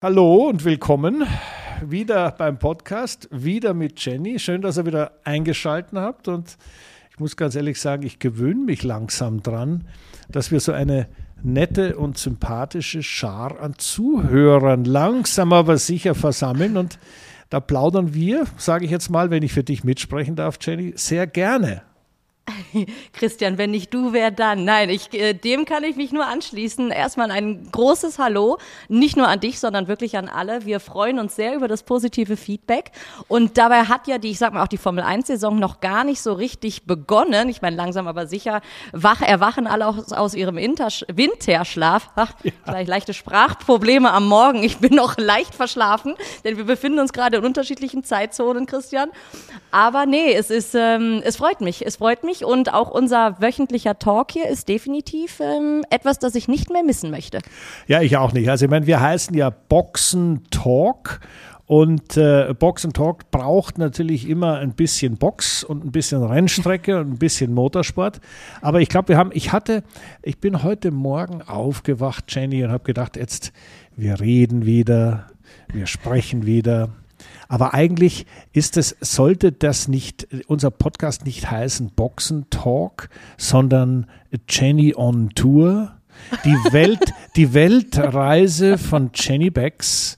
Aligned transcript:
Hallo 0.00 0.48
und 0.48 0.64
willkommen 0.64 1.26
wieder 1.84 2.30
beim 2.30 2.56
Podcast, 2.60 3.28
wieder 3.32 3.74
mit 3.74 3.98
Jenny. 3.98 4.38
Schön, 4.38 4.62
dass 4.62 4.78
ihr 4.78 4.86
wieder 4.86 5.10
eingeschaltet 5.24 5.98
habt 5.98 6.28
und 6.28 6.56
ich 7.10 7.18
muss 7.18 7.36
ganz 7.36 7.56
ehrlich 7.56 7.80
sagen, 7.80 8.04
ich 8.04 8.20
gewöhne 8.20 8.64
mich 8.64 8.84
langsam 8.84 9.42
dran, 9.42 9.88
dass 10.28 10.52
wir 10.52 10.60
so 10.60 10.70
eine 10.70 11.08
nette 11.42 11.96
und 11.96 12.16
sympathische 12.16 13.02
Schar 13.02 13.60
an 13.60 13.74
Zuhörern 13.76 14.84
langsam 14.84 15.52
aber 15.52 15.78
sicher 15.78 16.14
versammeln 16.14 16.76
und 16.76 17.00
da 17.50 17.58
plaudern 17.58 18.14
wir, 18.14 18.44
sage 18.56 18.84
ich 18.84 18.92
jetzt 18.92 19.10
mal, 19.10 19.30
wenn 19.30 19.42
ich 19.42 19.52
für 19.52 19.64
dich 19.64 19.82
mitsprechen 19.82 20.36
darf, 20.36 20.58
Jenny, 20.60 20.92
sehr 20.94 21.26
gerne. 21.26 21.82
Christian, 23.12 23.58
wenn 23.58 23.70
nicht 23.70 23.92
du, 23.92 24.12
wer 24.12 24.30
dann? 24.30 24.64
Nein, 24.64 24.90
ich, 24.90 25.12
äh, 25.12 25.34
dem 25.34 25.64
kann 25.64 25.84
ich 25.84 25.96
mich 25.96 26.12
nur 26.12 26.26
anschließen. 26.26 26.90
Erstmal 26.90 27.30
ein 27.30 27.68
großes 27.70 28.18
Hallo, 28.18 28.58
nicht 28.88 29.16
nur 29.16 29.28
an 29.28 29.40
dich, 29.40 29.60
sondern 29.60 29.88
wirklich 29.88 30.16
an 30.16 30.28
alle. 30.28 30.64
Wir 30.64 30.80
freuen 30.80 31.18
uns 31.18 31.36
sehr 31.36 31.54
über 31.54 31.68
das 31.68 31.82
positive 31.82 32.36
Feedback. 32.36 32.92
Und 33.28 33.58
dabei 33.58 33.84
hat 33.84 34.06
ja 34.06 34.18
die, 34.18 34.30
ich 34.30 34.38
sag 34.38 34.52
mal 34.52 34.62
auch 34.62 34.68
die 34.68 34.78
Formel 34.78 35.04
1-Saison 35.04 35.58
noch 35.58 35.80
gar 35.80 36.04
nicht 36.04 36.20
so 36.20 36.32
richtig 36.32 36.86
begonnen. 36.86 37.48
Ich 37.48 37.62
meine, 37.62 37.76
langsam 37.76 38.06
aber 38.06 38.26
sicher 38.26 38.60
wach, 38.92 39.22
erwachen 39.22 39.66
alle 39.66 39.86
aus, 39.86 40.12
aus 40.12 40.34
ihrem 40.34 40.58
Inter 40.58 40.88
Winterschlaf. 41.08 42.10
Ach, 42.16 42.32
ja. 42.42 42.52
vielleicht 42.64 42.88
leichte 42.88 43.14
Sprachprobleme 43.14 44.10
am 44.10 44.26
Morgen. 44.26 44.62
Ich 44.62 44.78
bin 44.78 44.94
noch 44.94 45.16
leicht 45.18 45.54
verschlafen, 45.54 46.14
denn 46.44 46.56
wir 46.56 46.64
befinden 46.64 46.98
uns 46.98 47.12
gerade 47.12 47.38
in 47.38 47.44
unterschiedlichen 47.44 48.04
Zeitzonen, 48.04 48.66
Christian. 48.66 49.10
Aber 49.70 50.06
nee, 50.06 50.32
es 50.32 50.50
ist, 50.50 50.74
ähm, 50.74 51.22
es 51.24 51.36
freut 51.36 51.60
mich. 51.60 51.84
Es 51.84 51.96
freut 51.96 52.24
mich 52.24 52.37
und 52.44 52.72
auch 52.72 52.90
unser 52.90 53.40
wöchentlicher 53.40 53.98
Talk 53.98 54.32
hier 54.32 54.48
ist 54.48 54.68
definitiv 54.68 55.40
ähm, 55.40 55.82
etwas, 55.90 56.18
das 56.18 56.34
ich 56.34 56.48
nicht 56.48 56.70
mehr 56.70 56.82
missen 56.82 57.10
möchte. 57.10 57.38
Ja, 57.86 58.00
ich 58.02 58.16
auch 58.16 58.32
nicht. 58.32 58.48
Also 58.48 58.64
ich 58.64 58.70
meine, 58.70 58.86
wir 58.86 59.00
heißen 59.00 59.36
ja 59.36 59.50
Boxen 59.50 60.44
Talk. 60.50 61.20
Und 61.68 62.16
äh, 62.16 62.54
Boxen 62.58 62.94
Talk 62.94 63.30
braucht 63.30 63.76
natürlich 63.76 64.26
immer 64.26 64.56
ein 64.56 64.72
bisschen 64.72 65.18
Box 65.18 65.62
und 65.62 65.84
ein 65.84 65.92
bisschen 65.92 66.24
Rennstrecke 66.24 66.98
und 66.98 67.12
ein 67.12 67.18
bisschen 67.18 67.52
Motorsport. 67.52 68.22
Aber 68.62 68.80
ich 68.80 68.88
glaube, 68.88 69.08
wir 69.08 69.18
haben, 69.18 69.30
ich 69.34 69.52
hatte, 69.52 69.84
ich 70.22 70.38
bin 70.38 70.62
heute 70.62 70.90
Morgen 70.90 71.42
aufgewacht, 71.42 72.24
Jenny, 72.28 72.64
und 72.64 72.70
habe 72.70 72.84
gedacht, 72.84 73.18
jetzt, 73.18 73.52
wir 73.96 74.18
reden 74.18 74.64
wieder, 74.64 75.26
wir 75.70 75.86
sprechen 75.86 76.46
wieder. 76.46 76.88
Aber 77.48 77.72
eigentlich 77.72 78.26
ist 78.52 78.76
es, 78.76 78.94
sollte 79.00 79.52
das 79.52 79.88
nicht, 79.88 80.28
unser 80.46 80.70
Podcast 80.70 81.24
nicht 81.24 81.50
heißen 81.50 81.90
Boxen 81.96 82.48
Talk, 82.50 83.08
sondern 83.38 84.06
Jenny 84.48 84.94
on 84.94 85.30
Tour. 85.30 85.94
Die 86.44 86.72
Welt, 86.72 87.14
die 87.36 87.54
Weltreise 87.54 88.76
von 88.76 89.10
Jenny 89.14 89.50
Becks. 89.50 90.16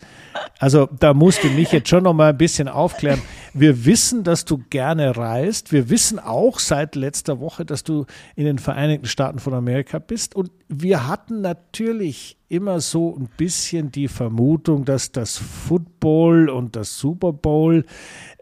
Also 0.59 0.89
da 0.99 1.15
musst 1.15 1.43
du 1.43 1.49
mich 1.49 1.73
jetzt 1.73 1.89
schon 1.89 2.05
noch 2.05 2.13
mal 2.13 2.31
ein 2.31 2.39
bisschen 2.39 2.69
aufklären. 2.69 3.21
Wir 3.55 3.85
wissen, 3.85 4.25
dass 4.25 4.45
du 4.45 4.63
gerne 4.71 5.17
reist. 5.17 5.73
Wir 5.73 5.91
wissen 5.91 6.19
auch 6.19 6.59
seit 6.59 6.95
letzter 6.95 7.41
Woche, 7.41 7.65
dass 7.65 7.83
du 7.83 8.07
in 8.37 8.45
den 8.45 8.59
Vereinigten 8.59 9.07
Staaten 9.07 9.39
von 9.39 9.55
Amerika 9.55 9.99
bist. 9.99 10.37
Und 10.37 10.51
wir 10.69 11.09
hatten 11.09 11.41
natürlich 11.41 12.37
immer 12.49 12.81
so 12.81 13.17
ein 13.17 13.29
bisschen 13.37 13.91
die 13.91 14.09
Vermutung, 14.09 14.85
dass 14.85 15.13
das 15.13 15.39
Football 15.39 16.49
und 16.49 16.77
das 16.77 16.99
Super 16.99 17.33
Bowl 17.33 17.85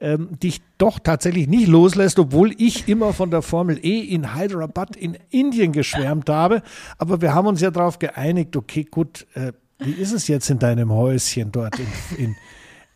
ähm, 0.01 0.39
dich 0.43 0.61
doch 0.79 0.99
tatsächlich 0.99 1.47
nicht 1.47 1.69
loslässt, 1.69 2.19
obwohl 2.19 2.53
ich 2.59 2.89
immer 2.89 3.13
von 3.13 3.31
der 3.31 3.43
Formel 3.43 3.79
E 3.85 4.01
in 4.01 4.35
Hyderabad 4.35 4.97
in 4.97 5.17
Indien 5.31 5.73
geschwärmt 5.73 6.29
habe. 6.31 6.63
Aber 6.97 7.21
wir 7.21 7.35
haben 7.35 7.47
uns 7.47 7.61
ja 7.61 7.71
darauf 7.71 7.99
geeinigt, 7.99 8.57
okay, 8.57 8.85
gut, 8.85 9.27
äh, 9.35 9.53
wie 9.79 9.93
ist 9.93 10.13
es 10.13 10.29
jetzt 10.29 10.51
in 10.51 10.59
deinem 10.59 10.93
Häuschen 10.93 11.53
dort 11.53 11.79
in, 11.79 11.87
in 12.17 12.37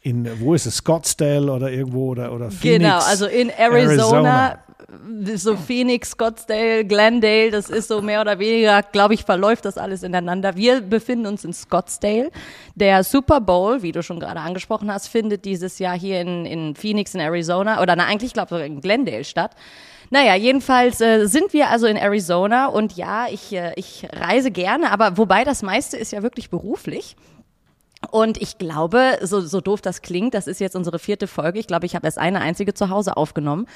in, 0.05 0.29
wo 0.41 0.55
ist 0.55 0.67
es, 0.67 0.79
Scottsdale 0.79 1.51
oder 1.53 1.71
irgendwo 1.71 2.11
oder, 2.11 2.33
oder 2.33 2.51
Phoenix? 2.51 2.83
Genau, 2.83 2.99
also 2.99 3.27
in 3.27 3.51
Arizona, 3.51 4.59
Arizona, 4.99 5.37
so 5.37 5.57
Phoenix, 5.57 6.11
Scottsdale, 6.11 6.85
Glendale, 6.85 7.51
das 7.51 7.71
ist 7.71 7.89
so 7.89 8.03
mehr 8.03 8.21
oder 8.21 8.39
weniger, 8.39 8.83
glaube 8.83 9.15
ich, 9.15 9.23
verläuft 9.25 9.65
das 9.65 9.79
alles 9.79 10.03
ineinander. 10.03 10.57
Wir 10.57 10.81
befinden 10.81 11.27
uns 11.27 11.45
in 11.45 11.53
Scottsdale. 11.53 12.31
Der 12.75 13.05
Super 13.05 13.41
Bowl, 13.41 13.83
wie 13.83 13.93
du 13.93 14.03
schon 14.03 14.19
gerade 14.19 14.41
angesprochen 14.41 14.93
hast, 14.93 15.07
findet 15.07 15.45
dieses 15.45 15.79
Jahr 15.79 15.97
hier 15.97 16.21
in, 16.21 16.47
in 16.47 16.75
Phoenix 16.75 17.15
in 17.15 17.21
Arizona 17.21 17.81
oder 17.81 17.95
na, 17.95 18.07
eigentlich, 18.07 18.33
glaube 18.33 18.59
ich, 18.59 18.67
in 18.67 18.81
Glendale 18.81 19.25
statt. 19.25 19.53
Naja, 20.13 20.35
jedenfalls 20.35 21.01
äh, 21.01 21.27
sind 21.27 21.55
wir 21.55 21.71
also 21.71 21.87
in 21.87 21.97
Arizona 21.97 22.67
und 22.67 22.99
ja, 22.99 23.29
ich, 23.31 23.51
äh, 23.55 23.73
ich 23.77 24.07
reise 24.13 24.51
gerne, 24.51 24.91
aber 24.91 25.17
wobei 25.17 25.43
das 25.43 25.63
meiste 25.63 25.97
ist 25.97 26.13
ja 26.13 26.23
wirklich 26.23 26.51
beruflich. 26.51 27.17
Und 28.11 28.43
ich 28.43 28.59
glaube, 28.59 29.19
so, 29.23 29.41
so 29.41 29.61
doof 29.61 29.81
das 29.81 30.03
klingt, 30.03 30.35
das 30.35 30.47
ist 30.47 30.61
jetzt 30.61 30.75
unsere 30.75 30.99
vierte 30.99 31.27
Folge. 31.27 31.59
Ich 31.59 31.67
glaube, 31.67 31.87
ich 31.87 31.95
habe 31.95 32.07
erst 32.07 32.19
eine 32.19 32.41
einzige 32.41 32.75
zu 32.75 32.91
Hause 32.91 33.17
aufgenommen. 33.17 33.67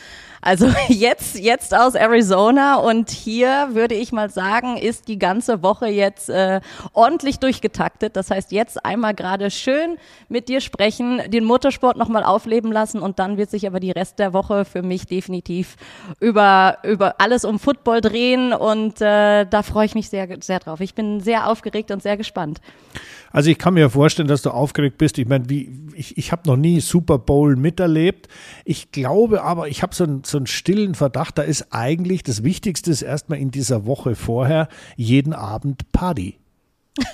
Also 0.43 0.67
jetzt, 0.89 1.39
jetzt 1.39 1.75
aus 1.75 1.95
Arizona 1.95 2.77
und 2.77 3.11
hier 3.11 3.69
würde 3.73 3.95
ich 3.95 4.13
mal 4.13 4.29
sagen, 4.29 4.77
ist 4.77 5.09
die 5.09 5.19
ganze 5.19 5.63
Woche 5.63 5.87
jetzt 5.87 6.29
äh, 6.29 6.61
ordentlich 6.93 7.39
durchgetaktet. 7.39 8.17
Das 8.17 8.31
heißt, 8.31 8.53
jetzt 8.53 8.85
einmal 8.85 9.15
gerade 9.15 9.51
schön 9.51 9.97
mit 10.29 10.49
dir 10.49 10.61
sprechen, 10.61 11.23
den 11.29 11.45
Motorsport 11.45 11.97
nochmal 11.97 12.25
aufleben 12.25 12.73
lassen 12.73 13.01
und 13.01 13.19
dann 13.21 13.37
wird 13.37 13.51
sich 13.51 13.67
aber 13.67 13.81
die 13.81 13.93
Rest 13.93 14.19
der 14.19 14.33
Woche 14.33 14.65
für 14.65 14.83
mich 14.83 15.07
definitiv 15.07 15.77
über, 16.19 16.79
über 16.83 17.21
alles 17.21 17.45
um 17.45 17.59
Football 17.61 18.01
drehen 18.01 18.53
und 18.53 19.01
äh, 19.01 19.47
da 19.47 19.63
freue 19.63 19.87
ich 19.87 19.95
mich 19.95 20.11
sehr, 20.11 20.27
sehr 20.41 20.59
drauf. 20.59 20.81
Ich 20.81 20.95
bin 20.95 21.21
sehr 21.21 21.49
aufgeregt 21.49 21.91
und 21.93 22.03
sehr 22.03 22.17
gespannt. 22.17 22.61
Also 23.37 23.51
ich 23.51 23.59
kann 23.59 23.75
mir 23.75 23.91
vorstellen, 23.91 24.29
dass 24.29 24.41
du 24.41 24.49
aufgeregt 24.49 24.97
bist. 24.97 25.19
Ich 25.19 25.29
meine, 25.29 25.51
wie, 25.51 25.71
ich, 25.95 26.17
ich 26.17 26.33
habe 26.33 26.49
noch 26.49 26.57
nie 26.57 26.81
Super 26.81 27.19
Bowl 27.19 27.55
miterlebt. 27.55 28.29
Ich 28.65 28.93
glaube 28.93 29.43
aber, 29.43 29.69
ich 29.69 29.83
habe 29.83 29.95
so, 29.95 30.05
ein, 30.05 30.23
so 30.25 30.39
einen 30.39 30.47
stillen 30.47 30.95
Verdacht, 30.95 31.37
da 31.37 31.43
ist 31.43 31.67
eigentlich 31.71 32.23
das 32.23 32.45
Wichtigste 32.45 32.91
ist 32.91 33.03
erstmal 33.03 33.39
in 33.39 33.51
dieser 33.51 33.85
Woche 33.85 34.15
vorher 34.15 34.69
jeden 34.97 35.35
Abend 35.35 35.93
Party. 35.93 36.39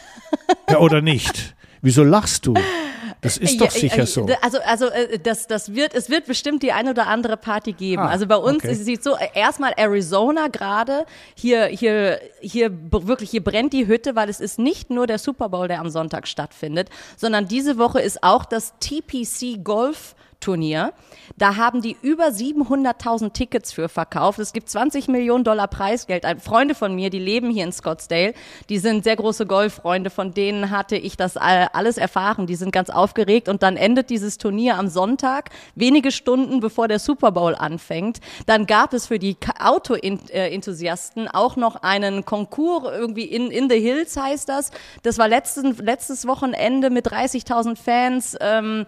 ja, 0.71 0.79
oder 0.79 1.01
nicht? 1.01 1.57
Wieso 1.81 2.05
lachst 2.05 2.47
du? 2.47 2.55
Das 3.23 3.37
ist 3.37 3.61
doch 3.61 3.71
sicher 3.71 3.99
ja, 3.99 4.07
so. 4.07 4.27
Also, 4.41 4.59
also 4.65 4.87
äh, 4.87 5.17
das, 5.17 5.47
das 5.47 5.75
wird, 5.75 5.95
es 5.95 6.11
wird 6.11 6.27
bestimmt 6.27 6.65
die 6.65 6.73
eine 6.73 6.91
oder 6.91 7.07
andere 7.07 7.37
Party 7.37 7.73
geben. 7.73 8.03
Ah, 8.03 8.09
also 8.09 8.27
bei 8.27 8.37
uns 8.37 8.65
okay. 8.65 8.75
sieht 8.75 9.05
so 9.05 9.17
erstmal 9.35 9.73
Arizona 9.77 10.49
gerade 10.49 11.07
hier, 11.37 11.67
hier, 11.67 12.21
hier 12.41 12.73
wirklich 12.91 13.31
hier 13.31 13.45
brennt 13.45 13.73
die 13.75 13.87
Hütte, 13.87 14.17
weil 14.17 14.29
es 14.29 14.41
ist 14.41 14.59
nicht 14.59 14.91
nur 14.91 15.07
der 15.07 15.19
Super 15.19 15.49
Bowl, 15.51 15.69
der 15.69 15.79
am 15.79 15.89
Sonntag 15.89 16.27
stattfindet, 16.27 16.91
sondern 17.17 17.47
diese 17.47 17.79
Woche 17.79 18.01
ist 18.01 18.25
auch 18.25 18.45
das 18.45 18.75
TPC 18.81 19.63
Golf 19.63 20.17
Turnier. 20.43 20.93
Da 21.39 21.57
haben 21.57 21.81
die 21.81 21.97
über 22.03 22.27
700.000 22.27 23.33
Tickets 23.33 23.73
für 23.73 23.89
verkauft. 23.89 24.39
Es 24.39 24.53
gibt 24.53 24.69
20 24.69 25.09
Millionen 25.09 25.45
Dollar 25.45 25.69
Preisgeld. 25.69 26.27
Freunde 26.43 26.75
von 26.75 26.95
mir, 26.95 27.09
die 27.09 27.19
leben 27.19 27.51
hier 27.51 27.65
in 27.65 27.73
Scottsdale, 27.73 28.35
die 28.69 28.79
sind 28.79 29.05
sehr 29.05 29.17
große 29.17 29.47
Golffreunde. 29.47 30.11
Von 30.11 30.35
denen 30.35 30.71
hatte 30.71 30.97
ich 30.97 31.17
das 31.17 31.37
alles 31.37 31.97
erfahren. 31.97 32.47
Die 32.47 32.57
sind 32.57 32.73
ganz 32.73 32.91
aufgeregt 32.91 33.49
und 33.49 33.63
dann 33.63 33.77
endet 33.77 34.11
dieses 34.11 34.37
Turnier 34.37 34.77
am 34.79 34.89
Sonntag, 34.89 35.51
wenige 35.75 36.13
Stunden 36.13 36.61
bevor 36.61 36.89
der 36.89 36.99
Super 36.99 37.33
Bowl 37.33 37.55
anfängt. 37.55 38.21
Dann 38.47 38.67
gab 38.67 38.93
es 38.93 39.07
für 39.07 39.19
die 39.19 39.37
Auto-Enthusiasten 39.59 41.29
auch 41.29 41.57
noch 41.57 41.77
einen 41.77 42.25
Konkurs 42.25 42.85
irgendwie 42.93 43.25
in, 43.25 43.51
in 43.51 43.71
the 43.71 43.81
Hills 43.81 44.17
heißt 44.17 44.49
das. 44.49 44.71
Das 45.03 45.19
war 45.19 45.29
letzten, 45.29 45.77
letztes 45.77 46.27
Wochenende 46.27 46.91
mit 46.91 47.07
30.000 47.07 47.77
Fans. 47.77 48.37
Ähm, 48.41 48.87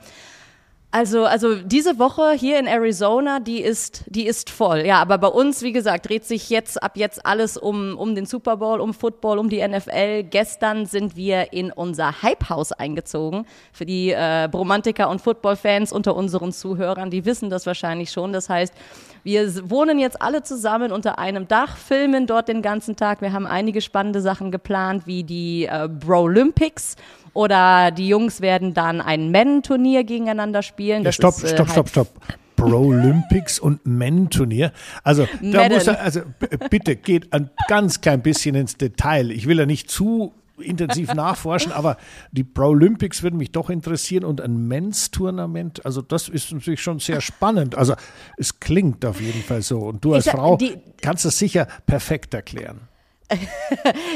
also, 0.94 1.24
also 1.24 1.56
diese 1.56 1.98
Woche 1.98 2.34
hier 2.34 2.56
in 2.56 2.68
Arizona, 2.68 3.40
die 3.40 3.60
ist, 3.60 4.04
die 4.06 4.26
ist 4.26 4.48
voll. 4.48 4.86
Ja, 4.86 5.02
aber 5.02 5.18
bei 5.18 5.26
uns, 5.26 5.62
wie 5.62 5.72
gesagt, 5.72 6.08
dreht 6.08 6.24
sich 6.24 6.50
jetzt 6.50 6.80
ab 6.80 6.96
jetzt 6.96 7.26
alles 7.26 7.56
um, 7.56 7.98
um 7.98 8.14
den 8.14 8.26
Super 8.26 8.58
Bowl, 8.58 8.80
um 8.80 8.94
Football, 8.94 9.40
um 9.40 9.48
die 9.48 9.66
NFL. 9.66 10.22
Gestern 10.22 10.86
sind 10.86 11.16
wir 11.16 11.52
in 11.52 11.72
unser 11.72 12.22
Hype-Haus 12.22 12.70
eingezogen. 12.70 13.44
Für 13.72 13.84
die 13.84 14.12
äh, 14.12 14.48
Bromantiker 14.48 15.10
und 15.10 15.20
Football-Fans 15.20 15.92
unter 15.92 16.14
unseren 16.14 16.52
Zuhörern, 16.52 17.10
die 17.10 17.24
wissen 17.24 17.50
das 17.50 17.66
wahrscheinlich 17.66 18.12
schon. 18.12 18.32
Das 18.32 18.48
heißt, 18.48 18.72
wir 19.24 19.70
wohnen 19.70 19.98
jetzt 19.98 20.20
alle 20.20 20.42
zusammen 20.42 20.92
unter 20.92 21.18
einem 21.18 21.48
Dach, 21.48 21.76
filmen 21.76 22.26
dort 22.26 22.48
den 22.48 22.62
ganzen 22.62 22.94
Tag. 22.94 23.22
Wir 23.22 23.32
haben 23.32 23.46
einige 23.46 23.80
spannende 23.80 24.20
Sachen 24.20 24.50
geplant, 24.50 25.06
wie 25.06 25.24
die 25.24 25.64
äh, 25.64 25.88
Bro-Olympics 25.88 26.96
oder 27.32 27.90
die 27.90 28.06
Jungs 28.06 28.42
werden 28.42 28.74
dann 28.74 29.00
ein 29.00 29.30
Men-Turnier 29.30 30.04
gegeneinander 30.04 30.62
spielen. 30.62 31.02
Ja, 31.02 31.12
stopp, 31.12 31.36
ist, 31.36 31.44
äh, 31.44 31.54
stopp, 31.54 31.70
stopp, 31.70 31.88
stopp. 31.88 32.08
Pro-Olympics 32.56 33.58
und 33.58 33.84
Men-Turnier. 33.84 34.72
Also, 35.02 35.26
da 35.40 35.68
muss 35.68 35.86
er, 35.86 36.00
also 36.00 36.20
bitte 36.70 36.94
geht 36.94 37.32
ein 37.32 37.50
ganz 37.68 38.00
klein 38.00 38.22
bisschen 38.22 38.54
ins 38.54 38.76
Detail. 38.76 39.30
Ich 39.30 39.48
will 39.48 39.58
ja 39.58 39.66
nicht 39.66 39.90
zu 39.90 40.32
intensiv 40.58 41.14
nachforschen, 41.14 41.72
aber 41.72 41.96
die 42.32 42.44
Pro-Olympics 42.44 43.22
würden 43.22 43.36
mich 43.36 43.52
doch 43.52 43.70
interessieren 43.70 44.24
und 44.24 44.40
ein 44.40 44.68
Men's-Tournament, 44.68 45.84
also 45.84 46.02
das 46.02 46.28
ist 46.28 46.52
natürlich 46.52 46.82
schon 46.82 47.00
sehr 47.00 47.20
spannend. 47.20 47.76
Also 47.76 47.94
es 48.36 48.60
klingt 48.60 49.04
auf 49.04 49.20
jeden 49.20 49.42
Fall 49.42 49.62
so. 49.62 49.78
Und 49.78 50.04
du 50.04 50.14
als 50.14 50.26
ich, 50.26 50.32
Frau 50.32 50.56
die, 50.56 50.76
kannst 51.00 51.24
das 51.24 51.38
sicher 51.38 51.66
perfekt 51.86 52.34
erklären. 52.34 52.88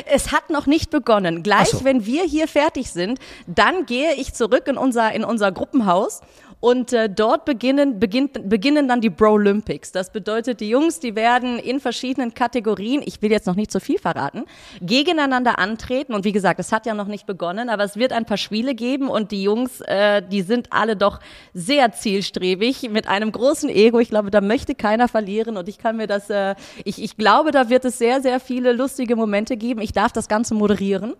es 0.07 0.33
hat 0.33 0.51
noch 0.51 0.67
nicht 0.67 0.91
begonnen. 0.91 1.43
Gleich, 1.43 1.69
so. 1.69 1.85
wenn 1.85 2.05
wir 2.07 2.25
hier 2.25 2.47
fertig 2.47 2.91
sind, 2.91 3.19
dann 3.47 3.87
gehe 3.87 4.15
ich 4.15 4.35
zurück 4.35 4.67
in 4.69 4.77
unser, 4.77 5.13
in 5.13 5.25
unser 5.25 5.51
Gruppenhaus 5.51 6.21
und 6.61 6.93
äh, 6.93 7.09
dort 7.09 7.45
beginnen, 7.45 8.01
beginnt, 8.01 8.49
beginnen 8.49 8.89
dann 8.89 9.01
die 9.01 9.11
Bro-Olympics. 9.11 9.93
Das 9.93 10.11
bedeutet, 10.11 10.61
die 10.61 10.69
Jungs, 10.69 10.99
die 10.99 11.15
werden 11.15 11.59
in 11.59 11.79
verschiedenen 11.79 12.35
Kategorien, 12.35 13.03
ich 13.05 13.23
will 13.23 13.31
jetzt 13.31 13.47
noch 13.47 13.55
nicht 13.55 13.71
zu 13.71 13.81
viel 13.81 13.99
verraten, 13.99 14.45
gegeneinander 14.81 15.59
antreten. 15.59 16.15
Und 16.15 16.25
wie 16.25 16.33
gesagt, 16.33 16.59
es 16.59 16.73
hat 16.73 16.87
ja 16.87 16.95
noch 16.95 17.07
nicht 17.07 17.27
begonnen, 17.27 17.69
aber 17.69 17.85
es 17.85 17.97
wird 17.97 18.13
ein 18.13 18.25
paar 18.25 18.37
Spiele 18.37 18.75
geben 18.75 19.09
und 19.09 19.31
die 19.31 19.43
Jungs, 19.43 19.81
äh, 19.83 20.23
die 20.23 20.43
sind 20.43 20.73
alle 20.73 20.97
doch 20.97 21.21
sehr 21.55 21.93
zielstrebig 21.93 22.91
mit 22.91 23.07
einem 23.07 23.31
großen 23.31 23.69
Ego. 23.69 24.01
Ich 24.01 24.09
glaube, 24.09 24.31
da 24.31 24.41
möchte 24.41 24.75
keiner 24.75 25.07
verlieren 25.07 25.57
und 25.57 25.69
ich 25.69 25.79
kann 25.79 25.97
mir 25.97 26.09
das, 26.09 26.29
äh, 26.29 26.57
ich, 26.85 27.03
ich 27.03 27.17
glaube, 27.17 27.53
da 27.53 27.69
wird 27.69 27.85
es 27.85 27.99
sehr, 27.99 28.21
sehr 28.21 28.41
viele 28.41 28.73
lustige 28.73 29.15
Momente 29.15 29.57
geben. 29.57 29.81
Ich 29.81 29.93
darf 29.93 30.11
das 30.11 30.29
Ganze 30.29 30.55
moderieren. 30.55 31.15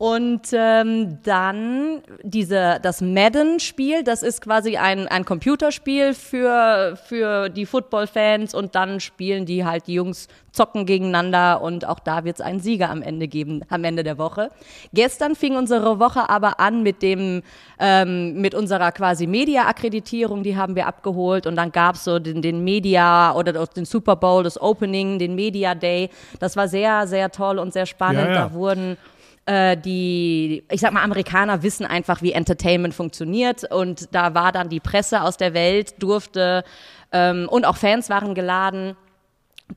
Und 0.00 0.48
ähm, 0.54 1.18
dann 1.24 2.00
diese, 2.22 2.78
das 2.80 3.02
Madden-Spiel, 3.02 4.02
das 4.02 4.22
ist 4.22 4.40
quasi 4.40 4.78
ein, 4.78 5.06
ein 5.08 5.26
Computerspiel 5.26 6.14
für, 6.14 6.98
für 7.04 7.50
die 7.50 7.66
Football-Fans 7.66 8.54
und 8.54 8.74
dann 8.74 9.00
spielen 9.00 9.44
die 9.44 9.62
halt, 9.66 9.88
die 9.88 9.92
Jungs 9.92 10.28
zocken 10.52 10.86
gegeneinander 10.86 11.60
und 11.60 11.86
auch 11.86 11.98
da 11.98 12.24
wird 12.24 12.36
es 12.36 12.40
einen 12.40 12.60
Sieger 12.60 12.88
am 12.88 13.02
Ende 13.02 13.28
geben, 13.28 13.60
am 13.68 13.84
Ende 13.84 14.02
der 14.02 14.16
Woche. 14.16 14.48
Gestern 14.94 15.34
fing 15.34 15.54
unsere 15.54 16.00
Woche 16.00 16.30
aber 16.30 16.60
an 16.60 16.82
mit 16.82 17.02
dem, 17.02 17.42
ähm, 17.78 18.40
mit 18.40 18.54
unserer 18.54 18.92
quasi 18.92 19.26
Media-Akkreditierung, 19.26 20.42
die 20.42 20.56
haben 20.56 20.76
wir 20.76 20.86
abgeholt 20.86 21.46
und 21.46 21.56
dann 21.56 21.72
gab's 21.72 22.04
so 22.04 22.18
den, 22.18 22.40
den 22.40 22.64
Media 22.64 23.34
oder 23.34 23.52
den 23.66 23.84
Super 23.84 24.16
Bowl, 24.16 24.44
das 24.44 24.58
Opening, 24.58 25.18
den 25.18 25.34
Media 25.34 25.74
Day. 25.74 26.08
Das 26.38 26.56
war 26.56 26.68
sehr, 26.68 27.06
sehr 27.06 27.30
toll 27.30 27.58
und 27.58 27.74
sehr 27.74 27.84
spannend. 27.84 28.28
Ja, 28.28 28.32
ja. 28.32 28.48
Da 28.48 28.54
wurden 28.54 28.96
äh, 29.46 29.76
die, 29.76 30.64
ich 30.70 30.80
sag 30.80 30.92
mal, 30.92 31.02
Amerikaner 31.02 31.62
wissen 31.62 31.86
einfach, 31.86 32.22
wie 32.22 32.32
Entertainment 32.32 32.94
funktioniert 32.94 33.70
und 33.70 34.14
da 34.14 34.34
war 34.34 34.52
dann 34.52 34.68
die 34.68 34.80
Presse 34.80 35.22
aus 35.22 35.36
der 35.36 35.54
Welt, 35.54 35.94
durfte 36.02 36.64
ähm, 37.12 37.48
und 37.48 37.64
auch 37.64 37.76
Fans 37.76 38.10
waren 38.10 38.34
geladen 38.34 38.96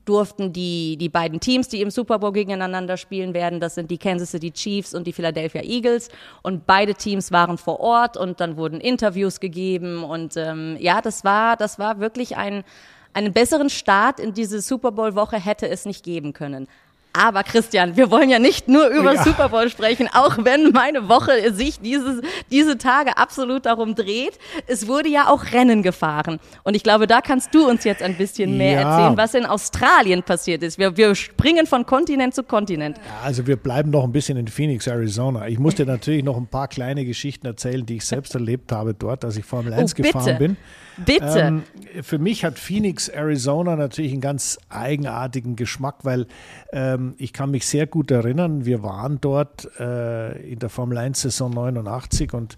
durften 0.04 0.52
die, 0.52 0.96
die 0.96 1.08
beiden 1.08 1.40
Teams, 1.40 1.68
die 1.68 1.80
im 1.80 1.90
Super 1.90 2.18
Bowl 2.18 2.32
gegeneinander 2.32 2.96
spielen 2.96 3.34
werden, 3.34 3.60
das 3.60 3.74
sind 3.74 3.90
die 3.90 3.98
Kansas 3.98 4.30
City 4.30 4.50
Chiefs 4.50 4.94
und 4.94 5.06
die 5.06 5.12
Philadelphia 5.12 5.62
Eagles. 5.62 6.08
Und 6.42 6.66
beide 6.66 6.94
Teams 6.94 7.32
waren 7.32 7.58
vor 7.58 7.80
Ort 7.80 8.16
und 8.16 8.40
dann 8.40 8.56
wurden 8.56 8.80
Interviews 8.80 9.40
gegeben. 9.40 10.02
Und 10.02 10.36
ähm, 10.36 10.76
ja, 10.80 11.00
das 11.00 11.24
war, 11.24 11.56
das 11.56 11.78
war 11.78 12.00
wirklich 12.00 12.36
ein, 12.36 12.64
einen 13.12 13.32
besseren 13.32 13.70
Start 13.70 14.18
in 14.18 14.34
diese 14.34 14.60
Super 14.60 14.92
Bowl-Woche 14.92 15.38
hätte 15.38 15.68
es 15.68 15.84
nicht 15.84 16.04
geben 16.04 16.32
können. 16.32 16.66
Aber 17.16 17.44
Christian, 17.44 17.96
wir 17.96 18.10
wollen 18.10 18.28
ja 18.28 18.40
nicht 18.40 18.66
nur 18.66 18.88
über 18.88 19.14
ja. 19.14 19.22
Super 19.22 19.48
Bowl 19.48 19.70
sprechen, 19.70 20.08
auch 20.12 20.36
wenn 20.42 20.72
meine 20.72 21.08
Woche 21.08 21.54
sich 21.54 21.78
dieses, 21.78 22.20
diese 22.50 22.76
Tage 22.76 23.16
absolut 23.16 23.66
darum 23.66 23.94
dreht. 23.94 24.36
Es 24.66 24.88
wurde 24.88 25.08
ja 25.08 25.28
auch 25.28 25.52
Rennen 25.52 25.84
gefahren. 25.84 26.40
Und 26.64 26.74
ich 26.74 26.82
glaube, 26.82 27.06
da 27.06 27.20
kannst 27.20 27.54
du 27.54 27.68
uns 27.68 27.84
jetzt 27.84 28.02
ein 28.02 28.16
bisschen 28.16 28.56
mehr 28.56 28.80
ja. 28.80 28.90
erzählen, 28.90 29.16
was 29.16 29.34
in 29.34 29.46
Australien 29.46 30.24
passiert 30.24 30.64
ist. 30.64 30.76
Wir, 30.76 30.96
wir 30.96 31.14
springen 31.14 31.66
von 31.66 31.86
Kontinent 31.86 32.34
zu 32.34 32.42
Kontinent. 32.42 32.96
Ja, 32.96 33.26
also 33.26 33.46
wir 33.46 33.56
bleiben 33.56 33.90
noch 33.90 34.02
ein 34.02 34.12
bisschen 34.12 34.36
in 34.36 34.48
Phoenix, 34.48 34.88
Arizona. 34.88 35.46
Ich 35.46 35.60
muss 35.60 35.76
dir 35.76 35.86
natürlich 35.86 36.24
noch 36.24 36.36
ein 36.36 36.48
paar 36.48 36.66
kleine 36.66 37.04
Geschichten 37.04 37.46
erzählen, 37.46 37.86
die 37.86 37.96
ich 37.96 38.04
selbst 38.04 38.34
erlebt 38.34 38.72
habe 38.72 38.92
dort, 38.92 39.24
als 39.24 39.36
ich 39.36 39.44
Formel 39.44 39.72
1 39.72 39.92
oh, 39.92 40.02
gefahren 40.02 40.38
bin. 40.38 40.56
Bitte. 40.96 41.40
Ähm, 41.40 41.62
für 42.02 42.18
mich 42.18 42.44
hat 42.44 42.58
Phoenix, 42.58 43.08
Arizona 43.08 43.76
natürlich 43.76 44.12
einen 44.12 44.20
ganz 44.20 44.58
eigenartigen 44.68 45.56
Geschmack, 45.56 46.04
weil 46.04 46.26
ähm, 46.72 47.14
ich 47.18 47.32
kann 47.32 47.50
mich 47.50 47.66
sehr 47.66 47.86
gut 47.86 48.10
erinnern, 48.10 48.64
wir 48.64 48.82
waren 48.82 49.20
dort 49.20 49.68
äh, 49.78 50.52
in 50.52 50.58
der 50.58 50.68
Formel 50.68 50.98
1 50.98 51.22
Saison 51.22 51.50
89 51.50 52.32
und 52.32 52.56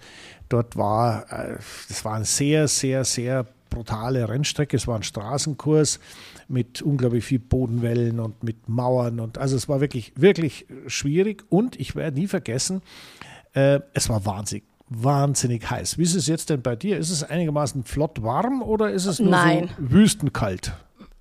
dort 0.49 0.77
war, 0.77 1.31
äh, 1.33 1.57
das 1.89 2.05
war 2.05 2.15
eine 2.15 2.25
sehr, 2.25 2.69
sehr, 2.69 3.05
sehr 3.05 3.47
brutale 3.71 4.29
Rennstrecke. 4.29 4.77
Es 4.77 4.87
war 4.87 4.97
ein 4.97 5.03
Straßenkurs 5.03 6.01
mit 6.49 6.83
unglaublich 6.83 7.25
viel 7.25 7.39
Bodenwellen 7.39 8.21
und 8.21 8.43
mit 8.43 8.69
Mauern 8.69 9.21
und 9.21 9.39
also 9.39 9.57
es 9.57 9.69
war 9.69 9.81
wirklich, 9.81 10.13
wirklich 10.17 10.67
schwierig 10.87 11.45
und 11.49 11.79
ich 11.79 11.97
werde 11.97 12.19
nie 12.19 12.29
vergessen, 12.29 12.83
äh, 13.55 13.81
es 13.95 14.09
war 14.09 14.25
wahnsinnig 14.25 14.65
wahnsinnig 14.89 15.69
heiß. 15.69 15.99
Wie 15.99 16.03
ist 16.03 16.15
es 16.15 16.27
jetzt 16.27 16.51
denn 16.51 16.63
bei 16.63 16.77
dir? 16.77 16.99
Ist 16.99 17.11
es 17.11 17.25
einigermaßen 17.25 17.85
flott 17.85 18.23
warm 18.23 18.63
oder 18.63 18.91
ist 18.91 19.07
es 19.07 19.19
nur 19.19 19.31
Nein. 19.31 19.71
so 19.79 19.91
wüstenkalt? 19.91 20.73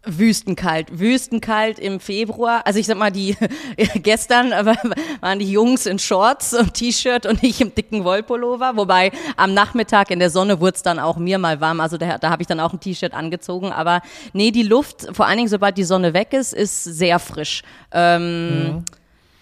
Wüstenkalt, 0.07 1.00
wüstenkalt 1.00 1.79
im 1.79 2.00
Februar. 2.00 2.62
Also 2.65 2.77
ich 2.77 2.85
sag 2.85 2.95
mal, 2.95 3.12
die 3.12 3.35
gestern 3.95 4.51
waren 5.21 5.39
die 5.39 5.51
Jungs 5.51 5.88
in 5.88 5.97
Shorts 5.97 6.53
und 6.53 6.75
T-Shirt 6.75 7.25
und 7.25 7.41
ich 7.41 7.59
im 7.59 7.73
dicken 7.73 8.03
Wollpullover. 8.03 8.73
Wobei 8.75 9.12
am 9.35 9.56
Nachmittag 9.56 10.12
in 10.12 10.19
der 10.19 10.29
Sonne 10.29 10.59
wurde 10.59 10.75
es 10.75 10.83
dann 10.83 11.00
auch 11.00 11.17
mir 11.17 11.39
mal 11.39 11.59
warm. 11.59 11.79
Also 11.79 11.97
da, 11.97 12.19
da 12.19 12.29
habe 12.29 12.44
ich 12.44 12.47
dann 12.47 12.59
auch 12.59 12.71
ein 12.71 12.79
T-Shirt 12.79 13.15
angezogen. 13.15 13.71
Aber 13.71 14.01
nee, 14.33 14.51
die 14.51 14.62
Luft, 14.62 15.07
vor 15.12 15.25
allen 15.25 15.38
Dingen 15.38 15.50
sobald 15.50 15.75
die 15.75 15.83
Sonne 15.83 16.13
weg 16.13 16.33
ist, 16.33 16.53
ist 16.53 16.83
sehr 16.83 17.17
frisch. 17.17 17.63
Ähm, 17.91 18.73
mhm 18.75 18.85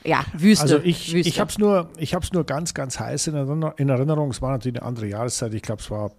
ja, 0.03 0.25
Wüste. 0.33 0.63
Also 0.63 0.79
ich, 0.79 1.13
Wüste. 1.13 1.29
ich 1.29 1.39
habe 1.39 1.49
es 1.49 1.57
nur, 1.57 1.89
nur 2.33 2.43
ganz, 2.45 2.73
ganz 2.73 2.99
heiß 2.99 3.27
in 3.27 3.35
Erinnerung. 3.35 3.73
In 3.77 3.89
Erinnerung. 3.89 4.29
Es 4.31 4.41
war 4.41 4.51
natürlich 4.51 4.77
eine 4.77 4.87
andere 4.87 5.07
Jahreszeit. 5.07 5.53
Ich 5.53 5.61
glaube, 5.61 5.81
es 5.81 5.89
war 5.89 6.11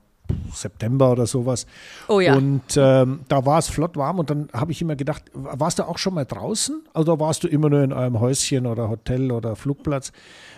September 0.53 1.13
oder 1.13 1.27
sowas. 1.27 1.67
Oh 2.09 2.21
ja. 2.21 2.35
Und 2.35 2.63
ähm, 2.77 3.21
da 3.29 3.45
war 3.45 3.59
es 3.59 3.69
flott 3.69 3.97
warm 3.97 4.19
und 4.19 4.31
dann 4.31 4.49
habe 4.53 4.73
ich 4.73 4.81
immer 4.81 4.97
gedacht, 4.97 5.25
warst 5.35 5.79
du 5.79 5.83
auch 5.83 5.99
schon 5.99 6.15
mal 6.15 6.25
draußen? 6.25 6.83
Oder 6.95 7.21
warst 7.21 7.45
du 7.45 7.49
immer 7.49 7.69
nur 7.69 7.83
in 7.83 7.93
eurem 7.93 8.21
Häuschen 8.21 8.67
oder 8.67 8.89
Hotel 8.89 9.33
oder 9.33 9.57
Flugplatz? 9.57 10.13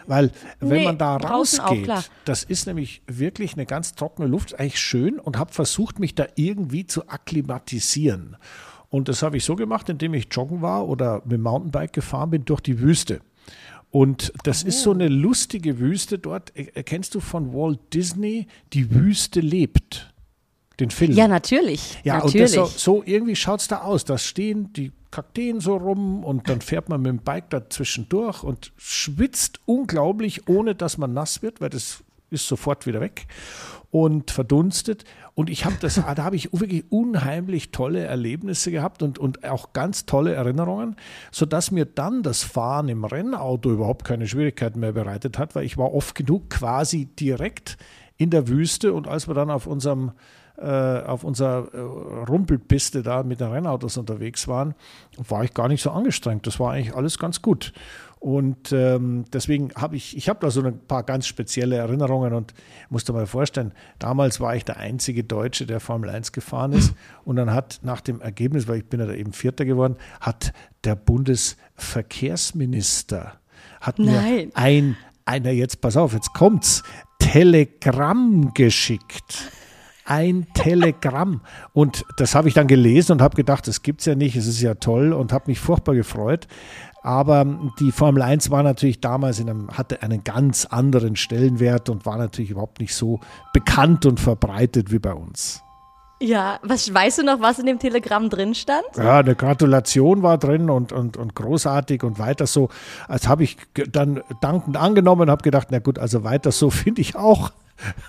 Weil 0.07 0.31
wenn 0.61 0.79
nee, 0.79 0.85
man 0.85 0.99
da 0.99 1.17
rausgeht, 1.17 1.91
das 2.25 2.45
ist 2.45 2.67
nämlich 2.67 3.03
wirklich 3.07 3.55
eine 3.55 3.67
ganz 3.67 3.95
trockene 3.95 4.29
Luft, 4.29 4.59
eigentlich 4.59 4.79
schön 4.79 5.19
und 5.19 5.37
habe 5.37 5.53
versucht, 5.53 5.99
mich 5.99 6.15
da 6.15 6.27
irgendwie 6.37 6.87
zu 6.87 7.09
akklimatisieren. 7.09 8.37
Und 8.97 9.09
das 9.09 9.23
habe 9.23 9.37
ich 9.37 9.45
so 9.45 9.57
gemacht, 9.57 9.91
indem 9.91 10.15
ich 10.15 10.29
joggen 10.31 10.63
war 10.63 10.89
oder 10.89 11.21
mit 11.25 11.33
dem 11.33 11.43
Mountainbike 11.43 11.93
gefahren 11.93 12.31
bin 12.31 12.47
durch 12.47 12.63
die 12.63 12.81
Wüste. 12.81 13.21
Und 13.91 14.33
das 14.45 14.65
oh. 14.65 14.69
ist 14.69 14.81
so 14.81 14.91
eine 14.91 15.09
lustige 15.09 15.79
Wüste 15.79 16.19
dort. 16.19 16.57
Erkennst 16.57 17.15
du 17.15 17.21
von 17.21 17.53
Walt 17.53 17.79
Disney, 17.93 18.47
die 18.73 18.95
Wüste 18.95 19.41
lebt? 19.41 20.15
Den 20.81 20.89
Film. 20.89 21.13
Ja, 21.13 21.29
natürlich. 21.29 21.99
Ja, 22.05 22.21
natürlich. 22.21 22.59
und 22.59 22.69
so, 22.69 22.79
so 22.79 23.03
irgendwie 23.05 23.37
schaut 23.37 23.61
es 23.61 23.69
da 23.69 23.83
aus. 23.83 24.07
Da 24.07 24.17
stehen 24.17 24.73
die 24.73 24.93
Kakteen 25.11 25.61
so 25.61 25.77
rum 25.77 26.25
und 26.25 26.49
dann 26.49 26.63
fährt 26.63 26.89
man 26.89 27.03
mit 27.03 27.11
dem 27.11 27.19
Bike 27.19 27.51
da 27.51 27.69
zwischendurch 27.69 28.43
und 28.43 28.73
schwitzt 28.79 29.61
unglaublich, 29.67 30.49
ohne 30.49 30.75
dass 30.75 30.97
man 30.97 31.13
nass 31.13 31.43
wird, 31.43 31.61
weil 31.61 31.69
das 31.69 32.03
ist 32.31 32.49
sofort 32.49 32.87
wieder 32.87 33.01
weg 33.01 33.27
und 33.91 34.31
verdunstet. 34.31 35.05
Und 35.35 35.51
ich 35.51 35.65
habe 35.65 35.77
das, 35.81 35.95
da 36.15 36.25
habe 36.25 36.37
ich 36.37 36.53
wirklich 36.53 36.91
unheimlich 36.91 37.71
tolle 37.71 38.05
Erlebnisse 38.05 38.71
gehabt 38.71 39.03
und, 39.03 39.19
und 39.19 39.45
auch 39.45 39.73
ganz 39.73 40.07
tolle 40.07 40.35
Erinnerungen, 40.35 40.97
sodass 41.31 41.71
mir 41.71 41.85
dann 41.85 42.23
das 42.23 42.43
Fahren 42.43 42.89
im 42.89 43.05
Rennauto 43.05 43.71
überhaupt 43.71 44.05
keine 44.05 44.27
Schwierigkeiten 44.27 44.81
mehr 44.81 44.93
bereitet 44.93 45.39
hat, 45.39 45.55
weil 45.55 45.65
ich 45.65 45.79
war 45.79 45.95
oft 45.95 46.15
genug 46.15 46.51
quasi 46.51 47.07
direkt 47.07 47.77
in 48.17 48.31
der 48.31 48.49
Wüste 48.49 48.93
und 48.93 49.09
als 49.09 49.29
wir 49.29 49.35
dann 49.35 49.51
auf 49.51 49.67
unserem 49.67 50.13
äh, 50.59 51.03
auf 51.03 51.23
unserer 51.23 51.69
äh, 51.75 51.79
Rumpelpiste 51.79 53.03
da 53.03 53.23
mit 53.23 53.41
den 53.41 53.49
Rennautos 53.49 53.99
unterwegs 53.99 54.49
waren, 54.49 54.75
war 55.19 55.45
ich 55.45 55.53
gar 55.53 55.69
nicht 55.69 55.83
so 55.83 55.91
angestrengt. 55.91 56.47
Das 56.47 56.59
war 56.59 56.73
eigentlich 56.73 56.95
alles 56.95 57.19
ganz 57.19 57.43
gut. 57.43 57.75
Und 58.27 58.73
ähm, 58.73 59.25
deswegen 59.33 59.71
habe 59.77 59.95
ich, 59.95 60.17
ich 60.17 60.29
habe 60.29 60.41
da 60.41 60.51
so 60.51 60.61
ein 60.61 60.81
paar 60.89 61.05
ganz 61.05 61.29
spezielle 61.29 61.77
Erinnerungen 61.77 62.35
und 62.35 62.55
musste 62.91 63.13
mal 63.13 63.29
vorstellen, 63.29 63.71
damals 64.01 64.41
war 64.41 64.57
ich 64.57 64.65
der 64.65 64.79
einzige 64.79 65.23
Deutsche, 65.23 65.65
der 65.65 65.79
Formel 65.79 66.11
1 66.11 66.33
gefahren 66.33 66.73
ist. 66.73 66.93
Und 67.25 67.37
dann 67.37 67.55
hat 67.55 67.79
nach 67.83 68.01
dem 68.01 68.21
Ergebnis, 68.21 68.67
weil 68.67 68.79
ich 68.79 68.87
bin 68.87 68.99
ja 68.99 69.07
da 69.07 69.13
eben 69.13 69.33
Vierter 69.33 69.65
geworden, 69.65 69.95
hat 70.21 70.53
der 70.83 70.97
Bundesverkehrsminister 70.97 73.35
hat 73.81 74.01
Nein. 74.01 74.07
mir 74.07 74.49
ein, 74.55 74.97
einer 75.25 75.53
jetzt, 75.53 75.81
pass 75.81 75.97
auf, 75.97 76.13
jetzt 76.13 76.35
kommt's, 76.35 76.83
Telegramm 77.21 78.55
geschickt 78.55 79.53
ein 80.07 80.47
Telegramm. 80.55 81.41
Und 81.73 82.05
das 82.17 82.35
habe 82.35 82.49
ich 82.49 82.55
dann 82.55 82.69
gelesen 82.69 83.13
und 83.13 83.23
habe 83.23 83.37
gedacht, 83.37 83.67
das 83.67 83.83
gibt 83.83 84.01
es 84.01 84.07
ja 84.07 84.15
nicht, 84.15 84.37
es 84.37 84.47
ist 84.47 84.61
ja 84.61 84.75
toll 84.75 85.13
und 85.13 85.33
habe 85.33 85.45
mich 85.49 85.59
furchtbar 85.59 85.95
gefreut. 85.95 86.47
Aber 87.07 87.47
die 87.79 87.93
Formel 87.93 88.21
1 88.21 88.51
war 88.51 88.65
natürlich 88.65 89.01
damals 89.01 89.39
in 89.39 89.49
einem, 89.49 89.69
hatte 89.69 90.03
einen 90.03 90.25
ganz 90.25 90.65
anderen 90.65 91.15
Stellenwert 91.15 91.89
und 91.89 92.05
war 92.05 92.19
natürlich 92.19 92.51
überhaupt 92.51 92.81
nicht 92.81 92.97
so 92.97 93.21
bekannt 93.53 94.07
und 94.07 94.19
verbreitet 94.19 94.91
wie 94.91 94.99
bei 94.99 95.13
uns. 95.13 95.63
Ja, 96.21 96.59
was 96.65 96.93
weißt 96.93 97.19
du 97.19 97.23
noch, 97.23 97.41
was 97.41 97.61
in 97.61 97.67
dem 97.67 97.79
Telegramm 97.79 98.29
drin 98.29 98.57
stand? 98.57 98.87
Ja, 98.97 99.21
eine 99.21 99.37
Gratulation 99.37 100.25
war 100.25 100.37
drin 100.37 100.69
und, 100.69 100.91
und, 100.91 101.17
und 101.17 101.37
großartig 101.37 102.03
und 102.03 102.19
weiter 102.19 102.49
so. 102.49 102.71
Als 103.07 103.29
habe 103.29 103.45
ich 103.45 103.57
dann 103.93 104.25
dankend 104.41 104.77
angenommen 104.77 105.23
und 105.23 105.31
habe 105.31 105.45
gedacht, 105.45 105.69
na 105.71 105.79
gut, 105.79 106.01
also 106.01 106.25
weiter 106.25 106.51
so 106.51 106.71
finde 106.71 107.03
ich 107.03 107.15
auch. 107.15 107.53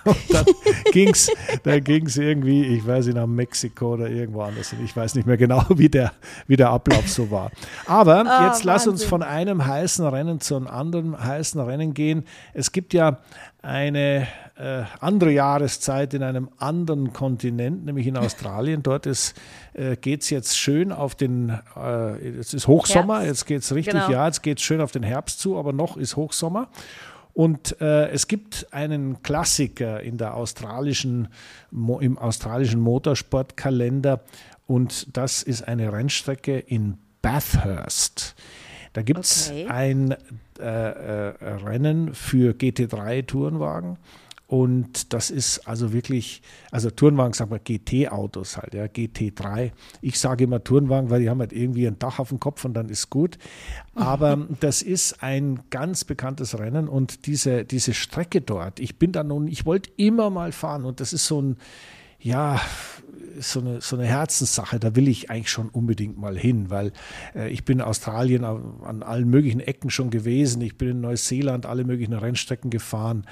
Und 0.04 0.16
dann 0.30 0.44
ging 0.92 1.10
es 1.10 1.30
dann 1.62 1.84
ging's 1.84 2.16
irgendwie, 2.16 2.64
ich 2.64 2.86
weiß 2.86 3.06
nicht, 3.06 3.16
nach 3.16 3.26
Mexiko 3.26 3.94
oder 3.94 4.08
irgendwo 4.08 4.42
anders. 4.42 4.74
Ich 4.84 4.96
weiß 4.96 5.14
nicht 5.14 5.26
mehr 5.26 5.36
genau, 5.36 5.64
wie 5.68 5.88
der, 5.88 6.12
wie 6.46 6.56
der 6.56 6.70
Ablauf 6.70 7.08
so 7.08 7.30
war. 7.30 7.50
Aber 7.86 8.24
oh, 8.26 8.46
jetzt 8.46 8.64
lass 8.64 8.86
uns 8.86 9.04
von 9.04 9.22
einem 9.22 9.66
heißen 9.66 10.06
Rennen 10.06 10.40
zu 10.40 10.56
einem 10.56 10.66
anderen 10.66 11.22
heißen 11.22 11.60
Rennen 11.60 11.94
gehen. 11.94 12.24
Es 12.54 12.72
gibt 12.72 12.94
ja 12.94 13.18
eine 13.60 14.28
äh, 14.56 14.84
andere 15.00 15.30
Jahreszeit 15.32 16.14
in 16.14 16.22
einem 16.22 16.48
anderen 16.58 17.12
Kontinent, 17.12 17.84
nämlich 17.84 18.06
in 18.06 18.16
Australien. 18.16 18.82
Dort 18.82 19.06
äh, 19.06 19.96
geht 19.96 20.22
es 20.22 20.30
jetzt 20.30 20.58
schön 20.58 20.92
auf 20.92 21.14
den, 21.14 21.58
äh, 21.76 22.28
es 22.38 22.54
ist 22.54 22.66
Hochsommer, 22.66 23.16
Herbst. 23.16 23.28
jetzt 23.28 23.46
geht 23.46 23.62
es 23.62 23.74
richtig, 23.74 23.94
genau. 23.94 24.10
ja, 24.10 24.26
jetzt 24.26 24.42
geht 24.42 24.58
es 24.58 24.64
schön 24.64 24.80
auf 24.80 24.92
den 24.92 25.02
Herbst 25.02 25.40
zu, 25.40 25.58
aber 25.58 25.72
noch 25.72 25.96
ist 25.96 26.16
Hochsommer. 26.16 26.68
Und 27.38 27.80
äh, 27.80 28.08
es 28.08 28.26
gibt 28.26 28.66
einen 28.72 29.22
Klassiker 29.22 30.00
in 30.00 30.18
der 30.18 30.34
australischen, 30.34 31.28
im 31.70 32.18
australischen 32.18 32.80
Motorsportkalender 32.80 34.24
und 34.66 35.16
das 35.16 35.44
ist 35.44 35.62
eine 35.62 35.92
Rennstrecke 35.92 36.58
in 36.58 36.98
Bathurst. 37.22 38.34
Da 38.92 39.02
gibt 39.02 39.20
es 39.20 39.50
okay. 39.50 39.68
ein 39.68 40.16
äh, 40.58 40.64
äh, 40.64 41.32
Rennen 41.64 42.12
für 42.12 42.54
GT3-Tourenwagen. 42.54 43.98
Und 44.48 45.12
das 45.12 45.30
ist 45.30 45.68
also 45.68 45.92
wirklich, 45.92 46.40
also 46.70 46.90
Tourenwagen 46.90 47.34
sagen 47.34 47.50
wir 47.50 47.58
GT-Autos 47.58 48.56
halt, 48.56 48.72
ja, 48.72 48.84
GT3. 48.84 49.72
Ich 50.00 50.18
sage 50.18 50.44
immer 50.44 50.64
Tourenwagen, 50.64 51.10
weil 51.10 51.20
die 51.20 51.28
haben 51.28 51.40
halt 51.40 51.52
irgendwie 51.52 51.86
ein 51.86 51.98
Dach 51.98 52.18
auf 52.18 52.30
dem 52.30 52.40
Kopf 52.40 52.64
und 52.64 52.72
dann 52.72 52.88
ist 52.88 53.10
gut. 53.10 53.36
Aber 53.94 54.38
das 54.60 54.80
ist 54.80 55.22
ein 55.22 55.60
ganz 55.68 56.04
bekanntes 56.04 56.58
Rennen 56.58 56.88
und 56.88 57.26
diese, 57.26 57.66
diese 57.66 57.92
Strecke 57.92 58.40
dort, 58.40 58.80
ich 58.80 58.98
bin 58.98 59.12
da 59.12 59.22
nun, 59.22 59.48
ich 59.48 59.66
wollte 59.66 59.90
immer 59.98 60.30
mal 60.30 60.52
fahren 60.52 60.86
und 60.86 61.00
das 61.00 61.12
ist 61.12 61.26
so 61.26 61.42
ein, 61.42 61.58
ja, 62.18 62.58
so 63.38 63.60
eine, 63.60 63.82
so 63.82 63.96
eine 63.96 64.06
Herzenssache, 64.06 64.80
da 64.80 64.96
will 64.96 65.08
ich 65.08 65.30
eigentlich 65.30 65.50
schon 65.50 65.68
unbedingt 65.68 66.16
mal 66.16 66.38
hin, 66.38 66.70
weil 66.70 66.92
äh, 67.34 67.50
ich 67.50 67.66
bin 67.66 67.80
in 67.80 67.84
Australien 67.84 68.44
an 68.44 69.02
allen 69.02 69.28
möglichen 69.28 69.60
Ecken 69.60 69.90
schon 69.90 70.08
gewesen, 70.08 70.62
ich 70.62 70.78
bin 70.78 70.88
in 70.88 71.00
Neuseeland 71.02 71.66
alle 71.66 71.84
möglichen 71.84 72.14
Rennstrecken 72.14 72.70
gefahren, 72.70 73.26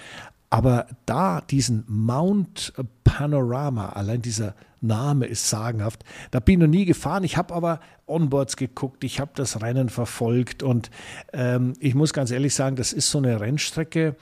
aber 0.50 0.86
da 1.06 1.40
diesen 1.40 1.84
Mount 1.86 2.72
Panorama, 3.04 3.90
allein 3.90 4.22
dieser 4.22 4.54
Name 4.80 5.26
ist 5.26 5.48
sagenhaft. 5.48 6.04
Da 6.30 6.40
bin 6.40 6.60
ich 6.60 6.66
noch 6.66 6.70
nie 6.70 6.84
gefahren. 6.84 7.24
Ich 7.24 7.36
habe 7.36 7.54
aber 7.54 7.80
Onboards 8.06 8.56
geguckt, 8.56 9.04
ich 9.04 9.20
habe 9.20 9.32
das 9.34 9.60
Rennen 9.62 9.88
verfolgt 9.88 10.62
und 10.62 10.90
ähm, 11.32 11.72
ich 11.80 11.94
muss 11.94 12.12
ganz 12.12 12.30
ehrlich 12.30 12.54
sagen, 12.54 12.76
das 12.76 12.92
ist 12.92 13.10
so 13.10 13.18
eine 13.18 13.40
Rennstrecke, 13.40 14.16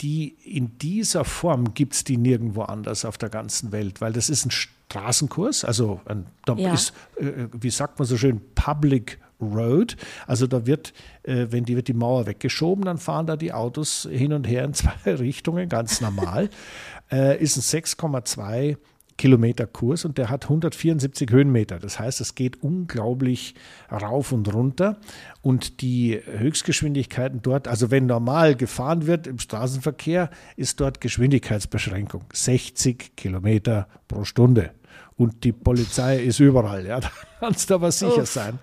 die 0.00 0.36
in 0.44 0.78
dieser 0.78 1.24
Form 1.24 1.74
gibt 1.74 1.94
es 1.94 2.04
die 2.04 2.16
nirgendwo 2.16 2.62
anders 2.62 3.04
auf 3.04 3.18
der 3.18 3.30
ganzen 3.30 3.72
Welt, 3.72 4.00
weil 4.00 4.12
das 4.12 4.28
ist 4.28 4.46
ein 4.46 4.50
Straßenkurs, 4.50 5.64
also 5.64 6.00
ein, 6.04 6.26
ja. 6.56 6.74
ist, 6.74 6.92
äh, 7.16 7.48
wie 7.52 7.70
sagt 7.70 7.98
man 7.98 8.06
so 8.06 8.16
schön, 8.16 8.40
Public 8.54 9.18
Road. 9.42 9.96
Also 10.26 10.46
da 10.46 10.66
wird, 10.66 10.92
äh, 11.24 11.46
wenn 11.50 11.64
die, 11.64 11.76
wird 11.76 11.88
die 11.88 11.94
Mauer 11.94 12.26
weggeschoben, 12.26 12.84
dann 12.84 12.98
fahren 12.98 13.26
da 13.26 13.36
die 13.36 13.52
Autos 13.52 14.08
hin 14.10 14.32
und 14.32 14.48
her 14.48 14.64
in 14.64 14.74
zwei 14.74 15.14
Richtungen, 15.14 15.68
ganz 15.68 16.00
normal. 16.00 16.48
äh, 17.12 17.42
ist 17.42 17.56
ein 17.56 17.82
6,2 17.82 18.76
Kilometer 19.18 19.66
Kurs 19.66 20.04
und 20.04 20.18
der 20.18 20.30
hat 20.30 20.44
174 20.44 21.30
Höhenmeter. 21.30 21.78
Das 21.78 21.98
heißt, 21.98 22.20
es 22.20 22.34
geht 22.34 22.62
unglaublich 22.62 23.54
rauf 23.90 24.32
und 24.32 24.52
runter. 24.52 24.98
Und 25.42 25.80
die 25.80 26.18
Höchstgeschwindigkeiten 26.24 27.42
dort, 27.42 27.68
also 27.68 27.90
wenn 27.90 28.06
normal 28.06 28.56
gefahren 28.56 29.06
wird 29.06 29.26
im 29.26 29.38
Straßenverkehr, 29.38 30.30
ist 30.56 30.80
dort 30.80 31.00
Geschwindigkeitsbeschränkung 31.00 32.24
60 32.32 33.14
Kilometer 33.16 33.86
pro 34.08 34.24
Stunde. 34.24 34.72
Und 35.16 35.44
die 35.44 35.52
Polizei 35.52 36.18
ist 36.18 36.40
überall, 36.40 36.86
ja, 36.86 37.00
da 37.00 37.10
kannst 37.38 37.70
du 37.70 37.74
aber 37.74 37.92
sicher 37.92 38.26
sein. 38.26 38.58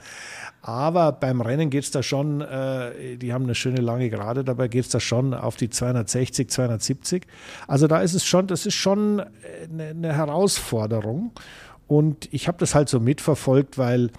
Aber 0.69 1.13
beim 1.13 1.41
Rennen 1.41 1.71
geht 1.71 1.85
es 1.85 1.89
da 1.89 2.03
schon, 2.03 2.41
äh, 2.41 3.17
die 3.17 3.33
haben 3.33 3.45
eine 3.45 3.55
schöne 3.55 3.81
lange 3.81 4.11
Gerade, 4.11 4.43
dabei 4.43 4.67
geht 4.67 4.83
es 4.83 4.89
da 4.89 4.99
schon 4.99 5.33
auf 5.33 5.55
die 5.55 5.71
260, 5.71 6.47
270. 6.47 7.25
Also 7.67 7.87
da 7.87 8.01
ist 8.01 8.13
es 8.13 8.23
schon, 8.23 8.45
das 8.45 8.67
ist 8.67 8.75
schon 8.75 9.19
eine, 9.19 9.87
eine 9.87 10.13
Herausforderung. 10.13 11.31
Und 11.87 12.31
ich 12.31 12.47
habe 12.47 12.59
das 12.59 12.75
halt 12.75 12.87
so 12.87 12.99
mitverfolgt, 12.99 13.79
weil 13.79 14.11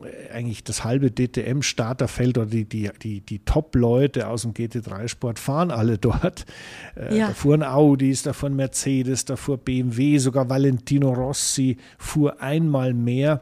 äh, 0.00 0.32
eigentlich 0.32 0.62
das 0.62 0.84
halbe 0.84 1.10
DTM-Starterfeld 1.10 2.38
oder 2.38 2.46
die, 2.46 2.66
die, 2.66 2.88
die, 3.02 3.20
die 3.20 3.40
Top-Leute 3.40 4.28
aus 4.28 4.42
dem 4.42 4.54
GT3-Sport 4.54 5.40
fahren 5.40 5.72
alle 5.72 5.98
dort. 5.98 6.46
Äh, 6.94 7.18
ja. 7.18 7.26
Da 7.28 7.34
fuhren 7.34 7.64
Audis, 7.64 8.22
da 8.22 8.32
fuhren 8.32 8.54
Mercedes, 8.54 9.24
da 9.24 9.34
fuhr 9.34 9.56
BMW, 9.56 10.18
sogar 10.18 10.48
Valentino 10.48 11.12
Rossi 11.12 11.78
fuhr 11.98 12.40
einmal 12.40 12.94
mehr 12.94 13.40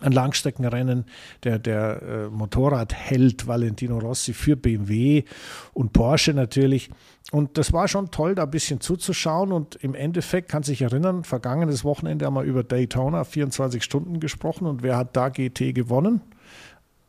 ein 0.00 0.12
Langstreckenrennen, 0.12 1.04
der, 1.44 1.58
der 1.58 2.02
äh, 2.02 2.28
Motorradheld 2.28 3.46
Valentino 3.46 3.98
Rossi 3.98 4.32
für 4.32 4.56
BMW 4.56 5.24
und 5.72 5.92
Porsche 5.92 6.34
natürlich. 6.34 6.90
Und 7.30 7.58
das 7.58 7.72
war 7.72 7.88
schon 7.88 8.10
toll, 8.10 8.34
da 8.34 8.44
ein 8.44 8.50
bisschen 8.50 8.80
zuzuschauen. 8.80 9.52
Und 9.52 9.76
im 9.76 9.94
Endeffekt 9.94 10.48
kann 10.48 10.62
sich 10.62 10.82
erinnern, 10.82 11.24
vergangenes 11.24 11.84
Wochenende 11.84 12.24
haben 12.26 12.34
wir 12.34 12.42
über 12.42 12.64
Daytona 12.64 13.24
24 13.24 13.84
Stunden 13.84 14.20
gesprochen. 14.20 14.66
Und 14.66 14.82
wer 14.82 14.96
hat 14.96 15.16
da 15.16 15.28
GT 15.28 15.74
gewonnen? 15.74 16.22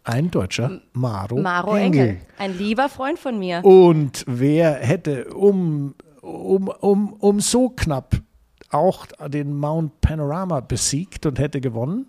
Ein 0.03 0.31
Deutscher, 0.31 0.81
Maro, 0.93 1.37
Maro 1.37 1.75
Engel. 1.75 2.07
Engel. 2.07 2.21
Ein 2.37 2.57
lieber 2.57 2.89
Freund 2.89 3.19
von 3.19 3.37
mir. 3.37 3.63
Und 3.63 4.23
wer 4.27 4.75
hätte 4.75 5.33
um, 5.33 5.93
um, 6.21 6.67
um, 6.67 7.13
um 7.13 7.39
so 7.39 7.69
knapp 7.69 8.15
auch 8.71 9.05
den 9.27 9.55
Mount 9.55 10.01
Panorama 10.01 10.61
besiegt 10.61 11.25
und 11.25 11.39
hätte 11.39 11.61
gewonnen? 11.61 12.05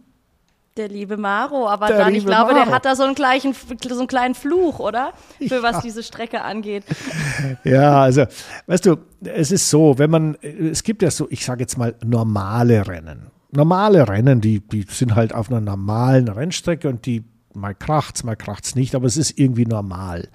Der 0.81 0.89
liebe 0.89 1.19
Maro, 1.19 1.69
aber 1.69 1.89
der 1.89 1.99
dann, 1.99 2.15
ich 2.15 2.25
glaube, 2.25 2.55
Maro. 2.55 2.65
der 2.65 2.75
hat 2.75 2.87
da 2.87 2.97
so 2.97 3.03
einen, 3.03 3.15
gleichen, 3.15 3.55
so 3.55 3.99
einen 3.99 4.07
kleinen 4.07 4.35
Fluch, 4.35 4.79
oder? 4.79 5.13
Für 5.37 5.57
ja. 5.57 5.63
was 5.63 5.83
diese 5.83 6.03
Strecke 6.03 6.41
angeht. 6.41 6.85
Ja, 7.65 8.01
also, 8.03 8.25
weißt 8.67 8.87
du, 8.87 8.97
es 9.23 9.51
ist 9.51 9.69
so, 9.69 9.99
wenn 9.99 10.11
man, 10.11 10.37
es 10.37 10.83
gibt 10.83 11.03
ja 11.03 11.11
so, 11.11 11.27
ich 11.31 11.45
sage 11.45 11.61
jetzt 11.61 11.77
mal, 11.77 11.95
normale 12.03 12.87
Rennen. 12.87 13.27
Normale 13.51 14.09
Rennen, 14.09 14.41
die, 14.41 14.61
die 14.61 14.87
sind 14.89 15.15
halt 15.15 15.35
auf 15.35 15.51
einer 15.51 15.61
normalen 15.61 16.29
Rennstrecke 16.29 16.89
und 16.89 17.05
die 17.05 17.25
mal 17.53 17.75
kracht's, 17.75 18.25
mal 18.25 18.37
kracht's 18.37 18.75
nicht, 18.75 18.95
aber 18.95 19.07
es 19.07 19.19
ist 19.19 19.39
irgendwie 19.39 19.67
normal. 19.67 20.29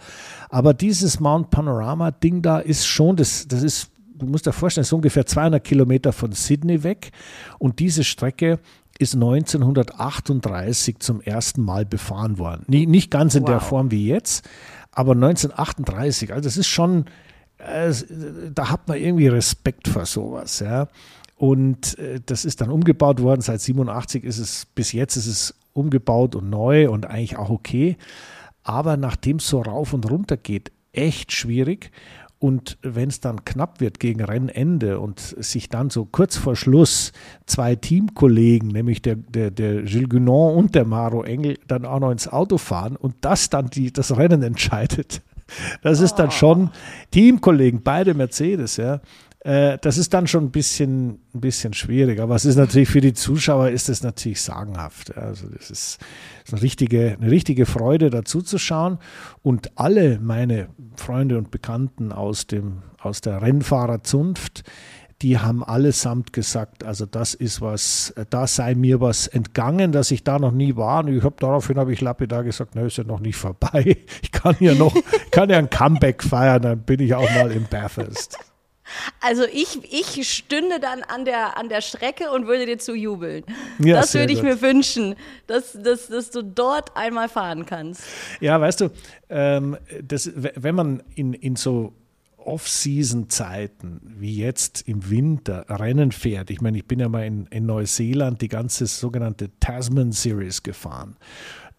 Aber 0.50 0.76
dieses 0.76 1.20
Mount 1.20 1.50
Panorama 1.50 2.12
Ding 2.12 2.44
da 2.44 2.60
ist 2.60 2.86
schon, 2.86 3.16
das, 3.16 3.48
das 3.48 3.64
ist 3.64 3.90
du 4.18 4.26
musst 4.26 4.46
dir 4.46 4.54
vorstellen, 4.54 4.84
es 4.84 4.90
ist 4.90 4.94
ungefähr 4.94 5.26
200 5.26 5.64
Kilometer 5.64 6.14
von 6.14 6.32
Sydney 6.32 6.84
weg 6.84 7.12
und 7.60 7.80
diese 7.80 8.04
Strecke 8.04 8.60
ist 8.98 9.16
1938 9.16 11.00
zum 11.00 11.22
ersten 11.22 11.62
Mal 11.62 11.86
befahren 11.86 12.38
worden. 12.38 12.64
Nicht 12.68 13.12
ganz 13.12 13.36
in 13.36 13.44
wow. 13.44 13.50
der 13.50 13.60
Form 13.60 13.92
wie 13.92 14.08
jetzt, 14.08 14.48
aber 14.92 15.12
1938. 15.12 16.32
Also 16.32 16.44
das 16.48 16.58
ist 16.58 16.68
schon, 16.68 17.06
äh, 17.58 17.94
da 18.54 18.70
hat 18.70 18.88
man 18.88 18.98
irgendwie 18.98 19.28
Respekt 19.28 19.88
vor 19.88 20.06
sowas. 20.06 20.60
Ja. 20.60 20.88
Und 21.36 22.00
äh, 22.00 22.22
das 22.26 22.46
ist 22.46 22.62
dann 22.62 22.70
umgebaut 22.70 23.22
worden. 23.22 23.42
Seit 23.42 23.62
87 23.62 24.24
ist 24.24 24.40
es, 24.40 24.66
bis 24.66 24.94
jetzt 24.94 25.18
ist 25.18 25.28
es 25.28 25.56
umgebaut 25.74 26.36
und 26.36 26.50
neu 26.50 26.90
und 26.90 27.06
eigentlich 27.06 27.38
auch 27.38 27.50
okay. 27.50 27.98
Aber 28.64 28.96
nachdem 28.98 29.38
es 29.38 29.48
so 29.48 29.62
rauf 29.62 29.94
und 29.94 30.10
runter 30.10 30.38
geht, 30.38 30.72
echt 30.94 31.34
schwierig. 31.34 31.92
Und 32.46 32.78
wenn 32.84 33.10
es 33.10 33.22
dann 33.22 33.44
knapp 33.44 33.82
wird 33.82 34.00
gegen 34.00 34.24
Rennende 34.24 35.00
und 35.00 35.20
sich 35.20 35.68
dann 35.68 35.90
so 35.90 36.06
kurz 36.06 36.38
vor 36.38 36.56
Schluss 36.56 37.12
zwei 37.48 37.76
Teamkollegen, 37.76 38.68
nämlich 38.68 39.02
der, 39.02 39.16
der, 39.16 39.50
der 39.50 39.82
Gilles 39.82 40.10
Gunon 40.10 40.56
und 40.56 40.76
der 40.76 40.86
Maro 40.86 41.24
Engel, 41.24 41.58
dann 41.68 41.86
auch 41.86 42.00
noch 42.00 42.12
ins 42.12 42.28
Auto 42.28 42.60
fahren 42.60 42.98
und 42.98 43.16
das 43.22 43.50
dann 43.50 43.72
die, 43.72 43.92
das 43.92 44.16
Rennen 44.16 44.44
entscheidet, 44.44 45.24
das 45.82 46.02
ist 46.02 46.18
dann 46.18 46.30
schon 46.30 46.70
Teamkollegen, 47.10 47.82
beide 47.82 48.14
Mercedes, 48.14 48.78
ja. 48.78 49.02
Äh, 49.46 49.78
das 49.80 50.00
ist 50.00 50.14
dann 50.16 50.26
schon 50.26 50.46
ein 50.46 50.52
bisschen, 50.52 51.20
ein 51.36 51.42
bisschen 51.42 51.74
schwierig. 51.74 52.20
Aber 52.20 52.36
es 52.36 52.46
ist 52.46 52.56
natürlich 52.56 52.90
für 52.90 53.02
die 53.02 53.14
Zuschauer 53.14 53.70
ist 53.70 53.90
es 53.90 54.02
natürlich 54.02 54.42
sagenhaft. 54.42 55.16
Also 55.16 55.48
das 55.48 55.70
ist, 55.70 56.00
ist 56.44 56.54
eine 56.54 56.62
richtige, 56.64 57.16
eine 57.20 57.30
richtige 57.30 57.68
Freude, 57.68 58.10
dazu 58.10 58.42
zu 58.42 58.58
schauen. 58.58 58.98
Und 59.44 59.78
alle 59.78 60.20
meine 60.20 60.70
Freunde 60.96 61.38
und 61.38 61.52
Bekannten 61.52 62.12
aus 62.12 62.48
dem, 62.48 62.82
aus 63.00 63.22
der 63.22 63.44
Rennfahrerzunft, 63.44 64.64
die 65.22 65.38
haben 65.38 65.64
allesamt 65.64 66.34
gesagt, 66.34 66.84
also 66.84 67.06
das 67.06 67.36
ist 67.36 67.62
was, 67.62 68.14
da 68.32 68.48
sei 68.48 68.74
mir 68.74 69.00
was 69.00 69.28
entgangen, 69.28 69.92
dass 69.92 70.10
ich 70.10 70.24
da 70.24 70.40
noch 70.40 70.52
nie 70.52 70.76
war. 70.76 71.06
Und 71.06 71.16
ich 71.16 71.24
habe 71.24 71.36
daraufhin 71.38 71.78
habe 71.78 71.94
ich 71.94 72.02
lapidar 72.02 72.44
gesagt, 72.44 72.74
ne, 72.74 72.88
ist 72.88 72.98
ja 72.98 73.04
noch 73.04 73.20
nicht 73.20 73.38
vorbei. 73.38 73.98
Ich 74.24 74.32
kann 74.32 74.56
ja 74.60 74.74
noch, 74.74 74.94
kann 75.32 75.50
ja 75.50 75.58
ein 75.58 75.70
Comeback 75.70 76.24
feiern, 76.24 76.62
dann 76.64 76.80
bin 76.80 77.00
ich 77.00 77.14
auch 77.14 77.30
mal 77.36 77.52
im 77.52 77.66
Bathurst. 77.70 78.38
Also 79.20 79.44
ich, 79.44 79.80
ich 79.92 80.30
stünde 80.32 80.80
dann 80.80 81.04
an 81.04 81.26
der, 81.26 81.58
an 81.58 81.70
der 81.70 81.82
Strecke 81.82 82.32
und 82.32 82.48
würde 82.48 82.66
dir 82.66 82.78
zujubeln. 82.78 83.44
Ja, 83.80 83.96
das 83.96 84.14
würde 84.14 84.34
ich 84.34 84.40
gut. 84.40 84.50
mir 84.50 84.62
wünschen, 84.62 85.16
dass, 85.48 85.74
dass, 85.74 86.08
dass 86.08 86.32
du 86.32 86.44
dort 86.44 86.96
einmal 86.96 87.30
fahren 87.30 87.66
kannst. 87.66 88.04
Ja, 88.40 88.60
weißt 88.60 88.82
du, 88.82 88.90
ähm, 89.30 89.78
das, 90.04 90.32
wenn 90.36 90.76
man 90.76 91.04
in, 91.16 91.34
in 91.34 91.56
so 91.56 91.94
Off-Season-Zeiten, 92.38 94.02
wie 94.04 94.38
jetzt 94.38 94.88
im 94.88 95.10
Winter, 95.10 95.66
Rennen 95.68 96.12
fährt, 96.12 96.52
ich 96.52 96.62
meine, 96.62 96.78
ich 96.78 96.86
bin 96.86 97.00
ja 97.00 97.10
mal 97.10 97.26
in, 97.26 97.48
in 97.48 97.66
Neuseeland 97.66 98.42
die 98.42 98.50
ganze 98.50 98.86
sogenannte 98.86 99.50
Tasman 99.60 100.12
Series 100.12 100.62
gefahren 100.62 101.18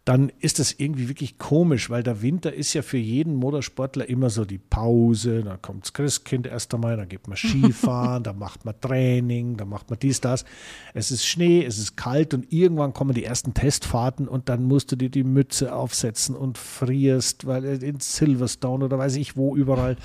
dann 0.06 0.30
ist 0.38 0.60
das 0.60 0.72
irgendwie 0.78 1.08
wirklich 1.08 1.36
komisch, 1.36 1.90
weil 1.90 2.04
der 2.04 2.22
Winter 2.22 2.52
ist 2.52 2.72
ja 2.74 2.82
für 2.82 2.96
jeden 2.96 3.34
Motorsportler 3.34 4.08
immer 4.08 4.30
so 4.30 4.44
die 4.44 4.56
Pause, 4.56 5.42
dann 5.42 5.60
kommt 5.60 5.82
das 5.84 5.92
Christkind 5.94 6.46
erst 6.46 6.72
einmal, 6.72 6.96
dann 6.96 7.08
geht 7.08 7.26
man 7.26 7.36
Skifahren, 7.36 8.22
dann 8.22 8.38
macht 8.38 8.64
man 8.64 8.80
Training, 8.80 9.56
dann 9.56 9.68
macht 9.68 9.90
man 9.90 9.98
dies, 9.98 10.20
das. 10.20 10.44
Es 10.94 11.10
ist 11.10 11.26
Schnee, 11.26 11.64
es 11.64 11.78
ist 11.78 11.96
kalt 11.96 12.34
und 12.34 12.52
irgendwann 12.52 12.92
kommen 12.92 13.14
die 13.14 13.24
ersten 13.24 13.52
Testfahrten 13.52 14.28
und 14.28 14.48
dann 14.48 14.62
musst 14.62 14.92
du 14.92 14.96
dir 14.96 15.10
die 15.10 15.24
Mütze 15.24 15.74
aufsetzen 15.74 16.36
und 16.36 16.56
frierst, 16.56 17.44
weil 17.44 17.64
in 17.82 17.98
Silverstone 17.98 18.84
oder 18.84 18.98
weiß 18.98 19.16
ich 19.16 19.36
wo 19.36 19.56
überall. 19.56 19.96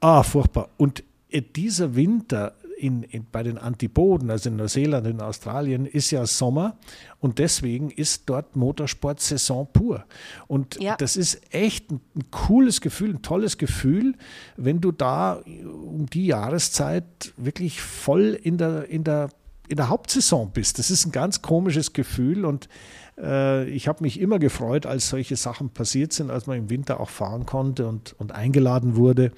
Ah, 0.00 0.24
furchtbar. 0.24 0.68
Und 0.76 1.04
äh, 1.30 1.40
dieser 1.40 1.96
Winter 1.96 2.52
in, 2.82 3.04
in, 3.04 3.26
bei 3.30 3.44
den 3.44 3.58
Antipoden, 3.58 4.28
also 4.28 4.50
in 4.50 4.56
Neuseeland, 4.56 5.06
in 5.06 5.20
Australien, 5.20 5.86
ist 5.86 6.10
ja 6.10 6.26
Sommer 6.26 6.76
und 7.20 7.38
deswegen 7.38 7.90
ist 7.90 8.24
dort 8.26 8.56
Motorsport-Saison 8.56 9.68
pur. 9.72 10.04
Und 10.48 10.80
ja. 10.80 10.96
das 10.96 11.16
ist 11.16 11.40
echt 11.54 11.92
ein, 11.92 12.00
ein, 12.16 12.30
cooles 12.32 12.80
Gefühl, 12.80 13.10
ein 13.10 13.22
tolles 13.22 13.56
Gefühl, 13.56 14.16
wenn 14.56 14.80
du 14.80 14.90
da 14.90 15.34
um 15.34 16.06
die 16.06 16.26
Jahreszeit 16.26 17.32
wirklich 17.36 17.80
voll 17.80 18.36
in 18.42 18.58
der, 18.58 18.88
in 18.88 19.04
der, 19.04 19.28
in 19.68 19.76
der 19.76 19.88
Hauptsaison 19.88 20.50
bist. 20.50 20.80
Das 20.80 20.90
ist 20.90 21.06
ein 21.06 21.12
ganz 21.12 21.40
komisches 21.40 21.92
Gefühl 21.92 22.44
und 22.44 22.68
äh, 23.16 23.68
ich 23.68 23.86
habe 23.86 24.02
mich 24.02 24.18
immer 24.18 24.40
gefreut, 24.40 24.86
als 24.86 25.08
solche 25.08 25.36
Sachen 25.36 25.70
passiert 25.70 26.12
sind, 26.12 26.32
als 26.32 26.48
man 26.48 26.58
im 26.58 26.68
Winter 26.68 26.98
auch 26.98 27.10
fahren 27.10 27.46
konnte 27.46 27.86
und, 27.86 28.16
und 28.18 28.32
eingeladen 28.32 28.96
wurde. 28.96 29.30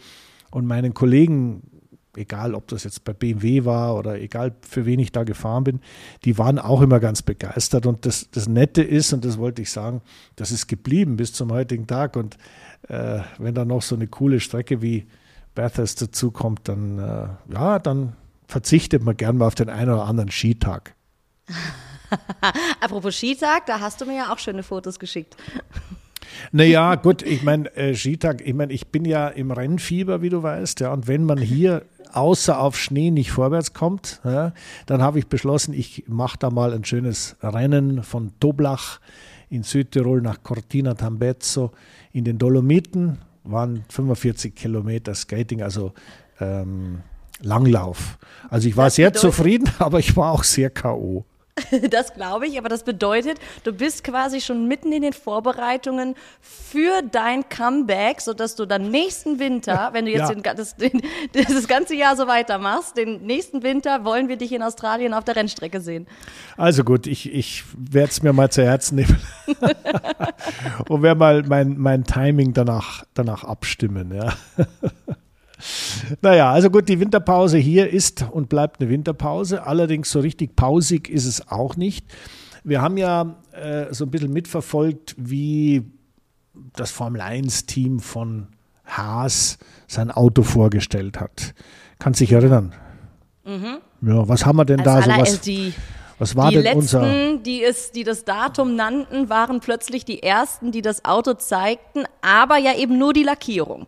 Und 0.50 0.66
meinen 0.66 0.94
Kollegen 0.94 1.73
egal 2.16 2.54
ob 2.54 2.68
das 2.68 2.84
jetzt 2.84 3.04
bei 3.04 3.12
BMW 3.12 3.64
war 3.64 3.96
oder 3.96 4.20
egal 4.20 4.54
für 4.60 4.86
wen 4.86 4.98
ich 4.98 5.12
da 5.12 5.24
gefahren 5.24 5.64
bin, 5.64 5.80
die 6.24 6.38
waren 6.38 6.58
auch 6.58 6.80
immer 6.82 7.00
ganz 7.00 7.22
begeistert. 7.22 7.86
Und 7.86 8.06
das, 8.06 8.30
das 8.30 8.48
Nette 8.48 8.82
ist, 8.82 9.12
und 9.12 9.24
das 9.24 9.38
wollte 9.38 9.62
ich 9.62 9.70
sagen, 9.70 10.02
das 10.36 10.50
ist 10.50 10.66
geblieben 10.66 11.16
bis 11.16 11.32
zum 11.32 11.52
heutigen 11.52 11.86
Tag. 11.86 12.16
Und 12.16 12.36
äh, 12.88 13.20
wenn 13.38 13.54
da 13.54 13.64
noch 13.64 13.82
so 13.82 13.94
eine 13.94 14.06
coole 14.06 14.40
Strecke 14.40 14.82
wie 14.82 15.06
Bathurst 15.54 16.02
dazukommt, 16.02 16.68
dann, 16.68 16.98
äh, 16.98 17.52
ja, 17.52 17.78
dann 17.78 18.14
verzichtet 18.46 19.02
man 19.02 19.16
gern 19.16 19.38
mal 19.38 19.46
auf 19.46 19.54
den 19.54 19.68
einen 19.68 19.90
oder 19.90 20.04
anderen 20.04 20.30
Skitag. 20.30 20.94
Apropos 22.80 23.16
Skitag, 23.16 23.66
da 23.66 23.80
hast 23.80 24.00
du 24.00 24.06
mir 24.06 24.16
ja 24.16 24.32
auch 24.32 24.38
schöne 24.38 24.62
Fotos 24.62 24.98
geschickt. 24.98 25.36
Naja, 26.52 26.94
gut, 26.96 27.22
ich 27.22 27.42
meine, 27.42 27.74
äh, 27.76 27.94
Skitag, 27.94 28.40
ich 28.44 28.54
meine, 28.54 28.72
ich 28.72 28.88
bin 28.88 29.04
ja 29.04 29.28
im 29.28 29.50
Rennfieber, 29.50 30.22
wie 30.22 30.30
du 30.30 30.42
weißt, 30.42 30.80
ja, 30.80 30.92
und 30.92 31.06
wenn 31.06 31.24
man 31.24 31.38
hier 31.38 31.82
außer 32.16 32.60
auf 32.60 32.76
Schnee 32.76 33.10
nicht 33.10 33.32
vorwärts 33.32 33.72
kommt, 33.72 34.20
ja, 34.24 34.52
dann 34.86 35.02
habe 35.02 35.18
ich 35.18 35.26
beschlossen, 35.26 35.74
ich 35.74 36.04
mache 36.06 36.38
da 36.38 36.50
mal 36.50 36.72
ein 36.72 36.84
schönes 36.84 37.36
Rennen 37.42 38.02
von 38.02 38.32
Toblach 38.40 39.00
in 39.50 39.62
Südtirol 39.62 40.20
nach 40.20 40.42
Cortina 40.42 40.94
Tambezzo 40.94 41.72
in 42.12 42.24
den 42.24 42.38
Dolomiten, 42.38 43.18
waren 43.44 43.84
45 43.88 44.54
Kilometer 44.54 45.14
Skating, 45.14 45.62
also 45.62 45.92
ähm, 46.40 47.02
Langlauf. 47.40 48.18
Also 48.48 48.68
ich 48.68 48.76
war 48.76 48.86
das 48.86 48.96
sehr 48.96 49.12
zufrieden, 49.12 49.70
aber 49.78 49.98
ich 49.98 50.16
war 50.16 50.32
auch 50.32 50.44
sehr 50.44 50.70
K.O. 50.70 51.24
Das 51.90 52.14
glaube 52.14 52.46
ich, 52.46 52.58
aber 52.58 52.68
das 52.68 52.82
bedeutet, 52.82 53.38
du 53.62 53.72
bist 53.72 54.04
quasi 54.04 54.40
schon 54.40 54.66
mitten 54.66 54.92
in 54.92 55.02
den 55.02 55.12
Vorbereitungen 55.12 56.14
für 56.40 57.02
dein 57.02 57.48
Comeback, 57.48 58.20
sodass 58.20 58.56
du 58.56 58.66
dann 58.66 58.90
nächsten 58.90 59.38
Winter, 59.38 59.90
wenn 59.92 60.04
du 60.04 60.10
jetzt 60.10 60.30
ja. 60.30 60.34
den, 60.34 60.42
das, 60.42 60.76
den, 60.76 61.02
das, 61.32 61.68
ganze 61.68 61.94
Jahr 61.94 62.16
so 62.16 62.26
weitermachst, 62.26 62.96
den 62.96 63.24
nächsten 63.24 63.62
Winter 63.62 64.04
wollen 64.04 64.28
wir 64.28 64.36
dich 64.36 64.52
in 64.52 64.62
Australien 64.62 65.14
auf 65.14 65.24
der 65.24 65.36
Rennstrecke 65.36 65.80
sehen. 65.80 66.06
Also 66.56 66.84
gut, 66.84 67.06
ich, 67.06 67.32
ich 67.32 67.64
werde 67.76 68.10
es 68.10 68.22
mir 68.22 68.32
mal 68.32 68.50
zu 68.50 68.62
Herzen 68.62 68.96
nehmen 68.96 69.20
und 70.88 71.02
werde 71.02 71.18
mal 71.18 71.42
mein, 71.44 71.78
mein 71.78 72.04
Timing 72.04 72.52
danach, 72.52 73.04
danach 73.14 73.44
abstimmen. 73.44 74.12
Ja. 74.12 74.34
Naja, 76.20 76.52
also 76.52 76.70
gut, 76.70 76.88
die 76.88 77.00
Winterpause 77.00 77.58
hier 77.58 77.90
ist 77.90 78.26
und 78.30 78.48
bleibt 78.48 78.80
eine 78.80 78.90
Winterpause. 78.90 79.66
Allerdings 79.66 80.10
so 80.10 80.20
richtig 80.20 80.56
pausig 80.56 81.08
ist 81.08 81.26
es 81.26 81.48
auch 81.48 81.76
nicht. 81.76 82.06
Wir 82.64 82.80
haben 82.80 82.96
ja 82.96 83.36
äh, 83.52 83.92
so 83.92 84.04
ein 84.04 84.10
bisschen 84.10 84.32
mitverfolgt, 84.32 85.14
wie 85.18 85.84
das 86.74 86.90
Formel-1-Team 86.90 88.00
von 88.00 88.48
Haas 88.84 89.58
sein 89.86 90.10
Auto 90.10 90.42
vorgestellt 90.42 91.20
hat. 91.20 91.54
Kannst 91.98 92.20
dich 92.20 92.32
erinnern? 92.32 92.74
Mhm. 93.44 93.78
Ja, 94.02 94.28
was 94.28 94.46
haben 94.46 94.56
wir 94.56 94.64
denn 94.64 94.80
Als 94.80 95.06
da 95.06 95.14
so? 95.14 95.20
Was, 95.20 95.40
die, 95.40 95.74
was 96.18 96.36
war 96.36 96.50
die 96.50 96.56
denn 96.56 96.64
letzten, 96.64 96.78
unser? 96.78 97.38
Die, 97.38 97.62
es, 97.62 97.92
die 97.92 98.04
das 98.04 98.24
Datum 98.24 98.76
nannten, 98.76 99.28
waren 99.28 99.60
plötzlich 99.60 100.04
die 100.04 100.22
ersten, 100.22 100.72
die 100.72 100.82
das 100.82 101.04
Auto 101.04 101.34
zeigten, 101.34 102.04
aber 102.22 102.58
ja 102.58 102.74
eben 102.74 102.98
nur 102.98 103.12
die 103.12 103.22
Lackierung. 103.22 103.86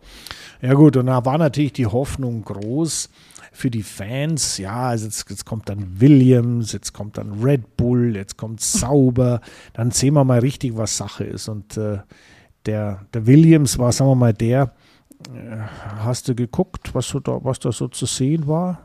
Ja 0.61 0.73
gut, 0.73 0.97
und 0.97 1.05
da 1.07 1.23
war 1.25 1.37
natürlich 1.37 1.73
die 1.73 1.85
Hoffnung 1.85 2.43
groß 2.43 3.09
für 3.51 3.71
die 3.71 3.83
Fans. 3.83 4.57
Ja, 4.57 4.89
also 4.89 5.05
jetzt, 5.05 5.29
jetzt 5.29 5.45
kommt 5.45 5.69
dann 5.69 5.99
Williams, 5.99 6.71
jetzt 6.71 6.93
kommt 6.93 7.17
dann 7.17 7.41
Red 7.41 7.77
Bull, 7.77 8.15
jetzt 8.15 8.37
kommt 8.37 8.61
Sauber. 8.61 9.41
Dann 9.73 9.91
sehen 9.91 10.13
wir 10.13 10.23
mal 10.23 10.39
richtig, 10.39 10.77
was 10.77 10.97
Sache 10.97 11.23
ist. 11.23 11.47
Und 11.47 11.77
äh, 11.77 11.99
der, 12.65 13.05
der 13.13 13.25
Williams 13.25 13.77
war, 13.79 13.91
sagen 13.91 14.11
wir 14.11 14.15
mal, 14.15 14.33
der, 14.33 14.73
äh, 15.33 15.57
hast 15.99 16.27
du 16.27 16.35
geguckt, 16.35 16.93
was, 16.93 17.07
so 17.07 17.19
da, 17.19 17.39
was 17.43 17.59
da 17.59 17.71
so 17.71 17.87
zu 17.87 18.05
sehen 18.05 18.47
war? 18.47 18.79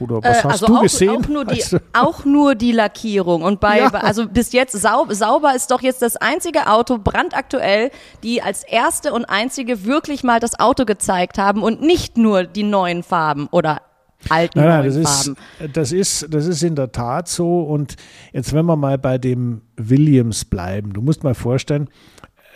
Oder 0.00 0.22
was 0.22 0.38
äh, 0.38 0.42
hast 0.42 0.46
also 0.46 0.66
du 0.66 0.76
auch, 0.76 0.82
gesehen? 0.82 1.10
Auch 1.10 1.28
nur, 1.28 1.44
die, 1.44 1.62
also 1.62 1.78
auch 1.92 2.24
nur 2.24 2.54
die 2.54 2.72
Lackierung. 2.72 3.42
Und 3.42 3.60
bei, 3.60 3.78
ja. 3.78 3.88
also 3.88 4.26
bis 4.26 4.52
jetzt, 4.52 4.72
Saub, 4.72 5.12
Sauber 5.12 5.54
ist 5.54 5.70
doch 5.70 5.82
jetzt 5.82 6.02
das 6.02 6.16
einzige 6.16 6.68
Auto, 6.68 6.98
brandaktuell, 6.98 7.90
die 8.22 8.42
als 8.42 8.64
erste 8.64 9.12
und 9.12 9.24
einzige 9.26 9.84
wirklich 9.84 10.24
mal 10.24 10.40
das 10.40 10.58
Auto 10.58 10.84
gezeigt 10.84 11.38
haben 11.38 11.62
und 11.62 11.82
nicht 11.82 12.16
nur 12.16 12.44
die 12.44 12.62
neuen 12.62 13.02
Farben 13.02 13.48
oder 13.50 13.82
alten 14.28 14.58
nein, 14.58 14.68
nein, 14.68 14.84
das 14.84 15.24
Farben. 15.24 15.36
Ist, 15.58 15.76
das, 15.76 15.92
ist, 15.92 16.26
das 16.30 16.46
ist 16.46 16.62
in 16.62 16.74
der 16.74 16.92
Tat 16.92 17.28
so. 17.28 17.62
Und 17.62 17.96
jetzt, 18.32 18.52
wenn 18.52 18.66
wir 18.66 18.76
mal 18.76 18.98
bei 18.98 19.18
dem 19.18 19.62
Williams 19.76 20.44
bleiben, 20.44 20.92
du 20.92 21.00
musst 21.00 21.24
mal 21.24 21.34
vorstellen, 21.34 21.88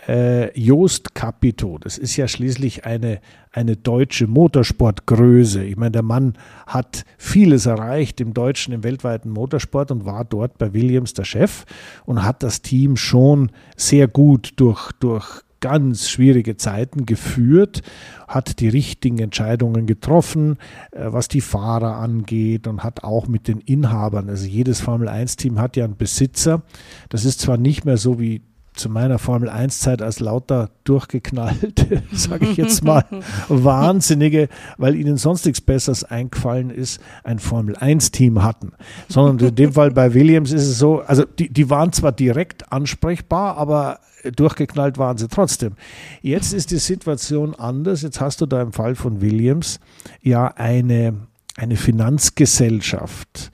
äh, 0.07 0.57
Joost 0.59 1.15
Capito, 1.15 1.77
das 1.77 1.97
ist 1.97 2.15
ja 2.15 2.27
schließlich 2.27 2.85
eine, 2.85 3.19
eine 3.51 3.75
deutsche 3.75 4.27
Motorsportgröße. 4.27 5.63
Ich 5.63 5.77
meine, 5.77 5.91
der 5.91 6.03
Mann 6.03 6.33
hat 6.67 7.05
vieles 7.17 7.65
erreicht 7.65 8.21
im 8.21 8.33
deutschen, 8.33 8.73
im 8.73 8.83
weltweiten 8.83 9.29
Motorsport 9.29 9.91
und 9.91 10.05
war 10.05 10.25
dort 10.25 10.57
bei 10.57 10.73
Williams 10.73 11.13
der 11.13 11.25
Chef 11.25 11.65
und 12.05 12.23
hat 12.23 12.43
das 12.43 12.61
Team 12.61 12.97
schon 12.97 13.51
sehr 13.75 14.07
gut 14.07 14.53
durch, 14.57 14.91
durch 14.99 15.41
ganz 15.61 16.09
schwierige 16.09 16.57
Zeiten 16.57 17.07
geführt, 17.07 17.81
hat 18.27 18.59
die 18.59 18.67
richtigen 18.67 19.17
Entscheidungen 19.17 19.87
getroffen, 19.87 20.57
äh, 20.91 21.05
was 21.07 21.27
die 21.27 21.41
Fahrer 21.41 21.95
angeht 21.95 22.67
und 22.67 22.83
hat 22.83 23.03
auch 23.03 23.27
mit 23.27 23.47
den 23.47 23.61
Inhabern, 23.61 24.29
also 24.29 24.45
jedes 24.45 24.81
Formel 24.81 25.09
1-Team 25.09 25.59
hat 25.59 25.75
ja 25.75 25.85
einen 25.85 25.97
Besitzer. 25.97 26.61
Das 27.09 27.25
ist 27.25 27.41
zwar 27.41 27.57
nicht 27.57 27.83
mehr 27.83 27.97
so 27.97 28.19
wie 28.19 28.43
zu 28.75 28.89
meiner 28.89 29.19
Formel 29.19 29.49
1-Zeit 29.49 30.01
als 30.01 30.19
lauter 30.19 30.69
durchgeknallte, 30.83 32.03
sage 32.11 32.45
ich 32.45 32.57
jetzt 32.57 32.83
mal, 32.83 33.05
Wahnsinnige, 33.47 34.49
weil 34.77 34.95
ihnen 34.95 35.17
sonst 35.17 35.45
nichts 35.45 35.61
Besseres 35.61 36.03
eingefallen 36.03 36.69
ist, 36.69 36.99
ein 37.23 37.39
Formel 37.39 37.75
1-Team 37.75 38.43
hatten. 38.43 38.73
Sondern 39.07 39.49
in 39.49 39.55
dem 39.55 39.73
Fall 39.73 39.91
bei 39.91 40.13
Williams 40.13 40.51
ist 40.51 40.67
es 40.67 40.77
so, 40.77 41.01
also 41.01 41.23
die, 41.23 41.51
die 41.51 41.69
waren 41.69 41.91
zwar 41.93 42.11
direkt 42.11 42.71
ansprechbar, 42.71 43.57
aber 43.57 43.99
durchgeknallt 44.31 44.97
waren 44.97 45.17
sie 45.17 45.27
trotzdem. 45.27 45.73
Jetzt 46.21 46.53
ist 46.53 46.71
die 46.71 46.77
Situation 46.77 47.55
anders. 47.55 48.01
Jetzt 48.01 48.21
hast 48.21 48.41
du 48.41 48.45
da 48.45 48.61
im 48.61 48.73
Fall 48.73 48.95
von 48.95 49.21
Williams 49.21 49.79
ja 50.21 50.47
eine, 50.47 51.27
eine 51.55 51.75
Finanzgesellschaft, 51.75 53.51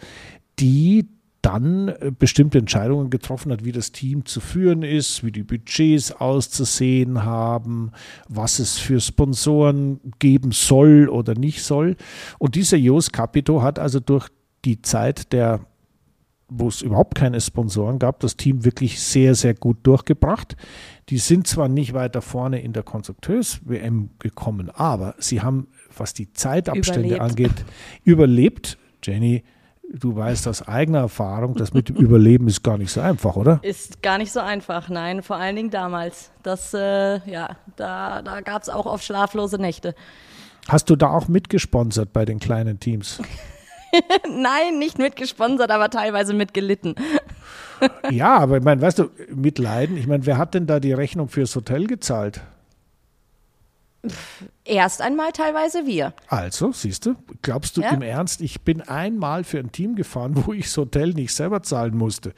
die 0.60 1.08
dann 1.42 1.90
äh, 1.90 2.12
bestimmte 2.18 2.60
Entscheidungen 2.60 3.10
getroffen 3.10 3.52
hat, 3.52 3.66
wie 3.66 3.72
das 3.72 3.92
Team 3.92 4.26
zu 4.26 4.40
führen 4.40 4.84
ist, 4.84 5.24
wie 5.24 5.32
die 5.32 5.44
Budgets 5.44 6.12
auszusehen 6.12 7.24
haben, 7.24 7.92
was 8.28 8.60
es 8.60 8.78
für 8.78 9.00
Sponsoren 9.00 10.00
geben 10.20 10.52
soll 10.52 11.10
oder 11.10 11.36
nicht 11.36 11.64
soll. 11.64 11.96
Und 12.38 12.56
dieser 12.56 12.78
Jos 12.78 13.12
Capito 13.12 13.62
hat 13.62 13.80
also 13.80 14.00
durch 14.00 14.30
die 14.66 14.82
Zeit 14.82 15.34
der 15.34 15.62
wo 16.54 16.68
es 16.68 16.82
überhaupt 16.82 17.16
keine 17.16 17.40
Sponsoren 17.40 17.98
gab, 17.98 18.20
das 18.20 18.36
Team 18.36 18.66
wirklich 18.66 19.00
sehr, 19.00 19.36
sehr 19.36 19.54
gut 19.54 19.78
durchgebracht. 19.84 20.58
Die 21.08 21.18
sind 21.18 21.48
zwar 21.48 21.70
nicht 21.70 21.94
weiter 21.94 22.22
vorne 22.22 22.62
in 22.62 22.74
der 22.74 22.84
Konstrukteurs-WM 22.84 24.10
gekommen, 24.20 24.70
aber 24.70 25.16
sie 25.18 25.42
haben, 25.42 25.68
was 25.98 26.14
die 26.14 26.34
Zeitabstände 26.34 27.16
überlebt. 27.16 27.22
angeht, 27.22 27.66
überlebt. 28.04 28.78
Jenny, 29.02 29.44
du 29.94 30.16
weißt 30.16 30.48
aus 30.48 30.68
eigener 30.68 31.00
Erfahrung, 31.00 31.56
das 31.56 31.74
mit 31.74 31.90
dem 31.90 31.96
Überleben 31.98 32.48
ist 32.48 32.64
gar 32.64 32.78
nicht 32.78 32.92
so 32.92 33.02
einfach, 33.02 33.36
oder? 33.36 33.60
Ist 33.62 34.02
gar 34.02 34.18
nicht 34.18 34.32
so 34.32 34.40
einfach, 34.40 34.90
nein, 34.90 35.22
vor 35.24 35.38
allen 35.38 35.56
Dingen 35.56 35.70
damals. 35.70 36.32
Das, 36.44 36.74
äh, 36.74 37.20
ja, 37.30 37.58
da, 37.76 38.22
da 38.22 38.42
gab 38.42 38.62
es 38.62 38.70
auch 38.70 38.86
oft 38.86 39.04
schlaflose 39.04 39.58
Nächte. 39.58 39.96
Hast 40.68 40.90
du 40.90 40.96
da 40.96 41.10
auch 41.10 41.28
mitgesponsert 41.28 42.14
bei 42.14 42.26
den 42.26 42.40
kleinen 42.40 42.80
Teams? 42.80 43.20
Nein, 44.26 44.80
nicht 44.80 45.00
mitgesponsert, 45.00 45.72
aber 45.72 45.90
teilweise 45.90 46.34
mitgelitten. 46.34 46.96
ja, 48.10 48.38
aber 48.38 48.58
ich 48.58 48.64
meine, 48.64 48.82
weißt 48.82 49.00
du, 49.00 49.10
mitleiden, 49.34 49.98
ich 49.98 50.08
meine, 50.08 50.26
wer 50.26 50.38
hat 50.38 50.54
denn 50.54 50.68
da 50.68 50.80
die 50.80 50.94
Rechnung 50.94 51.28
fürs 51.30 51.56
Hotel 51.56 51.88
gezahlt? 51.88 52.42
Erst 54.66 55.02
einmal 55.02 55.32
teilweise 55.32 55.86
wir. 55.86 56.14
Also, 56.28 56.72
siehst 56.72 57.06
du, 57.06 57.16
glaubst 57.42 57.78
du 57.78 57.82
ja. 57.82 57.92
im 57.92 58.02
Ernst, 58.02 58.42
ich 58.42 58.62
bin 58.62 58.82
einmal 58.82 59.44
für 59.44 59.60
ein 59.60 59.72
Team 59.72 59.96
gefahren, 59.96 60.34
wo 60.46 60.54
ich 60.54 60.66
das 60.66 60.78
Hotel 60.78 61.14
nicht 61.14 61.34
selber 61.34 61.62
zahlen 61.62 61.96
musste. 61.96 62.34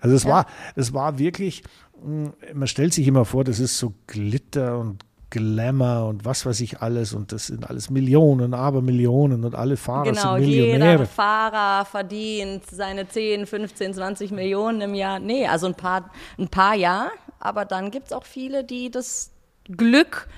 Also 0.00 0.16
es 0.16 0.24
ja. 0.24 0.30
war, 0.30 0.46
es 0.74 0.94
war 0.94 1.18
wirklich, 1.18 1.62
hm, 2.02 2.32
man 2.54 2.68
stellt 2.68 2.94
sich 2.94 3.06
immer 3.06 3.24
vor, 3.24 3.44
das 3.44 3.60
ist 3.60 3.78
so 3.78 3.94
Glitter 4.06 4.78
und 4.78 5.04
Glamour 5.32 6.08
und 6.08 6.26
was 6.26 6.44
weiß 6.44 6.60
ich 6.60 6.82
alles 6.82 7.14
und 7.14 7.32
das 7.32 7.46
sind 7.46 7.68
alles 7.68 7.88
Millionen, 7.88 8.52
aber 8.52 8.82
Millionen 8.82 9.44
und 9.44 9.54
alle 9.54 9.78
Fahrer 9.78 10.04
genau, 10.04 10.36
sind 10.36 10.46
Millionäre. 10.46 10.92
Jeder 10.92 11.06
Fahrer 11.06 11.86
verdient 11.86 12.64
seine 12.70 13.08
10, 13.08 13.46
15, 13.46 13.94
20 13.94 14.30
Millionen 14.30 14.82
im 14.82 14.94
Jahr. 14.94 15.20
Nee, 15.20 15.46
also 15.46 15.66
ein 15.66 15.74
paar, 15.74 16.10
ein 16.38 16.48
paar 16.48 16.74
ja, 16.74 17.10
aber 17.40 17.64
dann 17.64 17.90
gibt 17.90 18.08
es 18.08 18.12
auch 18.12 18.26
viele, 18.26 18.62
die 18.62 18.90
das 18.90 19.30
Glück 19.64 20.28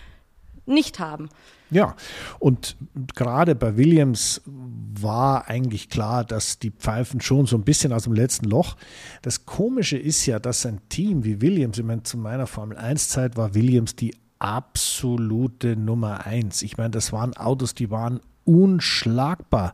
nicht 0.67 0.99
haben. 0.99 1.29
Ja, 1.71 1.97
und 2.39 2.77
gerade 3.15 3.55
bei 3.55 3.77
Williams 3.77 4.43
war 4.47 5.49
eigentlich 5.49 5.89
klar, 5.89 6.25
dass 6.25 6.59
die 6.59 6.71
Pfeifen 6.71 7.21
schon 7.21 7.47
so 7.47 7.57
ein 7.57 7.65
bisschen 7.65 7.93
aus 7.93 8.05
dem 8.05 8.13
letzten 8.13 8.47
Loch. 8.47 8.77
Das 9.23 9.45
Komische 9.45 9.97
ist 9.97 10.25
ja, 10.27 10.39
dass 10.39 10.67
ein 10.67 10.81
Team 10.89 11.25
wie 11.25 11.41
Williams, 11.41 11.79
ich 11.79 11.85
meine, 11.85 12.03
zu 12.03 12.17
meiner 12.17 12.47
Formel 12.47 12.79
1-Zeit 12.79 13.37
war 13.37 13.55
Williams 13.55 13.97
die 13.97 14.15
absolute 14.39 15.77
Nummer 15.77 16.27
1. 16.27 16.63
Ich 16.63 16.77
meine, 16.77 16.91
das 16.91 17.13
waren 17.13 17.37
Autos, 17.37 17.75
die 17.75 17.91
waren 17.91 18.21
unschlagbar. 18.45 19.73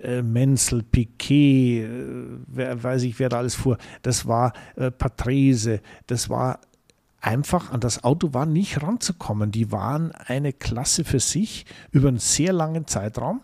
Äh, 0.00 0.22
Menzel, 0.22 0.82
Piquet, 0.82 1.82
äh, 1.82 1.88
wer, 2.46 2.82
weiß 2.82 3.02
ich, 3.02 3.18
wer 3.18 3.28
da 3.28 3.38
alles 3.38 3.54
fuhr. 3.54 3.78
Das 4.02 4.26
war 4.26 4.52
äh, 4.76 4.90
Patrese, 4.90 5.80
das 6.06 6.30
war 6.30 6.60
einfach 7.20 7.72
an 7.72 7.80
das 7.80 8.04
Auto 8.04 8.32
war 8.32 8.46
nicht 8.46 8.82
ranzukommen. 8.82 9.50
Die 9.50 9.72
waren 9.72 10.12
eine 10.12 10.52
Klasse 10.52 11.04
für 11.04 11.20
sich 11.20 11.66
über 11.90 12.08
einen 12.08 12.18
sehr 12.18 12.52
langen 12.52 12.86
Zeitraum. 12.86 13.40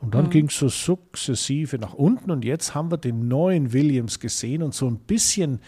Und 0.00 0.14
dann 0.14 0.26
mhm. 0.26 0.30
ging 0.30 0.46
es 0.46 0.58
so 0.58 0.68
sukzessive 0.68 1.78
nach 1.78 1.94
unten. 1.94 2.30
Und 2.30 2.44
jetzt 2.44 2.74
haben 2.74 2.90
wir 2.90 2.98
den 2.98 3.26
neuen 3.26 3.72
Williams 3.72 4.20
gesehen. 4.20 4.62
Und 4.62 4.74
so 4.74 4.86
ein 4.86 4.98
bisschen 4.98 5.60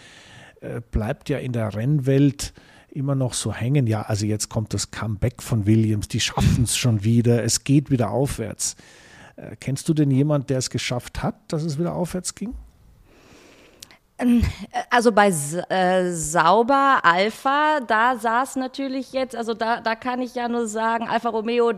äh, 0.61 0.81
bleibt 0.91 1.29
ja 1.29 1.39
in 1.39 1.51
der 1.51 1.75
Rennwelt 1.75 2.53
immer 2.89 3.15
noch 3.15 3.33
so 3.33 3.53
hängen. 3.53 3.87
Ja, 3.87 4.03
also 4.03 4.25
jetzt 4.25 4.49
kommt 4.49 4.73
das 4.73 4.91
Comeback 4.91 5.41
von 5.41 5.65
Williams. 5.65 6.07
Die 6.07 6.19
schaffen 6.19 6.63
es 6.63 6.77
schon 6.77 7.03
wieder. 7.03 7.43
Es 7.43 7.63
geht 7.63 7.91
wieder 7.91 8.11
aufwärts. 8.11 8.77
Äh, 9.35 9.57
kennst 9.59 9.89
du 9.89 9.93
denn 9.93 10.11
jemanden, 10.11 10.47
der 10.47 10.59
es 10.59 10.69
geschafft 10.69 11.23
hat, 11.23 11.35
dass 11.49 11.63
es 11.63 11.77
wieder 11.77 11.93
aufwärts 11.93 12.35
ging? 12.35 12.53
Ähm, 14.21 14.43
also 14.89 15.11
bei 15.11 15.27
äh, 15.29 16.11
Sauber 16.11 16.99
Alpha, 17.03 17.79
da 17.81 18.15
saß 18.15 18.55
natürlich 18.57 19.13
jetzt, 19.13 19.35
also 19.35 19.53
da, 19.53 19.81
da 19.81 19.95
kann 19.95 20.21
ich 20.21 20.35
ja 20.35 20.47
nur 20.47 20.67
sagen, 20.67 21.07
Alfa 21.07 21.29
Romeo, 21.29 21.73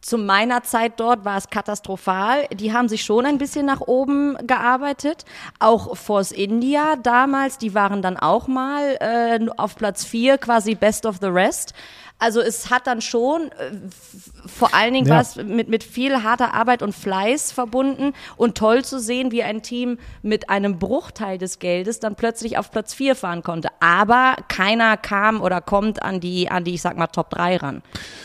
zu 0.00 0.16
meiner 0.16 0.62
Zeit 0.62 0.98
dort 0.98 1.24
war 1.24 1.36
es 1.36 1.50
katastrophal. 1.50 2.46
Die 2.52 2.72
haben 2.72 2.88
sich 2.88 3.02
schon 3.02 3.26
ein 3.26 3.38
bisschen 3.38 3.66
nach 3.66 3.80
oben 3.82 4.36
gearbeitet. 4.46 5.24
Auch 5.58 5.96
Force 5.96 6.32
India 6.32 6.96
damals, 6.96 7.58
die 7.58 7.74
waren 7.74 8.00
dann 8.00 8.16
auch 8.16 8.48
mal 8.48 8.96
äh, 9.00 9.38
auf 9.56 9.76
Platz 9.76 10.04
vier, 10.04 10.38
quasi 10.38 10.74
Best 10.74 11.04
of 11.04 11.18
the 11.20 11.28
Rest. 11.28 11.74
Also 12.20 12.40
es 12.42 12.70
hat 12.70 12.86
dann 12.86 13.00
schon 13.00 13.50
äh, 13.52 13.72
vor 14.46 14.74
allen 14.74 14.92
Dingen 14.92 15.06
ja. 15.06 15.18
was 15.18 15.36
mit, 15.36 15.68
mit 15.68 15.82
viel 15.82 16.22
harter 16.22 16.52
Arbeit 16.52 16.82
und 16.82 16.94
Fleiß 16.94 17.50
verbunden 17.50 18.12
und 18.36 18.58
toll 18.58 18.84
zu 18.84 19.00
sehen, 19.00 19.32
wie 19.32 19.42
ein 19.42 19.62
Team 19.62 19.98
mit 20.22 20.50
einem 20.50 20.78
Bruchteil 20.78 21.38
des 21.38 21.58
Geldes 21.58 21.98
dann 21.98 22.16
plötzlich 22.16 22.58
auf 22.58 22.70
Platz 22.70 22.92
4 22.92 23.16
fahren 23.16 23.42
konnte. 23.42 23.70
Aber 23.80 24.36
keiner 24.48 24.98
kam 24.98 25.40
oder 25.40 25.62
kommt 25.62 26.02
an 26.02 26.20
die, 26.20 26.50
an 26.50 26.62
die, 26.62 26.74
ich 26.74 26.82
sag 26.82 26.98
mal, 26.98 27.06
Top 27.06 27.30
3 27.30 27.56
ran. 27.56 27.82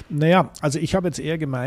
Naja, 0.09 0.49
also 0.59 0.77
ich 0.77 0.93
habe 0.93 1.07
jetzt 1.07 1.19
eher 1.19 1.37
gemeint, 1.37 1.64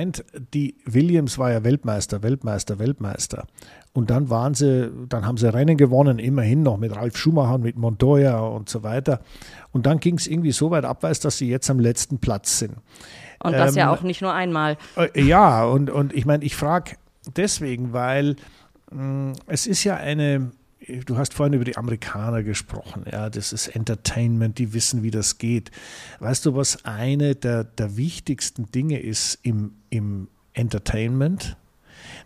die 0.54 0.76
Williams 0.84 1.38
war 1.38 1.52
ja 1.52 1.64
Weltmeister, 1.64 2.22
Weltmeister, 2.22 2.78
Weltmeister. 2.78 3.46
Und 3.92 4.10
dann 4.10 4.30
waren 4.30 4.54
sie, 4.54 4.90
dann 5.08 5.26
haben 5.26 5.36
sie 5.36 5.52
Rennen 5.52 5.76
gewonnen, 5.76 6.18
immerhin 6.18 6.62
noch 6.62 6.76
mit 6.76 6.94
Ralf 6.94 7.16
Schumacher 7.16 7.54
und 7.54 7.62
mit 7.62 7.76
Montoya 7.76 8.40
und 8.40 8.68
so 8.68 8.82
weiter. 8.82 9.20
Und 9.72 9.86
dann 9.86 9.98
ging 9.98 10.16
es 10.16 10.26
irgendwie 10.26 10.52
so 10.52 10.70
weit 10.70 10.84
abwärts, 10.84 11.20
dass 11.20 11.38
sie 11.38 11.48
jetzt 11.48 11.68
am 11.70 11.80
letzten 11.80 12.18
Platz 12.18 12.58
sind. 12.58 12.74
Und 13.42 13.52
das 13.52 13.72
ähm, 13.72 13.78
ja 13.78 13.92
auch 13.92 14.02
nicht 14.02 14.22
nur 14.22 14.32
einmal. 14.32 14.76
Äh, 14.96 15.22
ja, 15.22 15.64
und, 15.64 15.90
und 15.90 16.12
ich 16.12 16.26
meine, 16.26 16.44
ich 16.44 16.56
frage 16.56 16.92
deswegen, 17.36 17.92
weil 17.92 18.36
mh, 18.90 19.02
mm, 19.02 19.32
es 19.46 19.66
ist 19.66 19.84
ja 19.84 19.96
eine, 19.96 20.50
du 21.04 21.18
hast 21.18 21.34
vorhin 21.34 21.54
über 21.54 21.64
die 21.64 21.76
Amerikaner 21.76 22.42
gesprochen, 22.42 23.04
ja, 23.10 23.30
das 23.30 23.52
ist 23.52 23.68
Entertainment, 23.68 24.58
die 24.58 24.72
wissen, 24.72 25.02
wie 25.02 25.10
das 25.10 25.38
geht. 25.38 25.70
Weißt 26.20 26.46
du, 26.46 26.54
was 26.54 26.84
eine 26.84 27.34
der, 27.34 27.64
der 27.64 27.96
wichtigsten 27.96 28.70
Dinge 28.70 29.00
ist 29.00 29.38
im, 29.42 29.72
im 29.90 30.28
Entertainment? 30.52 31.56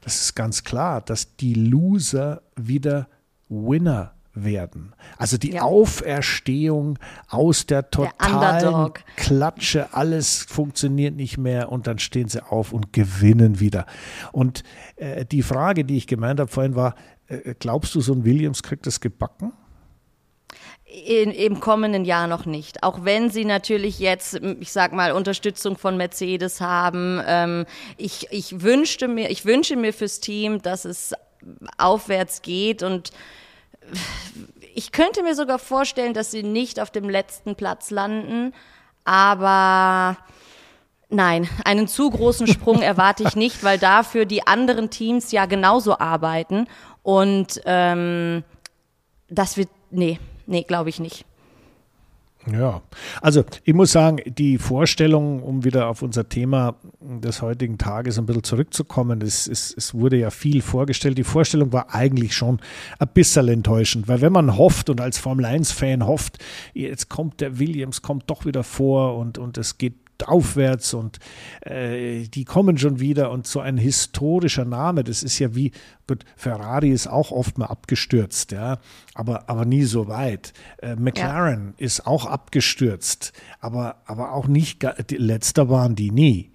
Das 0.03 0.21
ist 0.21 0.35
ganz 0.35 0.65
klar, 0.65 1.01
dass 1.01 1.37
die 1.37 1.55
Loser 1.55 2.43
wieder 2.57 3.09
Winner 3.49 4.15
werden. 4.35 4.95
Also 5.19 5.37
die 5.37 5.53
ja. 5.53 5.63
Auferstehung 5.63 6.99
aus 7.29 7.67
der 7.67 7.91
totalen 7.91 8.61
der 8.61 8.93
Klatsche, 9.17 9.93
alles 9.93 10.43
funktioniert 10.43 11.15
nicht 11.17 11.37
mehr 11.37 11.71
und 11.71 11.87
dann 11.87 11.99
stehen 11.99 12.29
sie 12.29 12.43
auf 12.45 12.73
und 12.73 12.93
gewinnen 12.93 13.61
wieder. 13.61 13.87
Und 14.33 14.63
äh, 14.97 15.27
die 15.27 15.43
Frage, 15.43 15.85
die 15.85 15.99
ich 15.99 16.07
gemeint 16.07 16.41
habe 16.41 16.51
vorhin 16.51 16.75
war, 16.75 16.95
glaubst 17.59 17.95
du, 17.95 18.01
so 18.01 18.13
ein 18.13 18.25
Williams 18.25 18.63
kriegt 18.63 18.87
das 18.87 19.01
gebacken? 19.01 19.53
In, 20.85 21.31
im 21.31 21.61
kommenden 21.61 22.05
Jahr 22.05 22.27
noch 22.27 22.45
nicht. 22.45 22.83
Auch 22.83 23.05
wenn 23.05 23.31
sie 23.31 23.47
natürlich 23.47 23.99
jetzt, 23.99 24.35
ich 24.61 24.73
sag 24.73 24.93
mal, 24.93 25.13
Unterstützung 25.13 25.79
von 25.79 25.97
Mercedes 25.97 26.61
haben. 26.61 27.23
Ähm, 27.27 27.65
ich, 27.97 28.27
ich 28.31 28.61
wünschte 28.61 29.09
mir, 29.09 29.31
ich 29.31 29.47
wünsche 29.47 29.77
mir 29.77 29.95
fürs 29.95 30.21
Team, 30.21 30.61
dass 30.61 30.85
es 30.85 31.15
aufwärts 31.79 32.43
geht 32.43 32.83
und 32.83 33.11
ich 34.75 34.93
könnte 34.93 35.23
mir 35.23 35.35
sogar 35.35 35.59
vorstellen, 35.59 36.15
dass 36.15 36.31
sie 36.31 36.43
nicht 36.43 36.81
auf 36.81 36.91
dem 36.91 37.09
letzten 37.09 37.57
Platz 37.57 37.91
landen, 37.91 38.55
aber 39.05 40.17
nein, 41.09 41.49
einen 41.65 41.89
zu 41.89 42.11
großen 42.11 42.47
Sprung 42.47 42.83
erwarte 42.83 43.25
ich 43.25 43.37
nicht, 43.37 43.65
weil 43.65 43.79
dafür 43.79 44.25
die 44.25 44.47
anderen 44.47 44.91
Teams 44.91 45.33
ja 45.33 45.47
genauso 45.47 45.99
arbeiten 45.99 46.67
und 47.03 47.61
ähm, 47.65 48.45
das 49.29 49.57
wird, 49.57 49.69
nee, 49.91 50.19
Nee, 50.47 50.65
glaube 50.65 50.91
ich 50.91 51.01
nicht. 51.01 51.25
Ja, 52.51 52.83
also 53.21 53.45
ich 53.63 53.73
muss 53.73 53.93
sagen, 53.93 54.19
die 54.27 54.59
Vorstellung, 54.59 55.45
um 55.45 55.65
wieder 55.65 55.87
auf 55.87 56.03
unser 56.03 56.29
Thema 56.29 56.75
des 57.01 57.41
heutigen 57.41 57.79
Tages 57.79 58.19
ein 58.19 58.27
bisschen 58.27 58.43
zurückzukommen, 58.43 59.23
es, 59.23 59.47
es, 59.47 59.73
es 59.77 59.95
wurde 59.95 60.17
ja 60.17 60.31
viel 60.31 60.61
vorgestellt. 60.61 61.17
Die 61.19 61.25
Vorstellung 61.25 61.73
war 61.73 61.95
eigentlich 61.95 62.35
schon 62.35 62.59
ein 62.99 63.09
bisschen 63.15 63.47
enttäuschend, 63.47 64.09
weil 64.09 64.23
wenn 64.23 64.33
man 64.33 64.57
hofft 64.59 64.91
und 64.91 65.01
als 65.01 65.19
Formel 65.19 65.47
1-Fan 65.47 66.05
hofft, 66.05 66.39
jetzt 66.75 67.09
kommt 67.09 67.41
der 67.41 67.61
Williams, 67.61 68.03
kommt 68.03 68.29
doch 68.29 68.45
wieder 68.45 68.65
vor 68.65 69.17
und, 69.19 69.39
und 69.39 69.57
es 69.57 69.79
geht 69.79 70.02
aufwärts 70.29 70.95
und 70.95 71.19
äh, 71.63 72.29
die 72.29 72.45
kommen 72.45 72.79
schon 72.79 73.01
wieder 73.01 73.31
und 73.31 73.47
so 73.47 73.61
ein 73.61 73.77
historischer 73.77 74.65
Name, 74.65 75.05
das 75.05 75.23
ist 75.23 75.39
ja 75.39 75.55
wie, 75.55 75.73
gut, 76.07 76.25
Ferrari 76.37 76.91
ist 76.91 77.07
auch 77.07 77.31
oft 77.31 77.59
mal 77.59 77.67
abgestürzt, 77.67 78.53
ja, 78.53 78.79
aber, 79.15 79.49
aber 79.49 79.65
nie 79.65 79.85
so 79.85 80.09
weit. 80.09 80.53
Äh, 80.79 80.97
McLaren 80.97 81.75
ja. 81.79 81.87
ist 81.87 82.07
auch 82.07 82.27
abgestürzt, 82.27 83.33
aber, 83.61 83.97
aber 84.07 84.33
auch 84.33 84.47
nicht, 84.47 84.85
letzter 85.11 85.69
waren 85.69 85.95
die 85.95 86.11
nie. 86.11 86.53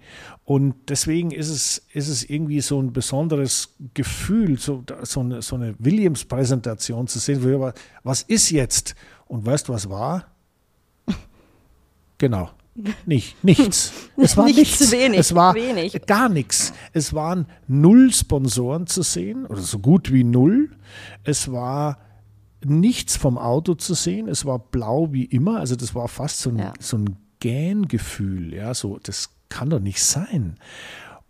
Und 0.48 0.88
deswegen 0.88 1.30
ist 1.30 1.50
es, 1.50 1.86
ist 1.92 2.08
es 2.08 2.24
irgendwie 2.24 2.62
so 2.62 2.80
ein 2.80 2.94
besonderes 2.94 3.74
Gefühl, 3.92 4.58
so, 4.58 4.82
so 5.02 5.20
eine, 5.20 5.42
so 5.42 5.56
eine 5.56 5.74
Williams-Präsentation 5.78 7.06
zu 7.06 7.18
sehen, 7.18 7.44
wo, 7.44 7.70
was 8.02 8.22
ist 8.22 8.48
jetzt? 8.48 8.94
Und 9.26 9.44
weißt 9.44 9.68
du, 9.68 9.74
was 9.74 9.90
war? 9.90 10.24
Genau. 12.16 12.50
Nicht, 13.06 13.42
nichts. 13.44 13.92
Es 14.16 14.36
war 14.36 14.46
nichts. 14.46 14.80
nichts. 14.80 14.92
Wenig, 14.92 15.18
es 15.18 15.34
war 15.34 15.54
wenig. 15.54 16.00
gar 16.06 16.28
nichts. 16.28 16.72
Es 16.92 17.14
waren 17.14 17.46
null 17.66 18.12
Sponsoren 18.12 18.86
zu 18.86 19.02
sehen 19.02 19.46
oder 19.46 19.60
so 19.60 19.78
gut 19.78 20.12
wie 20.12 20.24
null. 20.24 20.70
Es 21.24 21.50
war 21.52 21.98
nichts 22.64 23.16
vom 23.16 23.38
Auto 23.38 23.74
zu 23.74 23.94
sehen. 23.94 24.28
Es 24.28 24.44
war 24.44 24.58
blau 24.58 25.12
wie 25.12 25.24
immer. 25.24 25.58
Also 25.60 25.76
das 25.76 25.94
war 25.94 26.08
fast 26.08 26.40
so 26.40 26.50
ein, 26.50 26.58
ja. 26.58 26.72
so 26.80 26.98
ein 26.98 27.16
Gähngefühl. 27.40 28.54
Ja, 28.54 28.74
so, 28.74 28.98
das 29.02 29.30
kann 29.48 29.70
doch 29.70 29.80
nicht 29.80 30.02
sein. 30.02 30.56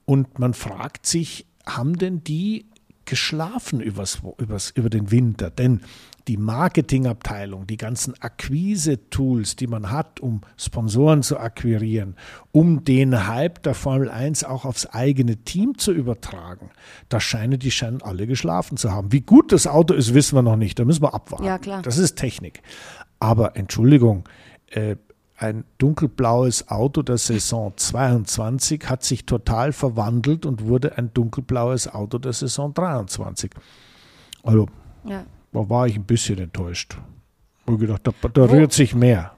Und 0.04 0.38
man 0.38 0.54
fragt 0.54 1.06
sich, 1.06 1.46
haben 1.66 1.98
denn 1.98 2.24
die 2.24 2.66
geschlafen 3.08 3.80
übers, 3.80 4.20
übers, 4.38 4.70
über 4.70 4.90
den 4.90 5.10
Winter, 5.10 5.50
denn 5.50 5.80
die 6.28 6.36
Marketingabteilung, 6.36 7.66
die 7.66 7.78
ganzen 7.78 8.14
Akquise-Tools, 8.20 9.56
die 9.56 9.66
man 9.66 9.90
hat, 9.90 10.20
um 10.20 10.42
Sponsoren 10.58 11.22
zu 11.22 11.38
akquirieren, 11.38 12.16
um 12.52 12.84
den 12.84 13.26
Hype 13.26 13.62
der 13.62 13.74
Formel 13.74 14.10
1 14.10 14.44
auch 14.44 14.66
aufs 14.66 14.84
eigene 14.86 15.38
Team 15.38 15.78
zu 15.78 15.90
übertragen, 15.90 16.70
da 17.08 17.18
scheinen 17.18 17.58
die 17.58 17.70
scheinen 17.70 18.02
alle 18.02 18.26
geschlafen 18.26 18.76
zu 18.76 18.92
haben. 18.92 19.10
Wie 19.10 19.22
gut 19.22 19.52
das 19.52 19.66
Auto 19.66 19.94
ist, 19.94 20.12
wissen 20.12 20.36
wir 20.36 20.42
noch 20.42 20.56
nicht. 20.56 20.78
Da 20.78 20.84
müssen 20.84 21.02
wir 21.02 21.14
abwarten. 21.14 21.44
Ja, 21.44 21.58
klar. 21.58 21.80
Das 21.80 21.96
ist 21.96 22.16
Technik. 22.16 22.60
Aber 23.18 23.56
Entschuldigung, 23.56 24.28
äh, 24.70 24.96
ein 25.38 25.64
dunkelblaues 25.78 26.68
Auto 26.68 27.02
der 27.02 27.18
Saison 27.18 27.72
22 27.76 28.88
hat 28.88 29.04
sich 29.04 29.24
total 29.24 29.72
verwandelt 29.72 30.44
und 30.44 30.66
wurde 30.66 30.98
ein 30.98 31.14
dunkelblaues 31.14 31.88
Auto 31.94 32.18
der 32.18 32.32
Saison 32.32 32.74
23. 32.74 33.52
Also, 34.42 34.66
ja 35.04 35.24
da 35.52 35.68
war 35.68 35.86
ich 35.86 35.96
ein 35.96 36.04
bisschen 36.04 36.38
enttäuscht. 36.38 36.96
Ich 37.66 37.78
gedacht, 37.78 38.02
da, 38.04 38.12
da 38.28 38.44
rührt 38.44 38.72
sich 38.72 38.94
mehr. 38.94 39.32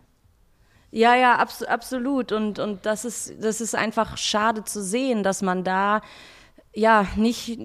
Ja, 0.92 1.14
ja, 1.14 1.36
abs 1.36 1.62
absolut. 1.62 2.32
Und, 2.32 2.58
und 2.58 2.84
das, 2.86 3.04
ist, 3.04 3.34
das 3.40 3.60
ist 3.60 3.74
einfach 3.74 4.16
schade 4.16 4.64
zu 4.64 4.82
sehen, 4.82 5.22
dass 5.22 5.42
man 5.42 5.64
da 5.64 6.00
ja 6.72 7.06
nicht 7.16 7.58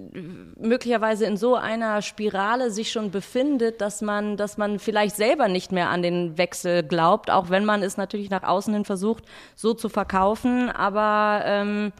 möglicherweise 0.58 1.26
in 1.26 1.38
so 1.38 1.56
einer 1.56 2.02
Spirale 2.02 2.72
sich 2.72 2.92
schon 2.92 3.12
befindet, 3.12 3.82
dass 3.82 4.02
man, 4.02 4.36
dass 4.36 4.58
man 4.58 4.80
vielleicht 4.80 5.16
selber 5.16 5.48
nicht 5.48 5.72
mehr 5.72 5.90
an 5.90 6.02
den 6.02 6.38
Wechsel 6.38 6.82
glaubt, 6.82 7.30
auch 7.30 7.50
wenn 7.50 7.66
man 7.66 7.84
es 7.84 7.98
natürlich 7.98 8.30
nach 8.30 8.44
außen 8.44 8.74
hin 8.74 8.86
versucht, 8.86 9.26
so 9.56 9.74
zu 9.74 9.90
verkaufen. 9.90 10.70
Aber 10.70 11.44
ähm, 11.46 11.94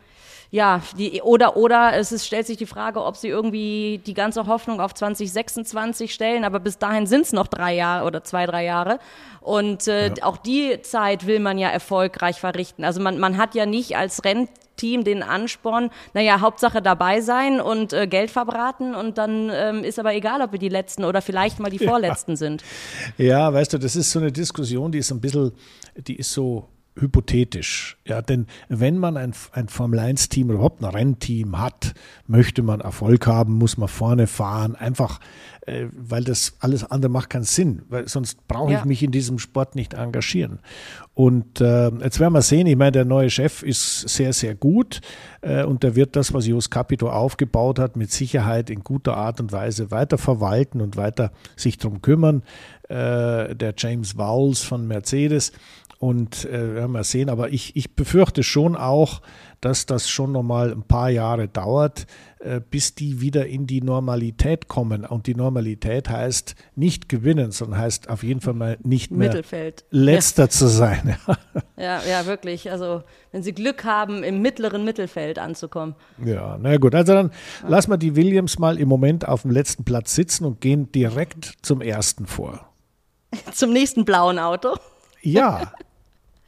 ja, 0.56 0.82
die, 0.98 1.22
oder, 1.22 1.58
oder 1.58 1.98
es 1.98 2.14
ist, 2.14 2.26
stellt 2.26 2.48
sich 2.48 2.56
die 2.56 2.66
Frage, 2.66 3.04
ob 3.04 3.18
sie 3.18 3.28
irgendwie 3.28 4.00
die 4.06 4.14
ganze 4.14 4.48
Hoffnung 4.48 4.80
auf 4.80 4.94
2026 4.94 6.14
stellen, 6.14 6.46
aber 6.46 6.62
bis 6.62 6.78
dahin 6.78 7.08
sind 7.08 7.24
es 7.24 7.34
noch 7.34 7.48
drei 7.48 7.76
Jahre 7.76 8.06
oder 8.06 8.24
zwei, 8.24 8.46
drei 8.46 8.64
Jahre. 8.64 9.00
Und 9.42 9.90
äh, 9.90 10.08
ja. 10.08 10.14
auch 10.22 10.38
die 10.38 10.82
Zeit 10.82 11.28
will 11.28 11.42
man 11.42 11.58
ja 11.58 11.68
erfolgreich 11.68 12.40
verrichten. 12.40 12.86
Also 12.86 13.02
man, 13.02 13.20
man 13.20 13.36
hat 13.36 13.54
ja 13.54 13.66
nicht 13.66 13.98
als 13.98 14.24
Rennteam 14.24 15.04
den 15.04 15.24
Ansporn, 15.24 15.92
naja, 16.14 16.40
Hauptsache 16.40 16.82
dabei 16.82 17.20
sein 17.20 17.60
und 17.60 17.92
äh, 17.92 18.08
Geld 18.08 18.32
verbraten 18.32 18.96
und 18.96 19.18
dann 19.18 19.52
ähm, 19.54 19.84
ist 19.84 20.00
aber 20.00 20.14
egal, 20.14 20.42
ob 20.42 20.54
wir 20.54 20.60
die 20.60 20.70
Letzten 20.70 21.04
oder 21.04 21.22
vielleicht 21.22 21.60
mal 21.60 21.70
die 21.70 21.80
Vorletzten 21.86 22.32
ja. 22.32 22.38
sind. 22.38 22.64
Ja, 23.18 23.54
weißt 23.54 23.74
du, 23.74 23.78
das 23.78 23.98
ist 23.98 24.10
so 24.10 24.20
eine 24.20 24.32
Diskussion, 24.32 24.90
die 24.90 25.00
ist 25.00 25.12
ein 25.12 25.20
bisschen, 25.20 25.52
die 25.98 26.16
ist 26.16 26.32
so 26.32 26.70
hypothetisch. 26.98 27.98
Ja, 28.06 28.22
denn 28.22 28.48
wenn 28.70 28.98
man 28.98 29.18
ein, 29.18 29.34
ein 29.52 29.68
Formel-1-Team 29.68 30.48
oder 30.48 30.56
überhaupt 30.56 30.82
ein 30.82 30.90
Rennteam 30.90 31.60
hat, 31.60 31.94
möchte 32.28 32.62
man 32.62 32.80
Erfolg 32.82 33.28
haben, 33.28 33.54
muss 33.54 33.78
man 33.78 33.90
vorne 33.90 34.28
fahren, 34.28 34.76
einfach, 34.76 35.20
äh, 35.66 35.88
weil 35.92 36.24
das 36.24 36.54
alles 36.60 36.90
andere 36.90 37.12
macht 37.12 37.30
keinen 37.30 37.44
Sinn, 37.44 37.82
weil 37.90 38.08
sonst 38.08 38.48
brauche 38.48 38.72
ich 38.72 38.80
ja. 38.80 38.86
mich 38.86 39.04
in 39.04 39.12
diesem 39.12 39.40
Sport 39.40 39.76
nicht 39.76 39.94
engagieren. 39.94 40.60
Und 41.14 41.62
äh, 41.62 41.90
jetzt 41.90 42.20
werden 42.20 42.34
wir 42.34 42.42
sehen, 42.42 42.68
ich 42.68 42.78
meine, 42.78 42.92
der 42.94 43.06
neue 43.06 43.30
Chef 43.30 43.64
ist 43.64 44.08
sehr, 44.08 44.32
sehr 44.34 44.56
gut 44.56 45.02
äh, 45.42 45.64
und 45.64 45.84
der 45.84 45.96
wird 45.96 46.16
das, 46.16 46.34
was 46.34 46.48
Jos 46.48 46.70
Capito 46.70 47.10
aufgebaut 47.10 47.80
hat, 47.80 47.98
mit 47.98 48.12
Sicherheit 48.12 48.70
in 48.70 48.84
guter 48.84 49.18
Art 49.18 49.40
und 49.40 49.52
Weise 49.52 49.92
weiter 49.92 50.18
verwalten 50.18 50.82
und 50.82 50.98
weiter 50.98 51.32
sich 51.56 51.78
darum 51.78 52.02
kümmern. 52.02 52.44
Äh, 52.90 53.56
der 53.56 53.74
James 53.78 54.18
Vowles 54.18 54.62
von 54.62 54.88
Mercedes 54.88 55.52
und 56.00 56.46
äh, 56.46 56.76
werden 56.76 56.92
wir 56.92 57.04
sehen, 57.04 57.30
aber 57.30 57.50
ich, 57.50 57.76
ich 57.76 57.96
befürchte 57.96 58.44
schon 58.44 58.76
auch, 58.76 59.22
dass 59.62 59.86
das 59.86 60.10
schon 60.10 60.32
nochmal 60.32 60.72
ein 60.72 60.84
paar 60.84 61.10
Jahre 61.10 61.48
dauert, 61.48 62.06
äh, 62.40 62.60
bis 62.60 62.94
die 62.94 63.22
wieder 63.22 63.48
in 63.48 63.66
die 63.66 63.82
Normalität 63.82 64.68
kommen. 64.68 65.06
Und 65.06 65.26
die 65.26 65.34
Normalität 65.34 66.10
heißt 66.10 66.54
nicht 66.76 67.10
gewinnen, 67.10 67.52
sondern 67.52 67.80
heißt 67.80 68.10
auf 68.10 68.22
jeden 68.22 68.42
Fall 68.42 68.54
mal 68.54 68.78
nicht 68.84 69.10
mehr 69.10 69.30
Mittelfeld. 69.30 69.86
letzter 69.90 70.44
ja. 70.44 70.50
zu 70.50 70.68
sein. 70.68 71.18
ja, 71.78 72.02
ja, 72.08 72.26
wirklich. 72.26 72.70
Also 72.70 73.02
wenn 73.32 73.42
sie 73.42 73.54
Glück 73.54 73.86
haben, 73.86 74.24
im 74.24 74.42
mittleren 74.42 74.86
Mittelfeld 74.86 75.40
anzukommen. 75.40 75.96
Ja, 76.24 76.60
na 76.62 76.78
gut. 76.78 76.94
Also 76.94 77.14
dann 77.14 77.32
ja. 77.64 77.70
lassen 77.70 77.90
wir 77.90 77.98
die 77.98 78.16
Williams 78.16 78.60
mal 78.60 78.78
im 78.78 78.88
Moment 78.88 79.28
auf 79.28 79.44
dem 79.44 79.52
letzten 79.52 79.84
Platz 79.84 80.14
sitzen 80.14 80.46
und 80.46 80.62
gehen 80.62 80.92
direkt 80.92 81.54
zum 81.64 81.82
ersten 81.82 82.28
vor. 82.28 82.70
Zum 83.54 83.74
nächsten 83.74 84.06
blauen 84.06 84.38
Auto. 84.38 84.76
Ja, 85.26 85.74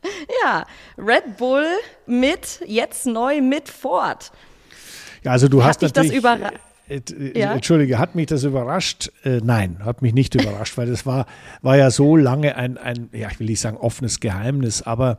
Ja, 0.43 0.65
Red 0.97 1.37
Bull 1.37 1.65
mit, 2.05 2.61
jetzt 2.65 3.05
neu 3.05 3.41
mit 3.41 3.69
Ford. 3.69 4.31
Ja, 5.23 5.31
also 5.31 5.47
du 5.47 5.61
hat 5.61 5.69
hast 5.69 5.81
natürlich... 5.81 6.11
Das 6.11 6.17
überra 6.17 6.51
äh, 6.89 7.01
äh, 7.11 7.39
ja? 7.39 7.53
Entschuldige, 7.53 7.99
hat 7.99 8.15
mich 8.15 8.27
das 8.27 8.43
überrascht? 8.45 9.11
Äh, 9.25 9.41
nein, 9.43 9.79
hat 9.83 10.01
mich 10.01 10.13
nicht 10.13 10.35
überrascht, 10.35 10.77
weil 10.77 10.87
das 10.87 11.05
war, 11.05 11.25
war 11.61 11.75
ja 11.75 11.91
so 11.91 12.15
lange 12.15 12.55
ein, 12.55 12.77
ein, 12.77 13.09
ja, 13.11 13.29
ich 13.29 13.39
will 13.39 13.47
nicht 13.47 13.59
sagen 13.59 13.75
offenes 13.75 14.21
Geheimnis, 14.21 14.83
aber 14.83 15.17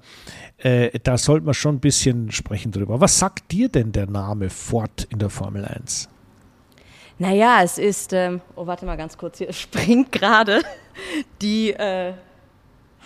äh, 0.58 0.98
da 1.02 1.18
sollte 1.18 1.44
man 1.44 1.52
schon 1.52 1.76
ein 1.76 1.80
bisschen 1.80 2.30
sprechen 2.32 2.72
drüber. 2.72 3.00
Was 3.00 3.18
sagt 3.18 3.52
dir 3.52 3.68
denn 3.68 3.92
der 3.92 4.06
Name 4.06 4.48
Ford 4.48 5.06
in 5.10 5.18
der 5.18 5.28
Formel 5.28 5.66
1? 5.66 6.08
Naja, 7.18 7.60
es 7.62 7.76
ist, 7.76 8.14
ähm, 8.14 8.40
oh, 8.56 8.66
warte 8.66 8.86
mal 8.86 8.96
ganz 8.96 9.18
kurz, 9.18 9.36
hier 9.36 9.52
springt 9.52 10.10
gerade 10.10 10.62
die, 11.42 11.72
äh, 11.72 12.14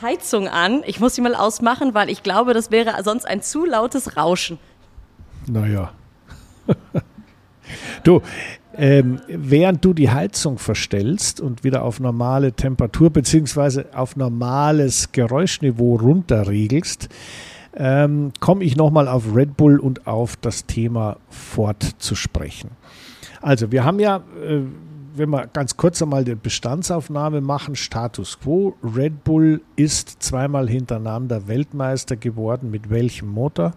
Heizung 0.02 0.48
an. 0.48 0.82
Ich 0.86 1.00
muss 1.00 1.14
sie 1.14 1.20
mal 1.20 1.34
ausmachen, 1.34 1.94
weil 1.94 2.10
ich 2.10 2.22
glaube, 2.22 2.54
das 2.54 2.70
wäre 2.70 3.02
sonst 3.02 3.24
ein 3.24 3.42
zu 3.42 3.64
lautes 3.64 4.16
Rauschen. 4.16 4.58
Naja. 5.46 5.92
du, 8.04 8.22
ähm, 8.74 9.20
während 9.28 9.84
du 9.84 9.92
die 9.92 10.10
Heizung 10.10 10.58
verstellst 10.58 11.40
und 11.40 11.64
wieder 11.64 11.82
auf 11.82 12.00
normale 12.00 12.52
Temperatur 12.52 13.10
bzw. 13.10 13.84
auf 13.94 14.16
normales 14.16 15.12
Geräuschniveau 15.12 15.96
runterregelst, 15.96 17.08
ähm, 17.74 18.32
komme 18.40 18.64
ich 18.64 18.76
nochmal 18.76 19.08
auf 19.08 19.34
Red 19.34 19.56
Bull 19.56 19.78
und 19.78 20.06
auf 20.06 20.36
das 20.36 20.66
Thema 20.66 21.16
Ford 21.30 21.82
zu 21.98 22.14
sprechen. 22.14 22.70
Also 23.40 23.72
wir 23.72 23.84
haben 23.84 23.98
ja 23.98 24.22
äh, 24.46 24.60
wenn 25.14 25.30
wir 25.30 25.46
ganz 25.46 25.76
kurz 25.76 26.02
einmal 26.02 26.24
die 26.24 26.34
Bestandsaufnahme 26.34 27.40
machen, 27.40 27.76
Status 27.76 28.38
quo. 28.40 28.74
Red 28.82 29.24
Bull 29.24 29.60
ist 29.76 30.22
zweimal 30.22 30.68
hintereinander 30.68 31.48
Weltmeister 31.48 32.16
geworden. 32.16 32.70
Mit 32.70 32.90
welchem 32.90 33.28
Motor? 33.28 33.72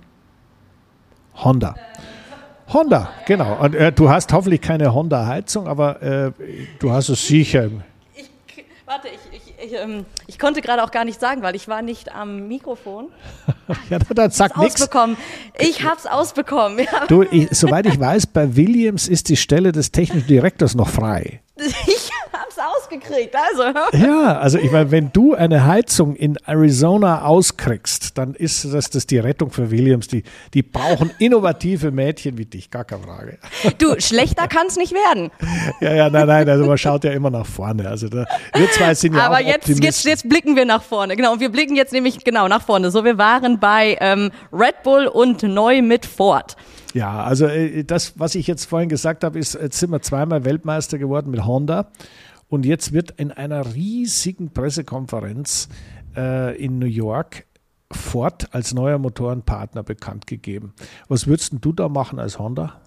Honda. 1.36 1.76
Honda, 2.74 3.10
genau. 3.26 3.58
Und, 3.62 3.76
äh, 3.76 3.92
du 3.92 4.10
hast 4.10 4.34
hoffentlich 4.34 4.62
keine 4.62 4.94
Honda-Heizung, 4.94 5.68
aber 5.68 6.02
äh, 6.02 6.32
du 6.80 6.92
hast 6.92 7.10
es 7.10 7.28
sicher. 7.28 7.70
Ich, 8.16 8.30
warte, 8.86 9.10
ich, 9.10 9.20
ich, 9.66 9.74
ähm, 9.74 10.06
ich, 10.28 10.40
konnte 10.40 10.62
gerade 10.62 10.84
auch 10.84 10.92
gar 10.92 11.06
nicht 11.06 11.20
sagen, 11.20 11.42
weil 11.42 11.56
ich 11.56 11.68
war 11.68 11.82
nicht 11.82 12.14
am 12.14 12.48
Mikrofon. 12.48 13.08
ja, 13.90 14.00
dann 14.00 14.32
sag 14.32 14.58
nichts. 14.58 14.82
Ausbekommen. 14.82 15.18
Ich 15.60 15.84
hab's 15.84 16.06
ausbekommen. 16.06 16.80
Ja. 16.80 17.06
Du, 17.08 17.24
ich, 17.24 17.50
soweit 17.52 17.86
ich 17.86 18.00
weiß, 18.00 18.28
bei 18.28 18.56
Williams 18.56 19.08
ist 19.08 19.30
die 19.30 19.38
Stelle 19.38 19.72
des 19.72 19.92
technischen 19.92 20.28
Direktors 20.28 20.76
noch 20.76 20.90
frei. 20.90 21.42
Ich 21.88 22.10
hab's 22.86 22.96
ausgekriegt, 22.96 23.36
also. 23.36 23.64
Ja, 23.94 24.38
also 24.40 24.58
ich 24.58 24.72
meine, 24.72 24.92
wenn 24.92 25.12
du 25.12 25.34
eine 25.34 25.66
Heizung 25.66 26.16
in 26.16 26.38
Arizona 26.46 27.24
auskriegst, 27.24 28.18
dann 28.18 28.34
ist 28.34 28.66
das, 28.66 28.90
das 28.90 29.08
die 29.08 29.18
Rettung 29.18 29.52
für 29.52 29.72
Williams. 29.72 30.08
Die, 30.08 30.24
die 30.54 30.64
brauchen 30.64 31.12
innovative 31.20 31.92
Mädchen 31.92 32.38
wie 32.38 32.46
dich, 32.46 32.70
gar 32.70 32.86
keine 32.86 33.04
Frage. 33.04 33.38
Du, 33.78 34.00
schlechter 34.00 34.48
kann's 34.48 34.78
nicht 34.78 34.94
werden. 34.94 35.32
Ja, 35.82 35.94
ja, 35.94 36.10
nein, 36.10 36.28
nein, 36.28 36.50
also 36.50 36.66
man 36.66 36.78
schaut 36.78 37.04
ja 37.04 37.12
immer 37.12 37.30
nach 37.30 37.46
vorne. 37.46 37.88
Also 37.88 38.10
da, 38.10 38.26
wir 38.54 38.70
zwei 38.72 38.94
sind 38.94 39.16
ja 39.16 39.26
Aber 39.26 39.36
auch 39.36 39.40
jetzt, 39.40 39.68
jetzt, 39.68 40.06
jetzt 40.06 40.30
blicken 40.30 40.56
wir 40.56 40.66
nach 40.66 40.84
vorne. 40.84 41.16
Genau, 41.16 41.34
und 41.34 41.40
wir 41.40 41.50
blicken 41.50 41.76
jetzt 41.76 41.94
nämlich 41.94 42.24
genau 42.24 42.48
nach 42.48 42.62
vorne. 42.62 42.92
So, 42.92 43.04
wir 43.04 43.18
waren 43.18 43.60
bei 43.60 43.98
ähm, 44.00 44.32
Red 44.52 44.84
Bull 44.84 45.08
und 45.08 45.44
neu 45.44 45.82
mit 45.82 46.06
Ford. 46.06 46.56
Ja, 46.96 47.24
also 47.24 47.48
äh, 47.48 47.84
das, 47.84 48.14
was 48.18 48.36
ich 48.36 48.48
jetzt 48.48 48.66
vorhin 48.66 48.88
gesagt 48.88 49.26
habe, 49.26 49.38
ist, 49.38 49.54
jetzt 49.54 49.78
sind 49.78 49.92
wir 49.92 50.02
zweimal 50.02 50.46
Weltmeister 50.46 50.98
geworden 50.98 51.30
mit 51.30 51.46
Honda. 51.46 51.88
Und 52.48 52.66
jetzt 52.66 52.94
wird 52.94 53.12
in 53.12 53.32
einer 53.32 53.74
riesigen 53.74 54.52
Pressekonferenz 54.52 55.68
äh, 56.16 56.56
in 56.64 56.80
New 56.80 56.86
York 56.86 57.46
Ford 57.92 58.54
als 58.54 58.74
neuer 58.74 58.98
Motorenpartner 58.98 59.84
bekannt 59.84 60.28
gegeben. 60.28 60.74
Was 61.08 61.28
würdest 61.28 61.54
du 61.62 61.72
da 61.72 61.90
machen 61.90 62.20
als 62.20 62.40
Honda? 62.40 62.82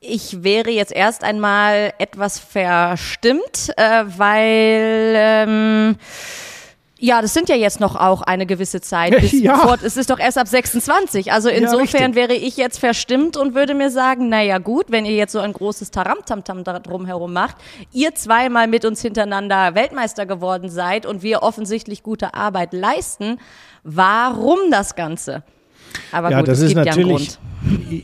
Ich 0.00 0.44
wäre 0.44 0.70
jetzt 0.70 0.92
erst 0.92 1.24
einmal 1.24 1.92
etwas 1.98 2.38
verstimmt, 2.38 3.72
äh, 3.76 4.04
weil 4.06 5.14
ähm, 5.16 5.96
ja, 6.98 7.22
das 7.22 7.32
sind 7.32 7.48
ja 7.48 7.54
jetzt 7.54 7.80
noch 7.80 7.96
auch 7.96 8.22
eine 8.22 8.44
gewisse 8.46 8.80
Zeit. 8.80 9.12
Bis 9.20 9.32
ja. 9.32 9.56
Fort, 9.56 9.82
es 9.82 9.96
ist 9.96 10.10
doch 10.10 10.18
erst 10.18 10.38
ab 10.38 10.48
26. 10.48 11.32
Also 11.32 11.48
insofern 11.48 12.12
ja, 12.12 12.16
wäre 12.16 12.34
ich 12.34 12.56
jetzt 12.56 12.78
verstimmt 12.78 13.36
und 13.36 13.54
würde 13.54 13.74
mir 13.74 13.90
sagen, 13.90 14.28
naja 14.28 14.58
gut, 14.58 14.86
wenn 14.88 15.04
ihr 15.04 15.14
jetzt 15.14 15.32
so 15.32 15.38
ein 15.38 15.52
großes 15.52 15.90
Taramtamtam 15.90 16.64
da 16.64 16.78
drumherum 16.78 17.32
macht, 17.32 17.56
ihr 17.92 18.14
zweimal 18.14 18.66
mit 18.66 18.84
uns 18.84 19.00
hintereinander 19.00 19.74
Weltmeister 19.74 20.26
geworden 20.26 20.68
seid 20.70 21.06
und 21.06 21.22
wir 21.22 21.42
offensichtlich 21.42 22.02
gute 22.02 22.34
Arbeit 22.34 22.72
leisten, 22.72 23.38
warum 23.84 24.58
das 24.70 24.94
Ganze? 24.96 25.44
Aber 26.12 26.30
ja, 26.30 26.38
gut, 26.40 26.48
das 26.48 26.58
es 26.58 26.70
ist 26.70 26.74
gibt 26.74 26.86
natürlich, 26.86 27.06
ja 27.06 27.06
einen 27.06 27.16
Grund. 27.16 27.38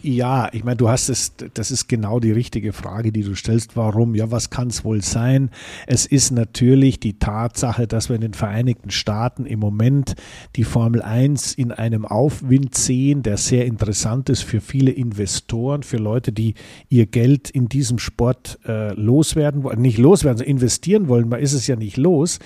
Ja, 0.02 0.48
ich 0.52 0.64
meine, 0.64 0.76
du 0.76 0.88
hast 0.88 1.08
es, 1.08 1.34
das 1.54 1.70
ist 1.70 1.88
genau 1.88 2.18
die 2.18 2.32
richtige 2.32 2.72
Frage, 2.72 3.12
die 3.12 3.22
du 3.22 3.34
stellst. 3.34 3.76
Warum? 3.76 4.14
Ja, 4.14 4.30
was 4.30 4.50
kann 4.50 4.68
es 4.68 4.84
wohl 4.84 5.00
sein? 5.00 5.50
Es 5.86 6.06
ist 6.06 6.32
natürlich 6.32 6.98
die 6.98 7.18
Tatsache, 7.18 7.86
dass 7.86 8.08
wir 8.08 8.16
in 8.16 8.22
den 8.22 8.34
Vereinigten 8.34 8.90
Staaten 8.90 9.46
im 9.46 9.60
Moment 9.60 10.16
die 10.56 10.64
Formel 10.64 11.02
1 11.02 11.54
in 11.54 11.70
einem 11.70 12.04
Aufwind 12.04 12.74
sehen, 12.74 13.22
der 13.22 13.36
sehr 13.36 13.64
interessant 13.66 14.28
ist 14.28 14.42
für 14.42 14.60
viele 14.60 14.90
Investoren, 14.90 15.82
für 15.82 15.98
Leute, 15.98 16.32
die 16.32 16.54
ihr 16.88 17.06
Geld 17.06 17.48
in 17.48 17.68
diesem 17.68 17.98
Sport 17.98 18.58
äh, 18.66 18.92
loswerden 18.94 19.62
wollen, 19.62 19.80
nicht 19.80 19.98
loswerden, 19.98 20.38
sondern 20.38 20.56
investieren 20.56 21.08
wollen. 21.08 21.28
Man 21.28 21.40
ist 21.40 21.52
es 21.52 21.66
ja 21.68 21.76
nicht 21.76 21.96
los. 21.96 22.40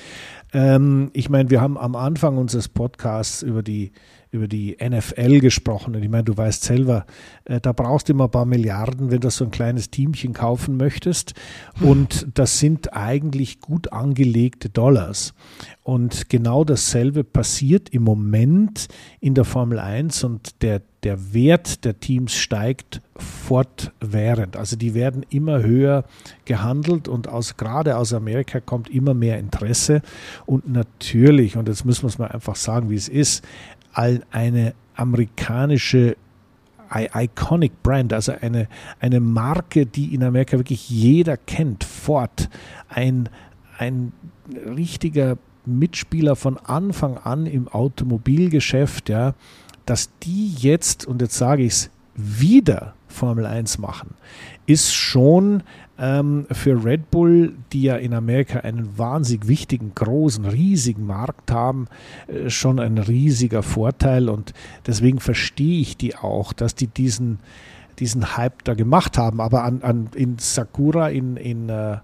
Ähm, 0.52 1.10
ich 1.14 1.30
meine, 1.30 1.50
wir 1.50 1.60
haben 1.60 1.78
am 1.78 1.96
Anfang 1.96 2.36
unseres 2.36 2.68
Podcasts 2.68 3.42
über 3.42 3.62
die 3.62 3.92
über 4.30 4.48
die 4.48 4.76
NFL 4.82 5.40
gesprochen. 5.40 5.96
Und 5.96 6.02
ich 6.02 6.08
meine, 6.08 6.24
du 6.24 6.36
weißt 6.36 6.62
selber, 6.62 7.06
äh, 7.44 7.60
da 7.60 7.72
brauchst 7.72 8.08
du 8.08 8.12
immer 8.12 8.24
ein 8.24 8.30
paar 8.30 8.44
Milliarden, 8.44 9.10
wenn 9.10 9.20
du 9.20 9.30
so 9.30 9.44
ein 9.44 9.50
kleines 9.50 9.90
Teamchen 9.90 10.32
kaufen 10.32 10.76
möchtest. 10.76 11.34
Und 11.80 12.26
das 12.34 12.58
sind 12.58 12.92
eigentlich 12.94 13.60
gut 13.60 13.92
angelegte 13.92 14.68
Dollars. 14.68 15.34
Und 15.82 16.28
genau 16.28 16.64
dasselbe 16.64 17.24
passiert 17.24 17.88
im 17.90 18.02
Moment 18.02 18.88
in 19.20 19.34
der 19.34 19.44
Formel 19.44 19.78
1 19.78 20.22
und 20.24 20.62
der, 20.62 20.82
der 21.02 21.32
Wert 21.32 21.86
der 21.86 21.98
Teams 21.98 22.34
steigt 22.34 23.00
fortwährend. 23.16 24.56
Also 24.56 24.76
die 24.76 24.92
werden 24.92 25.24
immer 25.30 25.62
höher 25.62 26.04
gehandelt 26.44 27.08
und 27.08 27.28
aus, 27.28 27.56
gerade 27.56 27.96
aus 27.96 28.12
Amerika 28.12 28.60
kommt 28.60 28.90
immer 28.90 29.14
mehr 29.14 29.38
Interesse. 29.38 30.02
Und 30.44 30.70
natürlich, 30.70 31.56
und 31.56 31.68
jetzt 31.68 31.86
müssen 31.86 32.02
wir 32.02 32.08
es 32.08 32.18
mal 32.18 32.28
einfach 32.28 32.56
sagen, 32.56 32.90
wie 32.90 32.96
es 32.96 33.08
ist, 33.08 33.42
eine 34.30 34.74
amerikanische 34.94 36.16
Iconic 36.90 37.82
Brand, 37.82 38.12
also 38.12 38.32
eine, 38.40 38.68
eine 39.00 39.20
Marke, 39.20 39.86
die 39.86 40.14
in 40.14 40.22
Amerika 40.22 40.56
wirklich 40.56 40.88
jeder 40.88 41.36
kennt. 41.36 41.84
Ford, 41.84 42.48
ein, 42.88 43.28
ein 43.76 44.12
richtiger 44.74 45.36
Mitspieler 45.66 46.34
von 46.34 46.56
Anfang 46.56 47.18
an 47.18 47.46
im 47.46 47.68
Automobilgeschäft, 47.68 49.10
ja, 49.10 49.34
dass 49.84 50.10
die 50.22 50.54
jetzt, 50.54 51.06
und 51.06 51.20
jetzt 51.20 51.36
sage 51.36 51.64
ich 51.64 51.72
es, 51.72 51.90
wieder 52.14 52.94
Formel 53.06 53.46
1 53.46 53.78
machen, 53.78 54.14
ist 54.66 54.94
schon 54.94 55.62
ähm, 55.98 56.46
für 56.50 56.84
Red 56.84 57.10
Bull, 57.10 57.54
die 57.72 57.82
ja 57.82 57.96
in 57.96 58.14
Amerika 58.14 58.60
einen 58.60 58.96
wahnsinnig 58.96 59.48
wichtigen, 59.48 59.92
großen, 59.94 60.44
riesigen 60.44 61.06
Markt 61.06 61.50
haben, 61.50 61.88
äh, 62.28 62.50
schon 62.50 62.78
ein 62.78 62.98
riesiger 62.98 63.62
Vorteil. 63.62 64.28
Und 64.28 64.54
deswegen 64.86 65.18
verstehe 65.18 65.80
ich 65.80 65.96
die 65.96 66.16
auch, 66.16 66.52
dass 66.52 66.74
die 66.74 66.86
diesen, 66.86 67.40
diesen 67.98 68.36
Hype 68.36 68.64
da 68.64 68.74
gemacht 68.74 69.18
haben. 69.18 69.40
Aber 69.40 69.64
an, 69.64 69.82
an, 69.82 70.10
in 70.14 70.38
Sakura 70.38 71.08
in, 71.08 71.36
in 71.36 71.68
äh, 71.68 71.98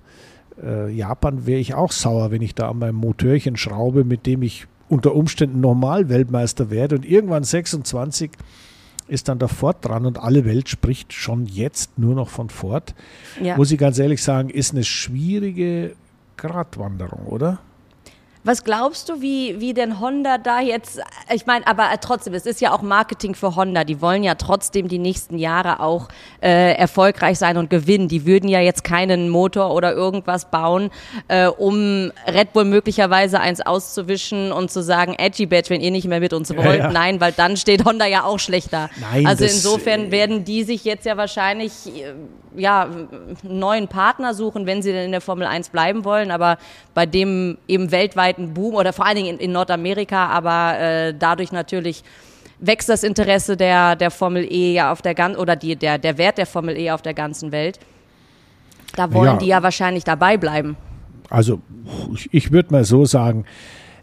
äh, 0.62 0.90
Japan 0.90 1.46
wäre 1.46 1.60
ich 1.60 1.74
auch 1.74 1.92
sauer, 1.92 2.30
wenn 2.30 2.42
ich 2.42 2.54
da 2.54 2.70
an 2.70 2.78
meinem 2.78 2.96
Motörchen 2.96 3.56
schraube, 3.56 4.04
mit 4.04 4.26
dem 4.26 4.42
ich 4.42 4.66
unter 4.88 5.14
Umständen 5.14 5.60
normal 5.60 6.08
Weltmeister 6.08 6.70
werde 6.70 6.96
und 6.96 7.06
irgendwann 7.06 7.44
26 7.44 8.32
ist 9.08 9.28
dann 9.28 9.38
der 9.38 9.48
Ford 9.48 9.84
dran 9.84 10.06
und 10.06 10.18
alle 10.18 10.44
Welt 10.44 10.68
spricht 10.68 11.12
schon 11.12 11.46
jetzt 11.46 11.98
nur 11.98 12.14
noch 12.14 12.28
von 12.28 12.48
Ford. 12.48 12.94
Ja. 13.40 13.56
Muss 13.56 13.70
ich 13.70 13.78
ganz 13.78 13.98
ehrlich 13.98 14.22
sagen, 14.22 14.50
ist 14.50 14.72
eine 14.72 14.84
schwierige 14.84 15.94
Gratwanderung, 16.36 17.26
oder? 17.26 17.58
Was 18.46 18.62
glaubst 18.62 19.08
du, 19.08 19.22
wie, 19.22 19.58
wie 19.58 19.72
denn 19.72 20.00
Honda 20.00 20.36
da 20.36 20.60
jetzt, 20.60 21.00
ich 21.32 21.46
meine, 21.46 21.66
aber 21.66 21.88
trotzdem, 22.02 22.34
es 22.34 22.44
ist 22.44 22.60
ja 22.60 22.72
auch 22.72 22.82
Marketing 22.82 23.34
für 23.34 23.56
Honda. 23.56 23.84
Die 23.84 24.02
wollen 24.02 24.22
ja 24.22 24.34
trotzdem 24.34 24.86
die 24.86 24.98
nächsten 24.98 25.38
Jahre 25.38 25.80
auch 25.80 26.08
äh, 26.42 26.74
erfolgreich 26.74 27.38
sein 27.38 27.56
und 27.56 27.70
gewinnen. 27.70 28.06
Die 28.08 28.26
würden 28.26 28.48
ja 28.50 28.60
jetzt 28.60 28.84
keinen 28.84 29.30
Motor 29.30 29.72
oder 29.72 29.94
irgendwas 29.94 30.50
bauen, 30.50 30.90
äh, 31.28 31.46
um 31.46 32.12
Red 32.26 32.52
Bull 32.52 32.66
möglicherweise 32.66 33.40
eins 33.40 33.62
auszuwischen 33.62 34.52
und 34.52 34.70
zu 34.70 34.82
sagen, 34.82 35.14
Edgy 35.14 35.46
Badge, 35.46 35.70
wenn 35.70 35.80
ihr 35.80 35.90
nicht 35.90 36.06
mehr 36.06 36.20
mit 36.20 36.34
uns 36.34 36.54
wollt. 36.54 36.66
Ja, 36.66 36.74
ja. 36.74 36.92
Nein, 36.92 37.22
weil 37.22 37.32
dann 37.32 37.56
steht 37.56 37.86
Honda 37.86 38.04
ja 38.04 38.24
auch 38.24 38.38
schlechter. 38.38 38.90
Nein, 39.00 39.26
also 39.26 39.44
insofern 39.44 40.10
werden 40.10 40.44
die 40.44 40.64
sich 40.64 40.84
jetzt 40.84 41.06
ja 41.06 41.16
wahrscheinlich 41.16 41.72
äh, 41.86 42.12
ja, 42.56 42.82
einen 42.84 43.08
neuen 43.42 43.88
Partner 43.88 44.34
suchen, 44.34 44.66
wenn 44.66 44.82
sie 44.82 44.92
denn 44.92 45.06
in 45.06 45.12
der 45.12 45.20
Formel 45.20 45.46
1 45.46 45.70
bleiben 45.70 46.04
wollen. 46.04 46.30
Aber 46.30 46.58
bei 46.94 47.06
dem 47.06 47.58
eben 47.68 47.90
weltweiten 48.34 48.54
Boom 48.54 48.74
oder 48.74 48.92
vor 48.92 49.06
allen 49.06 49.16
Dingen 49.16 49.34
in, 49.34 49.38
in 49.38 49.52
Nordamerika, 49.52 50.26
aber 50.28 50.78
äh, 50.78 51.14
dadurch 51.16 51.52
natürlich 51.52 52.02
wächst 52.58 52.88
das 52.88 53.02
Interesse 53.02 53.56
der, 53.56 53.96
der 53.96 54.10
Formel 54.10 54.44
E 54.50 54.74
ja 54.74 54.92
auf 54.92 55.02
der 55.02 55.14
ganzen, 55.14 55.38
oder 55.38 55.56
die, 55.56 55.76
der, 55.76 55.98
der 55.98 56.18
Wert 56.18 56.38
der 56.38 56.46
Formel 56.46 56.76
E 56.78 56.90
auf 56.90 57.02
der 57.02 57.14
ganzen 57.14 57.52
Welt. 57.52 57.78
Da 58.96 59.12
wollen 59.12 59.32
ja. 59.32 59.36
die 59.36 59.46
ja 59.46 59.62
wahrscheinlich 59.62 60.04
dabei 60.04 60.36
bleiben. 60.36 60.76
Also 61.28 61.60
ich, 62.14 62.28
ich 62.32 62.52
würde 62.52 62.72
mal 62.72 62.84
so 62.84 63.04
sagen, 63.04 63.44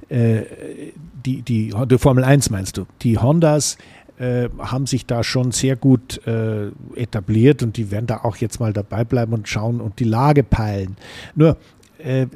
äh, 0.09 0.41
die, 1.25 1.41
die, 1.43 1.73
die 1.85 1.97
Formel 1.97 2.23
1 2.23 2.49
meinst 2.49 2.77
du, 2.77 2.85
die 3.01 3.17
Hondas 3.17 3.77
äh, 4.19 4.49
haben 4.59 4.85
sich 4.85 5.05
da 5.05 5.23
schon 5.23 5.51
sehr 5.51 5.75
gut 5.75 6.25
äh, 6.27 6.67
etabliert 6.95 7.63
und 7.63 7.77
die 7.77 7.89
werden 7.89 8.07
da 8.07 8.17
auch 8.23 8.35
jetzt 8.35 8.59
mal 8.59 8.73
dabei 8.73 9.03
bleiben 9.05 9.33
und 9.33 9.47
schauen 9.47 9.79
und 9.79 9.99
die 9.99 10.03
Lage 10.03 10.43
peilen. 10.43 10.97
Nur, 11.35 11.57
äh, 12.03 12.27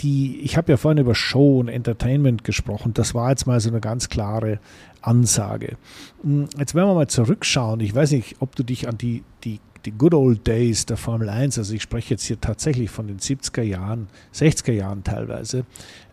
die, 0.00 0.40
ich 0.40 0.56
habe 0.56 0.72
ja 0.72 0.76
vorhin 0.76 0.98
über 0.98 1.14
Show 1.14 1.60
und 1.60 1.68
Entertainment 1.68 2.44
gesprochen. 2.44 2.94
Das 2.94 3.14
war 3.14 3.30
jetzt 3.30 3.46
mal 3.46 3.60
so 3.60 3.70
eine 3.70 3.80
ganz 3.80 4.08
klare 4.08 4.58
Ansage. 5.00 5.76
Hm, 6.22 6.48
jetzt 6.58 6.74
werden 6.74 6.88
wir 6.88 6.94
mal 6.94 7.08
zurückschauen. 7.08 7.80
Ich 7.80 7.94
weiß 7.94 8.12
nicht, 8.12 8.36
ob 8.40 8.56
du 8.56 8.62
dich 8.62 8.88
an 8.88 8.98
die, 8.98 9.22
die, 9.44 9.60
die 9.84 9.92
Good 9.92 10.14
Old 10.14 10.46
Days 10.46 10.86
der 10.86 10.96
Formel 10.96 11.28
1, 11.28 11.58
also 11.58 11.74
ich 11.74 11.82
spreche 11.82 12.14
jetzt 12.14 12.24
hier 12.24 12.40
tatsächlich 12.40 12.90
von 12.90 13.06
den 13.06 13.18
70er 13.18 13.62
Jahren, 13.62 14.08
60er 14.34 14.72
Jahren 14.72 15.04
teilweise, 15.04 15.64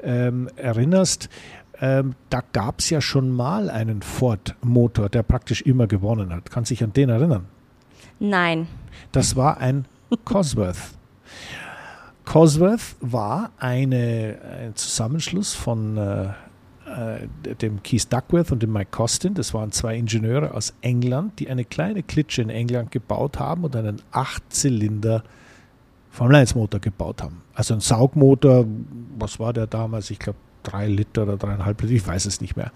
ähm, 0.04 0.50
erinnerst 0.56 1.30
ähm, 1.82 2.14
da 2.30 2.42
gab 2.54 2.80
es 2.80 2.92
ja 2.92 3.02
schon 3.02 3.32
mal 3.32 3.70
einen 3.72 4.04
Ford-Motor, 4.04 5.10
der 5.10 5.24
praktisch 5.24 5.64
immer 5.64 5.88
gewonnen 5.88 6.32
hat. 6.32 6.52
Kannst 6.52 6.70
du 6.70 6.76
dich 6.76 6.84
an 6.84 6.94
den 6.94 7.10
erinnern? 7.10 7.48
Nein. 8.20 8.68
Das 9.12 9.36
war 9.36 9.58
ein 9.58 9.86
Cosworth. 10.24 10.78
Cosworth 12.26 12.96
war 13.02 13.52
eine, 13.58 14.38
ein 14.62 14.76
Zusammenschluss 14.76 15.54
von 15.54 15.98
äh, 15.98 16.30
äh, 16.86 17.56
dem 17.56 17.82
Keith 17.84 18.12
Duckworth 18.12 18.52
und 18.52 18.62
dem 18.62 18.74
Mike 18.74 18.92
Costin. 18.92 19.34
Das 19.34 19.54
waren 19.54 19.72
zwei 19.72 19.96
Ingenieure 19.96 20.54
aus 20.54 20.74
England, 20.82 21.40
die 21.40 21.50
eine 21.50 21.66
kleine 21.66 22.04
Klitsche 22.04 22.42
in 22.42 22.50
England 22.50 22.92
gebaut 22.92 23.40
haben 23.40 23.64
und 23.64 23.76
einen 23.76 24.02
Achtzylinder 24.12 25.24
Formel 26.10 26.36
1 26.36 26.56
Motor 26.56 26.82
gebaut 26.82 27.24
haben. 27.24 27.42
Also 27.54 27.74
ein 27.74 27.80
Saugmotor, 27.80 28.66
was 29.18 29.40
war 29.40 29.54
der 29.54 29.68
damals? 29.68 30.12
Ich 30.12 30.20
glaube 30.20 30.40
drei 30.64 30.88
Liter 30.88 31.24
oder 31.24 31.38
dreieinhalb 31.38 31.82
Liter, 31.82 31.94
ich 31.94 32.06
weiß 32.06 32.26
es 32.26 32.42
nicht 32.42 32.58
mehr. 32.58 32.72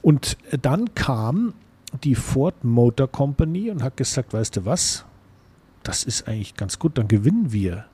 Und 0.00 0.38
dann 0.62 0.94
kam 0.94 1.52
die 2.02 2.14
Ford 2.14 2.64
Motor 2.64 3.08
Company 3.08 3.70
und 3.70 3.82
hat 3.82 3.96
gesagt, 3.98 4.32
weißt 4.32 4.56
du 4.56 4.64
was, 4.64 5.04
das 5.82 6.04
ist 6.04 6.26
eigentlich 6.26 6.54
ganz 6.54 6.78
gut, 6.78 6.96
dann 6.96 7.08
gewinnen 7.08 7.52
wir. 7.52 7.84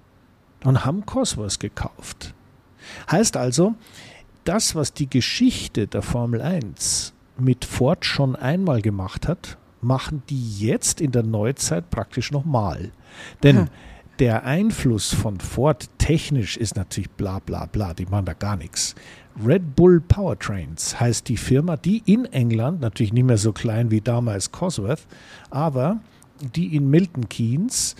Und 0.64 0.84
haben 0.84 1.06
Cosworth 1.06 1.60
gekauft. 1.60 2.34
Heißt 3.10 3.36
also, 3.36 3.74
das, 4.44 4.74
was 4.74 4.92
die 4.92 5.08
Geschichte 5.08 5.86
der 5.86 6.02
Formel 6.02 6.40
1 6.40 7.12
mit 7.38 7.64
Ford 7.64 8.04
schon 8.04 8.34
einmal 8.34 8.82
gemacht 8.82 9.28
hat, 9.28 9.58
machen 9.80 10.22
die 10.28 10.58
jetzt 10.58 11.00
in 11.00 11.12
der 11.12 11.22
Neuzeit 11.22 11.90
praktisch 11.90 12.32
nochmal. 12.32 12.90
Denn 13.42 13.58
hm. 13.58 13.68
der 14.18 14.44
Einfluss 14.44 15.14
von 15.14 15.38
Ford 15.38 15.88
technisch 15.98 16.56
ist 16.56 16.76
natürlich 16.76 17.10
bla 17.10 17.38
bla 17.38 17.66
bla, 17.66 17.94
die 17.94 18.06
machen 18.06 18.24
da 18.24 18.32
gar 18.32 18.56
nichts. 18.56 18.94
Red 19.44 19.76
Bull 19.76 20.00
Powertrains 20.00 20.98
heißt 20.98 21.28
die 21.28 21.36
Firma, 21.36 21.76
die 21.76 22.02
in 22.06 22.24
England, 22.24 22.80
natürlich 22.80 23.12
nicht 23.12 23.24
mehr 23.24 23.38
so 23.38 23.52
klein 23.52 23.90
wie 23.90 24.00
damals 24.00 24.50
Cosworth, 24.50 25.06
aber 25.50 26.00
die 26.40 26.74
in 26.74 26.90
Milton 26.90 27.28
Keynes, 27.28 27.94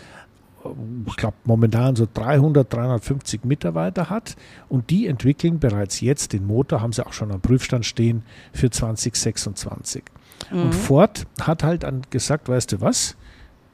ich 1.07 1.17
glaube 1.17 1.37
momentan 1.45 1.97
so 1.97 2.07
300, 2.13 2.73
350 2.73 3.45
Mitarbeiter 3.45 4.11
hat 4.11 4.37
und 4.69 4.91
die 4.91 5.07
entwickeln 5.07 5.59
bereits 5.59 6.01
jetzt 6.01 6.33
den 6.33 6.47
Motor, 6.47 6.81
haben 6.81 6.93
sie 6.93 7.07
auch 7.07 7.13
schon 7.13 7.33
am 7.33 7.41
Prüfstand 7.41 7.87
stehen, 7.87 8.23
für 8.53 8.71
2026. 8.71 10.05
Mhm. 10.51 10.63
Und 10.63 10.75
Ford 10.75 11.27
hat 11.41 11.63
halt 11.63 11.83
dann 11.83 12.03
gesagt, 12.11 12.49
weißt 12.49 12.73
du 12.73 12.81
was, 12.81 13.17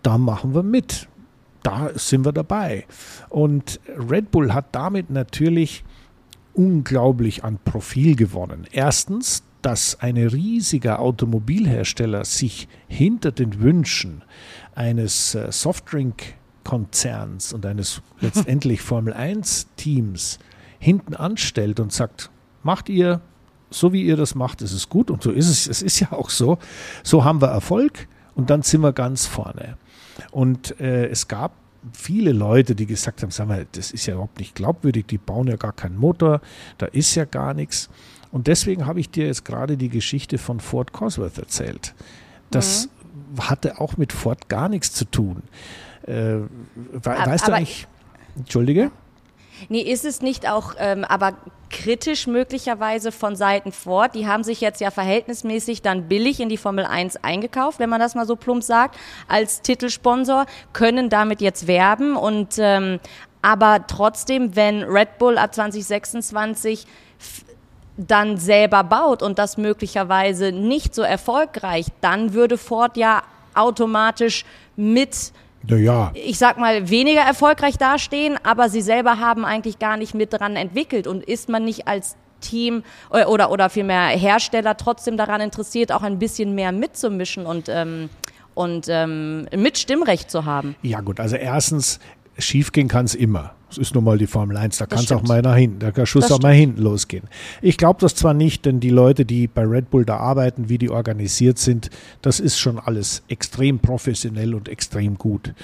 da 0.02 0.18
machen 0.18 0.54
wir 0.54 0.62
mit. 0.62 1.08
Da 1.62 1.90
sind 1.94 2.26
wir 2.26 2.32
dabei. 2.32 2.84
Und 3.30 3.80
Red 4.10 4.30
Bull 4.30 4.52
hat 4.52 4.66
damit 4.72 5.08
natürlich 5.10 5.82
unglaublich 6.52 7.42
an 7.42 7.58
Profil 7.64 8.14
gewonnen. 8.14 8.66
Erstens, 8.70 9.42
dass 9.62 9.98
ein 10.00 10.18
riesiger 10.18 11.00
Automobilhersteller 11.00 12.26
sich 12.26 12.68
hinter 12.86 13.32
den 13.32 13.60
Wünschen 13.60 14.22
eines 14.74 15.34
äh, 15.34 15.50
Softdrink-Konzerns 16.64 17.52
und 17.52 17.64
eines 17.66 18.02
letztendlich 18.20 18.80
Formel-1-Teams 18.82 20.38
hinten 20.78 21.14
anstellt 21.14 21.80
und 21.80 21.92
sagt, 21.92 22.30
macht 22.62 22.88
ihr 22.88 23.20
so, 23.70 23.92
wie 23.92 24.02
ihr 24.02 24.16
das 24.16 24.34
macht, 24.34 24.62
ist 24.62 24.72
es 24.72 24.88
gut 24.88 25.10
und 25.10 25.22
so 25.22 25.30
ist 25.30 25.48
es. 25.48 25.66
Es 25.66 25.82
ist 25.82 26.00
ja 26.00 26.12
auch 26.12 26.30
so. 26.30 26.58
So 27.02 27.24
haben 27.24 27.40
wir 27.40 27.48
Erfolg 27.48 28.08
und 28.34 28.50
dann 28.50 28.62
sind 28.62 28.82
wir 28.82 28.92
ganz 28.92 29.26
vorne. 29.26 29.76
Und 30.30 30.78
äh, 30.80 31.06
es 31.06 31.26
gab 31.26 31.52
viele 31.92 32.32
Leute, 32.32 32.74
die 32.74 32.86
gesagt 32.86 33.22
haben, 33.22 33.30
sag 33.30 33.48
mal, 33.48 33.66
das 33.72 33.90
ist 33.90 34.06
ja 34.06 34.14
überhaupt 34.14 34.38
nicht 34.38 34.54
glaubwürdig, 34.54 35.06
die 35.06 35.18
bauen 35.18 35.48
ja 35.48 35.56
gar 35.56 35.72
keinen 35.72 35.96
Motor, 35.96 36.40
da 36.78 36.86
ist 36.86 37.14
ja 37.14 37.24
gar 37.24 37.52
nichts. 37.52 37.90
Und 38.30 38.46
deswegen 38.46 38.86
habe 38.86 39.00
ich 39.00 39.10
dir 39.10 39.26
jetzt 39.26 39.44
gerade 39.44 39.76
die 39.76 39.88
Geschichte 39.88 40.38
von 40.38 40.60
Ford 40.60 40.92
Cosworth 40.92 41.38
erzählt. 41.38 41.94
Das 42.50 42.88
mhm. 43.34 43.48
hatte 43.48 43.80
auch 43.80 43.96
mit 43.96 44.12
Ford 44.12 44.48
gar 44.48 44.68
nichts 44.68 44.92
zu 44.92 45.04
tun. 45.04 45.42
Äh, 46.06 46.40
weißt 46.92 47.44
aber, 47.44 47.46
du 47.46 47.52
eigentlich, 47.52 47.86
Entschuldige? 48.36 48.90
Nee, 49.68 49.80
ist 49.80 50.04
es 50.04 50.20
nicht 50.20 50.48
auch 50.48 50.74
ähm, 50.78 51.04
aber 51.04 51.34
kritisch 51.70 52.26
möglicherweise 52.26 53.12
von 53.12 53.36
Seiten 53.36 53.72
Ford? 53.72 54.14
Die 54.14 54.26
haben 54.26 54.44
sich 54.44 54.60
jetzt 54.60 54.80
ja 54.80 54.90
verhältnismäßig 54.90 55.82
dann 55.82 56.08
billig 56.08 56.40
in 56.40 56.48
die 56.48 56.56
Formel 56.56 56.84
1 56.84 57.22
eingekauft, 57.22 57.78
wenn 57.78 57.88
man 57.88 58.00
das 58.00 58.14
mal 58.14 58.26
so 58.26 58.36
plump 58.36 58.62
sagt, 58.62 58.96
als 59.28 59.62
Titelsponsor, 59.62 60.46
können 60.72 61.08
damit 61.08 61.40
jetzt 61.40 61.66
werben 61.66 62.16
und 62.16 62.56
ähm, 62.58 63.00
aber 63.42 63.86
trotzdem, 63.86 64.56
wenn 64.56 64.82
Red 64.84 65.18
Bull 65.18 65.36
ab 65.36 65.54
2026 65.54 66.86
dann 67.96 68.38
selber 68.38 68.82
baut 68.82 69.22
und 69.22 69.38
das 69.38 69.56
möglicherweise 69.58 70.50
nicht 70.50 70.94
so 70.94 71.02
erfolgreich, 71.02 71.86
dann 72.00 72.32
würde 72.32 72.56
Ford 72.58 72.96
ja 72.96 73.22
automatisch 73.54 74.44
mit 74.76 75.32
naja. 75.68 76.12
ich 76.14 76.38
sag 76.38 76.58
mal, 76.58 76.90
weniger 76.90 77.22
erfolgreich 77.22 77.78
dastehen, 77.78 78.38
aber 78.42 78.68
sie 78.68 78.82
selber 78.82 79.18
haben 79.18 79.44
eigentlich 79.44 79.78
gar 79.78 79.96
nicht 79.96 80.14
mit 80.14 80.32
dran 80.32 80.56
entwickelt. 80.56 81.06
Und 81.06 81.24
ist 81.24 81.48
man 81.48 81.64
nicht 81.64 81.86
als 81.88 82.16
Team 82.40 82.82
äh, 83.12 83.24
oder, 83.24 83.50
oder 83.50 83.70
vielmehr 83.70 84.08
Hersteller 84.08 84.76
trotzdem 84.76 85.16
daran 85.16 85.40
interessiert, 85.40 85.92
auch 85.92 86.02
ein 86.02 86.18
bisschen 86.18 86.54
mehr 86.54 86.72
mitzumischen 86.72 87.46
und, 87.46 87.68
ähm, 87.68 88.10
und 88.54 88.86
ähm, 88.88 89.48
mit 89.56 89.78
Stimmrecht 89.78 90.30
zu 90.30 90.44
haben? 90.44 90.76
Ja 90.82 91.00
gut, 91.00 91.20
also 91.20 91.36
erstens, 91.36 91.98
schiefgehen 92.38 92.88
kann 92.88 93.06
es 93.06 93.14
immer. 93.14 93.54
Das 93.74 93.78
ist 93.88 93.92
nun 93.96 94.04
mal 94.04 94.18
die 94.18 94.28
Formel 94.28 94.56
1, 94.56 94.78
da 94.78 94.86
kann 94.86 95.00
es 95.00 95.10
auch 95.10 95.24
mal 95.24 95.42
nach 95.42 95.56
hinten, 95.56 95.80
da 95.80 95.90
kann 95.90 96.06
Schuss 96.06 96.28
das 96.28 96.32
auch 96.32 96.40
mal 96.40 96.52
hinten 96.52 96.80
losgehen. 96.80 97.24
Ich 97.60 97.76
glaube 97.76 97.98
das 98.00 98.14
zwar 98.14 98.32
nicht, 98.32 98.64
denn 98.66 98.78
die 98.78 98.90
Leute, 98.90 99.24
die 99.24 99.48
bei 99.48 99.64
Red 99.64 99.90
Bull 99.90 100.04
da 100.04 100.18
arbeiten, 100.18 100.68
wie 100.68 100.78
die 100.78 100.90
organisiert 100.90 101.58
sind, 101.58 101.90
das 102.22 102.38
ist 102.38 102.56
schon 102.56 102.78
alles 102.78 103.24
extrem 103.26 103.80
professionell 103.80 104.54
und 104.54 104.68
extrem 104.68 105.18
gut. 105.18 105.54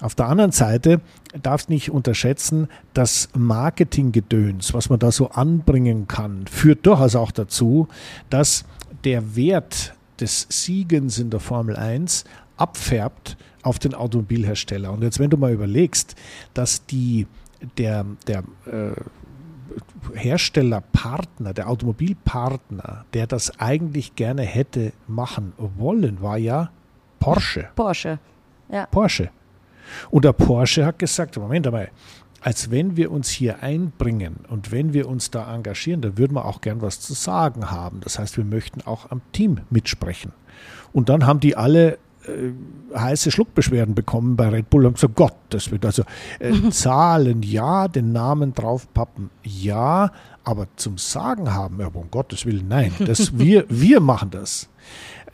Auf 0.00 0.14
der 0.14 0.28
anderen 0.28 0.52
Seite 0.52 1.02
darfst 1.42 1.68
nicht 1.68 1.90
unterschätzen, 1.90 2.68
das 2.94 3.28
Marketinggedöns, 3.36 4.72
was 4.72 4.88
man 4.88 4.98
da 4.98 5.12
so 5.12 5.28
anbringen 5.28 6.08
kann, 6.08 6.46
führt 6.46 6.86
durchaus 6.86 7.16
auch 7.16 7.32
dazu, 7.32 7.86
dass 8.30 8.64
der 9.04 9.36
Wert 9.36 9.92
des 10.20 10.46
Siegens 10.48 11.18
in 11.18 11.28
der 11.28 11.40
Formel 11.40 11.76
1 11.76 12.24
abfärbt 12.56 13.36
auf 13.62 13.78
den 13.78 13.92
Automobilhersteller. 13.92 14.90
Und 14.90 15.02
jetzt, 15.02 15.18
wenn 15.18 15.28
du 15.28 15.36
mal 15.36 15.52
überlegst, 15.52 16.14
dass 16.54 16.86
die 16.86 17.26
der, 17.76 18.04
der 18.26 18.44
äh, 18.66 18.92
Herstellerpartner, 20.14 21.52
der 21.52 21.68
Automobilpartner, 21.68 23.04
der 23.12 23.26
das 23.26 23.58
eigentlich 23.60 24.14
gerne 24.16 24.42
hätte 24.42 24.92
machen 25.06 25.52
wollen, 25.56 26.22
war 26.22 26.38
ja 26.38 26.70
Porsche. 27.20 27.68
Porsche, 27.74 28.18
ja. 28.70 28.86
Porsche. 28.86 29.30
Und 30.10 30.24
der 30.24 30.32
Porsche 30.32 30.84
hat 30.84 30.98
gesagt, 30.98 31.36
Moment 31.36 31.66
einmal, 31.66 31.90
als 32.40 32.70
wenn 32.70 32.96
wir 32.96 33.10
uns 33.10 33.28
hier 33.30 33.62
einbringen 33.62 34.36
und 34.48 34.70
wenn 34.70 34.92
wir 34.92 35.08
uns 35.08 35.30
da 35.30 35.52
engagieren, 35.52 36.02
dann 36.02 36.18
würden 36.18 36.34
wir 36.34 36.44
auch 36.44 36.60
gern 36.60 36.80
was 36.80 37.00
zu 37.00 37.14
sagen 37.14 37.70
haben. 37.70 38.00
Das 38.00 38.18
heißt, 38.18 38.36
wir 38.36 38.44
möchten 38.44 38.82
auch 38.82 39.10
am 39.10 39.20
Team 39.32 39.60
mitsprechen. 39.70 40.32
Und 40.92 41.08
dann 41.08 41.26
haben 41.26 41.40
die 41.40 41.56
alle 41.56 41.98
heiße 42.94 43.30
Schluckbeschwerden 43.30 43.94
bekommen 43.94 44.36
bei 44.36 44.48
Red 44.48 44.70
Bull 44.70 44.86
und 44.86 44.94
gesagt, 44.94 45.14
Gott, 45.16 45.34
das 45.50 45.70
wird 45.70 45.84
also 45.84 46.02
äh, 46.38 46.70
Zahlen 46.70 47.42
ja, 47.42 47.88
den 47.88 48.12
Namen 48.12 48.54
draufpappen 48.54 49.30
ja, 49.42 50.10
aber 50.44 50.66
zum 50.76 50.98
Sagen 50.98 51.52
haben, 51.52 51.80
ja, 51.80 51.88
um 51.88 52.10
Gottes 52.10 52.46
Willen, 52.46 52.68
nein, 52.68 52.92
das, 53.04 53.38
wir, 53.38 53.64
wir 53.68 54.00
machen 54.00 54.30
das. 54.30 54.68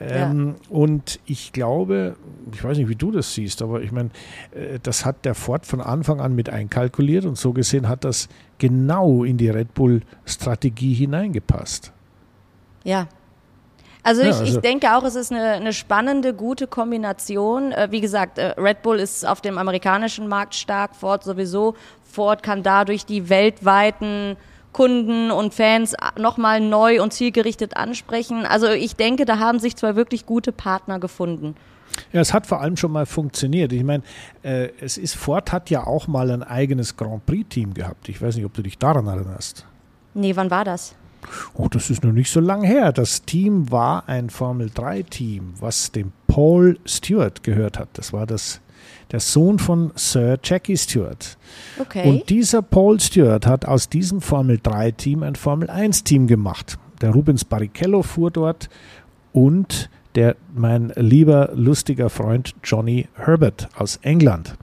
Ähm, 0.01 0.49
ja. 0.49 0.71
Und 0.71 1.21
ich 1.25 1.53
glaube, 1.53 2.17
ich 2.53 2.63
weiß 2.63 2.79
nicht, 2.79 2.89
wie 2.89 2.97
du 2.97 3.13
das 3.13 3.35
siehst, 3.35 3.63
aber 3.63 3.83
ich 3.83 3.93
meine, 3.93 4.11
äh, 4.53 4.79
das 4.83 5.05
hat 5.05 5.25
der 5.25 5.35
Ford 5.35 5.67
von 5.67 5.81
Anfang 5.81 6.21
an 6.21 6.35
mit 6.35 6.51
einkalkuliert 6.51 7.25
und 7.25 7.39
so 7.39 7.53
gesehen 7.53 7.89
hat 7.89 8.05
das 8.05 8.29
genau 8.59 9.25
in 9.25 9.37
die 9.37 9.49
Red 9.49 9.75
Bull-Strategie 9.75 10.95
hineingepasst. 10.95 11.93
Ja, 12.83 13.09
also, 14.05 14.23
ja, 14.23 14.29
ich, 14.29 14.37
also 14.37 14.57
ich 14.57 14.59
denke 14.61 14.95
auch, 14.95 15.03
es 15.03 15.15
ist 15.15 15.33
eine, 15.33 15.53
eine 15.53 15.73
spannende, 15.73 16.35
gute 16.35 16.67
Kombination. 16.67 17.73
Äh, 17.73 17.89
wie 17.91 18.01
gesagt, 18.01 18.39
äh, 18.39 18.55
Red 18.59 18.83
Bull 18.83 19.01
ist 19.01 19.27
auf 19.27 19.41
dem 19.41 19.59
amerikanischen 19.59 20.29
Markt 20.29 20.55
stark, 20.55 20.95
Ford 20.95 21.25
sowieso. 21.25 21.75
Ford 22.05 22.43
kann 22.43 22.63
dadurch 22.63 23.07
die 23.07 23.29
weltweiten 23.29 24.37
Kunden 24.73 25.31
und 25.31 25.55
Fans 25.55 25.95
nochmal 26.19 26.61
neu 26.61 27.03
und 27.03 27.13
zielgerichtet 27.13 27.77
ansprechen. 27.77 28.45
Also 28.45 28.69
ich 28.69 28.95
denke, 28.97 29.25
da 29.25 29.39
haben 29.39 29.59
sich 29.59 29.77
zwei 29.77 29.97
wirklich 29.97 30.27
gute 30.27 30.53
Partner 30.53 30.99
gefunden. 30.99 31.57
Ja, 32.13 32.21
es 32.21 32.35
hat 32.35 32.47
vor 32.47 32.61
allem 32.61 32.77
schon 32.77 32.93
mal 32.93 33.07
funktioniert. 33.07 33.73
Ich 33.73 33.85
meine, 33.85 34.03
äh, 34.43 34.69
es 34.81 34.99
ist 34.99 35.15
Ford 35.15 35.53
hat 35.53 35.71
ja 35.71 35.87
auch 35.87 36.09
mal 36.09 36.31
ein 36.31 36.43
eigenes 36.43 36.97
Grand 36.97 37.25
Prix-Team 37.25 37.73
gehabt. 37.73 38.09
Ich 38.09 38.21
weiß 38.21 38.37
nicht, 38.37 38.45
ob 38.45 38.53
du 38.53 38.63
dich 38.63 38.79
daran 38.79 39.07
erinnerst. 39.07 39.65
Nee, 40.13 40.37
wann 40.37 40.51
war 40.51 40.65
das? 40.65 40.95
Oh, 41.55 41.69
das 41.69 41.91
ist 41.91 42.05
noch 42.05 42.13
nicht 42.13 42.31
so 42.31 42.41
lange 42.41 42.67
her. 42.67 42.93
Das 42.93 43.23
Team 43.23 43.71
war 43.71 44.09
ein 44.09 44.31
Formel-3-Team, 44.31 45.55
was 45.61 45.93
dem 45.93 46.13
Paul 46.27 46.79
Stewart 46.85 47.43
gehört 47.43 47.79
hat. 47.79 47.89
Das 47.95 48.13
war 48.13 48.27
das, 48.27 48.61
der 49.13 49.21
Sohn 49.21 49.59
von 49.59 49.93
Sir 49.95 50.39
Jackie 50.43 50.77
Stewart. 50.77 51.37
Okay. 51.79 52.09
Und 52.09 52.31
dieser 52.31 52.63
Paul 52.63 53.01
Stewart 53.01 53.47
hat 53.47 53.67
aus 53.67 53.89
diesem 53.89 54.21
Formel-3-Team 54.21 55.23
ein 55.23 55.37
Formel-1-Team 55.37 56.27
gemacht. 56.27 56.79
Der 57.01 57.11
Rubens 57.11 57.45
Barrichello 57.45 58.03
fuhr 58.03 58.31
dort 58.31 58.69
und 59.33 59.91
der 60.15 60.37
mein 60.55 60.93
lieber 60.97 61.51
lustiger 61.55 62.09
Freund 62.09 62.55
Johnny 62.63 63.09
Herbert 63.15 63.69
aus 63.77 63.99
England. 64.03 64.57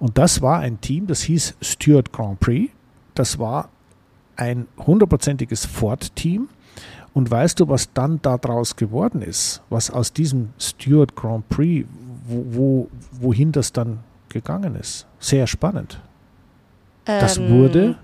Und 0.00 0.18
das 0.18 0.42
war 0.42 0.60
ein 0.60 0.80
Team, 0.80 1.06
das 1.06 1.22
hieß 1.22 1.56
Stewart 1.62 2.12
Grand 2.12 2.40
Prix. 2.40 2.72
Das 3.14 3.38
war 3.38 3.70
ein 4.38 4.66
hundertprozentiges 4.78 5.66
Ford-Team. 5.66 6.48
Und 7.12 7.30
weißt 7.30 7.60
du, 7.60 7.68
was 7.68 7.92
dann 7.92 8.22
daraus 8.22 8.76
geworden 8.76 9.22
ist? 9.22 9.60
Was 9.68 9.90
aus 9.90 10.12
diesem 10.12 10.50
Stewart 10.58 11.16
Grand 11.16 11.48
Prix, 11.48 11.86
wo, 12.26 12.44
wo, 12.50 12.88
wohin 13.12 13.52
das 13.52 13.72
dann 13.72 13.98
gegangen 14.28 14.76
ist? 14.76 15.06
Sehr 15.18 15.46
spannend. 15.46 16.00
Ähm, 17.06 17.20
das 17.20 17.40
wurde 17.40 17.96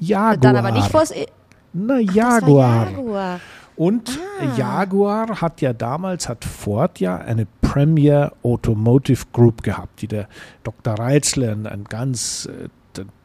Jaguar. 0.00 0.36
Dann 0.38 0.56
aber 0.56 0.72
nicht 0.72 0.90
vors. 0.90 1.12
E 1.12 1.26
Na, 1.72 1.98
Jaguar. 1.98 2.90
Jaguar. 2.90 3.40
Und 3.76 4.18
ah. 4.40 4.56
Jaguar 4.56 5.40
hat 5.40 5.60
ja 5.60 5.72
damals, 5.72 6.28
hat 6.28 6.44
Ford 6.44 7.00
ja 7.00 7.16
eine 7.16 7.46
Premier 7.60 8.32
Automotive 8.42 9.26
Group 9.32 9.62
gehabt, 9.62 10.02
die 10.02 10.08
der 10.08 10.28
Dr. 10.62 10.94
Reitzler, 10.94 11.52
ein 11.52 11.84
ganz 11.88 12.46
äh, 12.46 12.68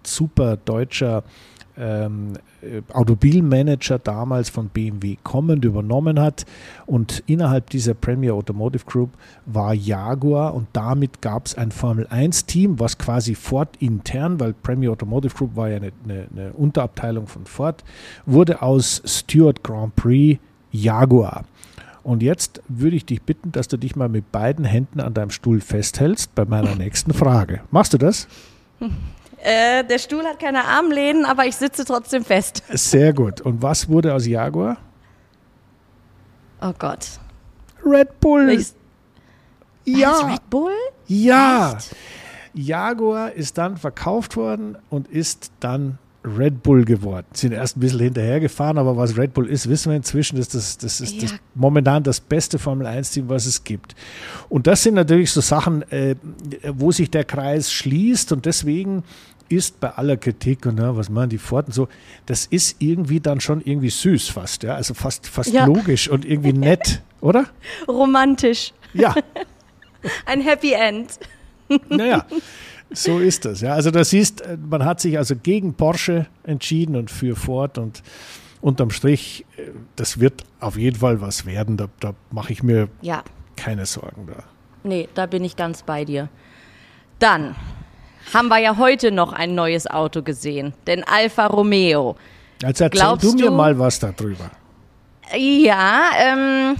super 0.04 0.58
deutscher 0.58 1.24
ähm, 1.78 2.34
Automobilmanager 2.92 4.00
damals 4.00 4.50
von 4.50 4.70
BMW 4.70 5.18
kommend 5.24 5.64
übernommen 5.64 6.20
hat. 6.20 6.46
Und 6.86 7.24
innerhalb 7.28 7.70
dieser 7.70 7.94
Premier 7.94 8.34
Automotive 8.34 8.86
Group 8.86 9.12
war 9.46 9.74
Jaguar 9.74 10.54
und 10.54 10.68
damit 10.74 11.22
gab 11.22 11.46
es 11.46 11.56
ein 11.56 11.72
Formel 11.72 12.08
1-Team, 12.08 12.80
was 12.80 12.98
quasi 12.98 13.36
Ford 13.36 13.70
intern, 13.80 14.40
weil 14.40 14.54
Premier 14.54 14.92
Automotive 14.92 15.36
Group 15.36 15.56
war 15.56 15.70
ja 15.70 15.78
eine, 15.78 15.92
eine, 16.04 16.28
eine 16.36 16.54
Unterabteilung 16.54 17.28
von 17.28 17.46
Ford, 17.46 17.84
wurde 18.26 18.62
aus 18.62 19.02
Stewart 19.06 19.64
Grand 19.64 19.96
Prix 19.96 20.40
Jaguar. 20.72 21.46
Und 22.04 22.24
jetzt 22.24 22.62
würde 22.70 22.96
ich 22.96 23.06
dich 23.06 23.22
bitten, 23.22 23.52
dass 23.52 23.68
du 23.68 23.78
dich 23.78 23.96
mal 23.96 24.08
mit 24.08 24.32
beiden 24.32 24.64
Händen 24.64 25.02
an 25.02 25.14
deinem 25.14 25.30
Stuhl 25.30 25.60
festhältst 25.60 26.34
bei 26.36 26.46
meiner 26.46 26.76
nächsten 26.78 27.14
Frage. 27.14 27.62
Machst 27.70 27.94
du 27.94 27.98
das? 27.98 28.28
Äh, 29.48 29.86
der 29.86 29.98
Stuhl 29.98 30.26
hat 30.26 30.40
keine 30.40 30.66
Armlehnen, 30.66 31.24
aber 31.24 31.46
ich 31.46 31.56
sitze 31.56 31.86
trotzdem 31.86 32.26
fest. 32.26 32.64
Sehr 32.70 33.14
gut. 33.14 33.40
Und 33.40 33.62
was 33.62 33.88
wurde 33.88 34.14
aus 34.14 34.28
Jaguar? 34.28 34.76
Oh 36.62 36.74
Gott. 36.78 37.08
Red 37.86 38.20
Bull. 38.20 38.50
Ich, 38.50 38.74
ja. 39.86 40.18
Red 40.18 40.50
Bull? 40.50 40.74
Ja. 41.08 41.78
Echt? 41.78 41.96
Jaguar 42.54 43.32
ist 43.32 43.58
dann 43.58 43.78
verkauft 43.78 44.36
worden 44.36 44.78
und 44.90 45.08
ist 45.08 45.52
dann 45.62 45.98
Red 46.26 46.62
Bull 46.62 46.84
geworden. 46.84 47.26
Sind 47.32 47.54
erst 47.54 47.78
ein 47.78 47.80
bisschen 47.80 48.00
hinterhergefahren, 48.00 48.78
aber 48.78 48.98
was 48.98 49.18
Red 49.18 49.34
Bull 49.34 49.48
ist, 49.48 49.70
wissen 49.70 49.92
wir 49.92 49.96
inzwischen. 49.96 50.36
Das, 50.36 50.50
das, 50.50 50.78
das 50.78 51.00
ist 51.00 51.14
ja. 51.14 51.22
das, 51.22 51.36
momentan 51.56 52.04
das 52.04 52.20
beste 52.20 52.60
Formel 52.60 52.86
1-Team, 52.86 53.30
was 53.30 53.46
es 53.46 53.64
gibt. 53.64 53.96
Und 54.50 54.68
das 54.68 54.84
sind 54.84 54.96
natürlich 54.96 55.32
so 55.32 55.40
Sachen, 55.40 55.90
äh, 55.90 56.16
wo 56.74 56.92
sich 56.92 57.10
der 57.10 57.24
Kreis 57.24 57.72
schließt 57.72 58.34
und 58.34 58.46
deswegen 58.46 59.04
ist 59.50 59.80
bei 59.80 59.90
aller 59.90 60.18
Kritik 60.18 60.66
und 60.66 60.80
ja, 60.80 60.96
was 60.96 61.10
machen 61.10 61.30
die 61.30 61.38
Ford 61.38 61.68
und 61.68 61.74
so, 61.74 61.88
das 62.26 62.46
ist 62.46 62.78
irgendwie 62.80 63.20
dann 63.20 63.40
schon 63.40 63.62
irgendwie 63.62 63.90
süß 63.90 64.30
fast, 64.30 64.64
ja, 64.64 64.76
also 64.76 64.94
fast, 64.94 65.28
fast 65.28 65.54
ja. 65.54 65.66
logisch 65.66 66.10
und 66.10 66.26
irgendwie 66.26 66.54
nett, 66.54 67.02
oder? 67.22 67.46
Romantisch. 67.88 68.74
Ja. 68.94 69.16
Ein 70.26 70.42
Happy 70.42 70.74
End. 70.74 71.20
Naja, 71.90 72.26
so 72.92 73.20
ist 73.20 73.46
das. 73.46 73.62
Ja. 73.62 73.74
Also 73.74 73.92
das 73.92 74.14
ist, 74.14 74.44
man 74.70 74.86
hat 74.86 75.02
sich 75.02 75.18
also 75.18 75.36
gegen 75.36 75.74
Porsche 75.74 76.28
entschieden 76.44 76.96
und 76.96 77.12
für 77.12 77.36
Ford 77.36 77.78
und 77.78 78.04
unterm 78.62 78.90
Strich, 78.92 79.46
das 79.96 80.20
wird 80.20 80.44
auf 80.60 80.78
jeden 80.78 80.98
Fall 80.98 81.22
was 81.22 81.46
werden. 81.46 81.78
Da, 81.78 81.88
da 82.00 82.14
mache 82.32 82.54
ich 82.54 82.64
mir 82.64 82.90
ja. 83.02 83.24
keine 83.56 83.86
Sorgen 83.86 84.28
da. 84.28 84.44
Nee, 84.84 85.10
da 85.14 85.26
bin 85.26 85.44
ich 85.44 85.56
ganz 85.56 85.84
bei 85.84 86.06
dir. 86.06 86.30
Dann 87.20 87.56
haben 88.34 88.48
wir 88.50 88.60
ja 88.60 88.78
heute 88.78 89.12
noch 89.12 89.34
ein 89.34 89.56
neues 89.56 89.88
Auto 89.88 90.22
gesehen, 90.22 90.74
den 90.86 91.04
Alfa 91.04 91.48
Romeo. 91.48 92.16
Also 92.64 92.86
erzähl 92.86 92.90
Glaubst 92.90 93.24
du 93.24 93.34
mir 93.34 93.48
du, 93.48 93.52
mal 93.52 93.78
was 93.78 94.00
darüber. 94.00 94.50
Ja, 95.36 96.10
ähm, 96.20 96.76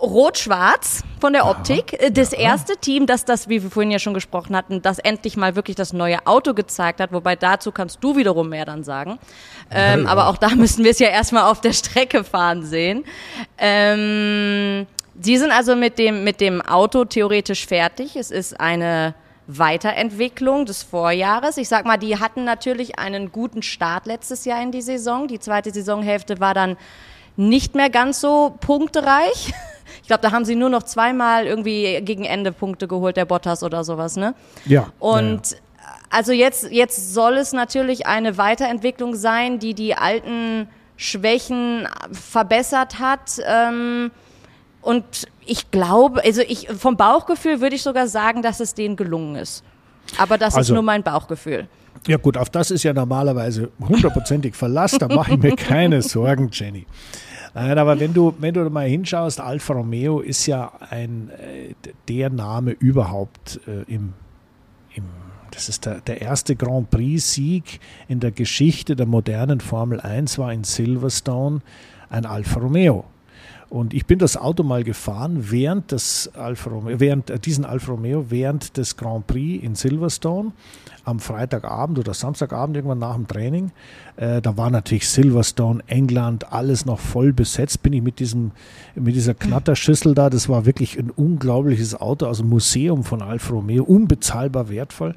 Rot-Schwarz 0.00 1.02
von 1.20 1.32
der 1.32 1.46
Optik. 1.46 1.96
Ja, 2.00 2.10
das 2.10 2.32
ja. 2.32 2.38
erste 2.38 2.76
Team, 2.76 3.06
das 3.06 3.24
das, 3.24 3.48
wie 3.48 3.62
wir 3.62 3.70
vorhin 3.70 3.90
ja 3.90 3.98
schon 3.98 4.14
gesprochen 4.14 4.56
hatten, 4.56 4.82
das 4.82 4.98
endlich 4.98 5.36
mal 5.36 5.56
wirklich 5.56 5.76
das 5.76 5.92
neue 5.92 6.26
Auto 6.26 6.54
gezeigt 6.54 7.00
hat. 7.00 7.12
Wobei 7.12 7.36
dazu 7.36 7.72
kannst 7.72 8.02
du 8.02 8.16
wiederum 8.16 8.48
mehr 8.48 8.64
dann 8.64 8.84
sagen. 8.84 9.18
Ähm, 9.70 10.04
ja, 10.04 10.10
aber 10.10 10.28
auch 10.28 10.38
da 10.38 10.48
müssen 10.56 10.84
wir 10.84 10.90
es 10.90 10.98
ja 10.98 11.08
erstmal 11.08 11.44
auf 11.44 11.60
der 11.60 11.72
Strecke 11.72 12.24
fahren 12.24 12.64
sehen. 12.64 13.04
Ähm, 13.58 14.86
Sie 15.22 15.36
sind 15.36 15.50
also 15.50 15.76
mit 15.76 15.98
dem, 15.98 16.24
mit 16.24 16.40
dem 16.40 16.62
Auto 16.62 17.04
theoretisch 17.04 17.66
fertig. 17.66 18.16
Es 18.16 18.30
ist 18.30 18.58
eine 18.58 19.14
Weiterentwicklung 19.58 20.66
des 20.66 20.82
Vorjahres. 20.82 21.56
Ich 21.56 21.68
sag 21.68 21.84
mal, 21.84 21.96
die 21.96 22.18
hatten 22.18 22.44
natürlich 22.44 22.98
einen 22.98 23.32
guten 23.32 23.62
Start 23.62 24.06
letztes 24.06 24.44
Jahr 24.44 24.62
in 24.62 24.72
die 24.72 24.82
Saison. 24.82 25.28
Die 25.28 25.38
zweite 25.38 25.72
Saisonhälfte 25.72 26.40
war 26.40 26.54
dann 26.54 26.76
nicht 27.36 27.74
mehr 27.74 27.90
ganz 27.90 28.20
so 28.20 28.56
punktereich. 28.60 29.52
Ich 30.02 30.06
glaube, 30.06 30.22
da 30.22 30.30
haben 30.30 30.44
sie 30.44 30.54
nur 30.54 30.70
noch 30.70 30.84
zweimal 30.84 31.46
irgendwie 31.46 32.00
gegen 32.02 32.24
Ende 32.24 32.52
Punkte 32.52 32.86
geholt, 32.86 33.16
der 33.16 33.24
Bottas 33.24 33.64
oder 33.64 33.82
sowas, 33.82 34.16
ne? 34.16 34.34
Ja. 34.64 34.92
Und 35.00 35.50
ja, 35.50 35.56
ja. 35.56 35.92
also 36.10 36.32
jetzt, 36.32 36.70
jetzt 36.70 37.12
soll 37.12 37.36
es 37.36 37.52
natürlich 37.52 38.06
eine 38.06 38.38
Weiterentwicklung 38.38 39.16
sein, 39.16 39.58
die 39.58 39.74
die 39.74 39.96
alten 39.96 40.68
Schwächen 40.96 41.88
verbessert 42.12 43.00
hat. 43.00 43.40
Ähm, 43.44 44.12
und 44.82 45.26
ich 45.44 45.70
glaube, 45.70 46.22
also 46.24 46.42
ich 46.42 46.68
vom 46.68 46.96
Bauchgefühl 46.96 47.60
würde 47.60 47.76
ich 47.76 47.82
sogar 47.82 48.06
sagen, 48.06 48.42
dass 48.42 48.60
es 48.60 48.74
denen 48.74 48.96
gelungen 48.96 49.36
ist. 49.36 49.62
Aber 50.18 50.38
das 50.38 50.54
also, 50.54 50.72
ist 50.72 50.74
nur 50.74 50.82
mein 50.82 51.02
Bauchgefühl. 51.02 51.68
Ja 52.06 52.16
gut, 52.16 52.36
auf 52.36 52.48
das 52.50 52.70
ist 52.70 52.82
ja 52.82 52.92
normalerweise 52.92 53.70
hundertprozentig 53.78 54.54
Verlass, 54.54 54.92
da 54.92 55.08
mache 55.08 55.34
ich 55.34 55.38
mir 55.38 55.56
keine 55.56 56.02
Sorgen, 56.02 56.48
Jenny. 56.52 56.86
Nein, 57.52 57.78
aber 57.78 57.98
wenn 57.98 58.14
du, 58.14 58.34
wenn 58.38 58.54
du 58.54 58.68
mal 58.70 58.88
hinschaust, 58.88 59.40
Alfa 59.40 59.74
Romeo 59.74 60.20
ist 60.20 60.46
ja 60.46 60.72
ein, 60.88 61.30
äh, 61.30 61.74
der 62.08 62.30
Name 62.30 62.70
überhaupt 62.70 63.60
äh, 63.66 63.92
im, 63.92 64.12
im, 64.94 65.04
das 65.50 65.68
ist 65.68 65.84
der, 65.84 66.00
der 66.00 66.20
erste 66.20 66.54
Grand 66.54 66.90
Prix-Sieg 66.90 67.80
in 68.08 68.20
der 68.20 68.30
Geschichte 68.30 68.94
der 68.94 69.06
modernen 69.06 69.60
Formel 69.60 70.00
1 70.00 70.38
war 70.38 70.52
in 70.52 70.62
Silverstone 70.62 71.60
ein 72.08 72.24
Alfa 72.24 72.60
Romeo. 72.60 73.04
Und 73.70 73.94
ich 73.94 74.04
bin 74.04 74.18
das 74.18 74.36
Auto 74.36 74.64
mal 74.64 74.82
gefahren 74.82 75.50
während 75.50 75.92
des 75.92 76.28
Alfa 76.34 76.70
Romeo, 76.70 76.98
während 76.98 77.30
äh, 77.30 77.38
diesen 77.38 77.64
Alfa 77.64 77.92
Romeo 77.92 78.26
während 78.28 78.76
des 78.76 78.96
Grand 78.96 79.28
Prix 79.28 79.64
in 79.64 79.76
Silverstone 79.76 80.50
am 81.04 81.20
Freitagabend 81.20 81.98
oder 81.98 82.12
Samstagabend 82.12 82.76
irgendwann 82.76 82.98
nach 82.98 83.14
dem 83.14 83.28
Training. 83.28 83.70
Äh, 84.16 84.42
da 84.42 84.56
war 84.56 84.70
natürlich 84.70 85.08
Silverstone, 85.08 85.84
England, 85.86 86.52
alles 86.52 86.84
noch 86.84 86.98
voll 86.98 87.32
besetzt. 87.32 87.82
Bin 87.82 87.92
ich 87.92 88.02
mit 88.02 88.18
diesem, 88.18 88.50
mit 88.96 89.14
dieser 89.14 89.34
Knatterschüssel 89.34 90.16
da. 90.16 90.30
Das 90.30 90.48
war 90.48 90.66
wirklich 90.66 90.98
ein 90.98 91.10
unglaubliches 91.10 92.00
Auto, 92.00 92.26
also 92.26 92.42
Museum 92.42 93.04
von 93.04 93.22
Alfa 93.22 93.54
Romeo, 93.54 93.84
unbezahlbar 93.84 94.68
wertvoll. 94.68 95.14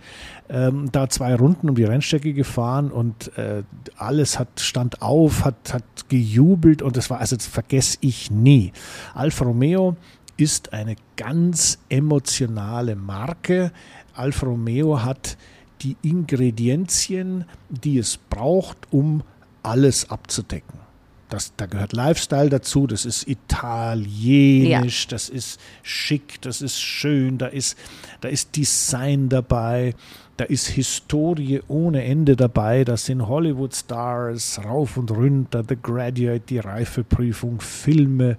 Ähm, 0.54 0.92
da 0.92 1.10
zwei 1.10 1.34
Runden 1.34 1.68
um 1.68 1.76
die 1.76 1.84
Rennstrecke 1.84 2.32
gefahren 2.32 2.92
und 2.92 3.36
äh, 3.40 3.64
alles 3.98 4.38
hat 4.38 4.60
stand 4.60 5.02
auf, 5.02 5.44
hat, 5.46 5.74
hat 5.74 5.84
gejubelt 6.10 6.84
und 6.84 6.96
das 6.96 7.10
war, 7.10 7.20
also 7.20 7.36
das 7.36 7.48
vergesse 7.48 7.98
ich 8.02 8.30
nie. 8.30 8.72
Alfa 9.16 9.46
Romeo 9.46 9.96
ist 10.38 10.72
eine 10.72 10.96
ganz 11.18 11.80
emotionale 11.90 12.96
Marke. 12.96 13.72
Alfa 14.14 14.46
Romeo 14.46 15.04
hat 15.04 15.38
die 15.82 15.98
Ingredienzien, 16.04 17.46
die 17.70 17.98
es 17.98 18.18
braucht, 18.18 18.78
um 18.92 19.24
alles 19.64 20.12
abzudecken. 20.12 20.84
Das, 21.30 21.54
da 21.58 21.66
gehört 21.66 21.94
Lifestyle 21.94 22.50
dazu, 22.50 22.86
das 22.86 23.06
ist 23.06 23.28
italienisch, 23.28 25.06
ja. 25.06 25.10
das 25.10 25.30
ist 25.30 25.60
schick, 25.82 26.40
das 26.42 26.62
ist 26.62 26.80
schön, 26.80 27.40
da 27.40 27.48
ist, 27.48 27.76
da 28.22 28.30
ist 28.30 28.56
Design 28.56 29.30
dabei, 29.30 29.96
da 30.38 30.46
ist 30.46 30.68
Historie 30.68 31.62
ohne 31.68 32.04
Ende 32.04 32.36
dabei, 32.36 32.84
da 32.84 32.98
sind 32.98 33.28
Hollywood-Stars 33.28 34.62
rauf 34.66 34.98
und 34.98 35.12
runter, 35.12 35.64
The 35.68 35.78
Graduate, 35.82 36.44
die 36.50 36.60
Reifeprüfung, 36.60 37.62
Filme, 37.62 38.38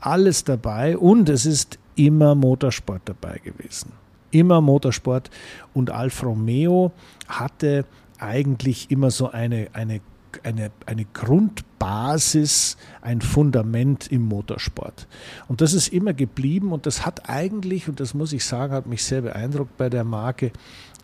alles 0.00 0.42
dabei. 0.42 0.98
Und 0.98 1.28
es 1.28 1.46
ist 1.46 1.78
immer 1.94 2.34
Motorsport 2.34 3.02
dabei 3.04 3.40
gewesen. 3.44 3.92
Immer 4.32 4.60
Motorsport. 4.60 5.30
Und 5.72 5.90
Alfa 5.90 6.26
Romeo 6.26 6.90
hatte 7.28 7.84
eigentlich 8.18 8.90
immer 8.90 9.12
so 9.12 9.30
eine, 9.30 9.68
eine, 9.72 10.00
eine, 10.42 10.72
eine 10.84 11.04
Grundbasis, 11.12 12.76
ein 13.02 13.20
Fundament 13.20 14.10
im 14.10 14.22
Motorsport. 14.22 15.06
Und 15.46 15.60
das 15.60 15.74
ist 15.74 15.88
immer 15.88 16.12
geblieben. 16.12 16.72
Und 16.72 16.86
das 16.86 17.06
hat 17.06 17.28
eigentlich, 17.28 17.88
und 17.88 18.00
das 18.00 18.14
muss 18.14 18.32
ich 18.32 18.44
sagen, 18.44 18.72
hat 18.72 18.86
mich 18.86 19.04
sehr 19.04 19.22
beeindruckt 19.22 19.76
bei 19.76 19.88
der 19.88 20.02
Marke, 20.02 20.50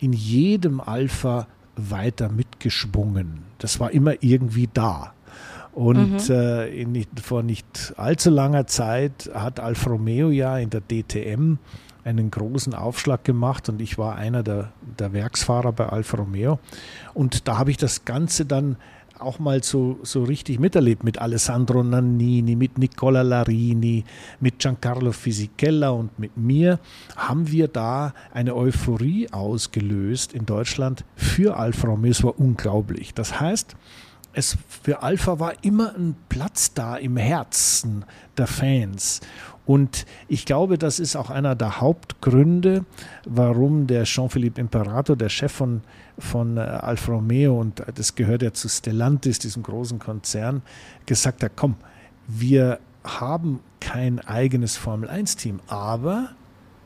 in 0.02 0.12
jedem 0.12 0.80
Alpha 0.80 1.46
weiter 1.76 2.28
mitgeschwungen. 2.28 3.44
Das 3.58 3.80
war 3.80 3.92
immer 3.92 4.14
irgendwie 4.20 4.68
da. 4.72 5.14
Und 5.72 6.28
mhm. 6.28 6.34
äh, 6.34 6.68
in, 6.68 7.06
vor 7.22 7.42
nicht 7.42 7.94
allzu 7.96 8.30
langer 8.30 8.66
Zeit 8.66 9.30
hat 9.32 9.58
Alfa 9.58 9.90
Romeo 9.90 10.30
ja 10.30 10.58
in 10.58 10.68
der 10.68 10.82
DTM 10.82 11.54
einen 12.04 12.30
großen 12.30 12.74
Aufschlag 12.74 13.24
gemacht 13.24 13.68
und 13.68 13.80
ich 13.80 13.96
war 13.96 14.16
einer 14.16 14.42
der, 14.42 14.72
der 14.98 15.12
Werksfahrer 15.12 15.72
bei 15.72 15.86
Alfa 15.86 16.18
Romeo. 16.18 16.58
Und 17.14 17.48
da 17.48 17.58
habe 17.58 17.70
ich 17.70 17.76
das 17.76 18.04
Ganze 18.04 18.44
dann 18.44 18.76
auch 19.22 19.38
mal 19.38 19.62
so, 19.62 19.98
so 20.02 20.24
richtig 20.24 20.58
miterlebt 20.58 21.04
mit 21.04 21.18
Alessandro 21.18 21.82
Nannini, 21.82 22.56
mit 22.56 22.78
Nicola 22.78 23.22
Larini, 23.22 24.04
mit 24.40 24.58
Giancarlo 24.58 25.12
Fisichella 25.12 25.90
und 25.90 26.18
mit 26.18 26.36
mir, 26.36 26.78
haben 27.16 27.50
wir 27.50 27.68
da 27.68 28.14
eine 28.32 28.54
Euphorie 28.54 29.28
ausgelöst 29.30 30.32
in 30.32 30.46
Deutschland 30.46 31.04
für 31.16 31.56
Alfa 31.56 31.88
Romeo. 31.88 32.10
Es 32.10 32.22
war 32.22 32.38
unglaublich. 32.38 33.14
Das 33.14 33.40
heißt, 33.40 33.76
es 34.34 34.56
für 34.82 35.02
Alpha 35.02 35.38
war 35.38 35.52
immer 35.62 35.94
ein 35.94 36.16
Platz 36.28 36.72
da 36.72 36.96
im 36.96 37.16
Herzen 37.16 38.04
der 38.36 38.46
Fans. 38.46 39.20
Und 39.64 40.06
ich 40.28 40.44
glaube, 40.44 40.76
das 40.76 40.98
ist 40.98 41.14
auch 41.14 41.30
einer 41.30 41.54
der 41.54 41.80
Hauptgründe, 41.80 42.84
warum 43.24 43.86
der 43.86 44.04
Jean-Philippe 44.04 44.60
Imperator, 44.60 45.14
der 45.14 45.28
Chef 45.28 45.52
von, 45.52 45.82
von 46.18 46.56
äh, 46.56 46.60
Alfa 46.60 47.12
Romeo, 47.12 47.60
und 47.60 47.82
das 47.94 48.14
gehört 48.14 48.42
ja 48.42 48.52
zu 48.52 48.68
Stellantis, 48.68 49.38
diesem 49.38 49.62
großen 49.62 49.98
Konzern, 49.98 50.62
gesagt 51.06 51.42
hat, 51.44 51.52
komm, 51.54 51.76
wir 52.26 52.80
haben 53.04 53.60
kein 53.80 54.20
eigenes 54.20 54.76
Formel-1-Team, 54.76 55.60
aber 55.68 56.30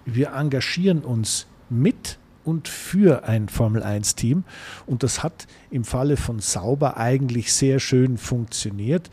wir 0.05 0.33
engagieren 0.33 1.01
uns 1.01 1.47
mit 1.69 2.19
und 2.45 2.69
für 2.69 3.25
ein 3.25 3.49
Formel-1-Team. 3.49 4.45
Und 4.87 5.03
das 5.03 5.23
hat 5.23 5.47
im 5.71 5.85
Falle 5.85 6.17
von 6.17 6.39
Sauber 6.39 6.97
eigentlich 6.97 7.53
sehr 7.53 7.81
schön 7.81 8.17
funktioniert. 8.17 9.11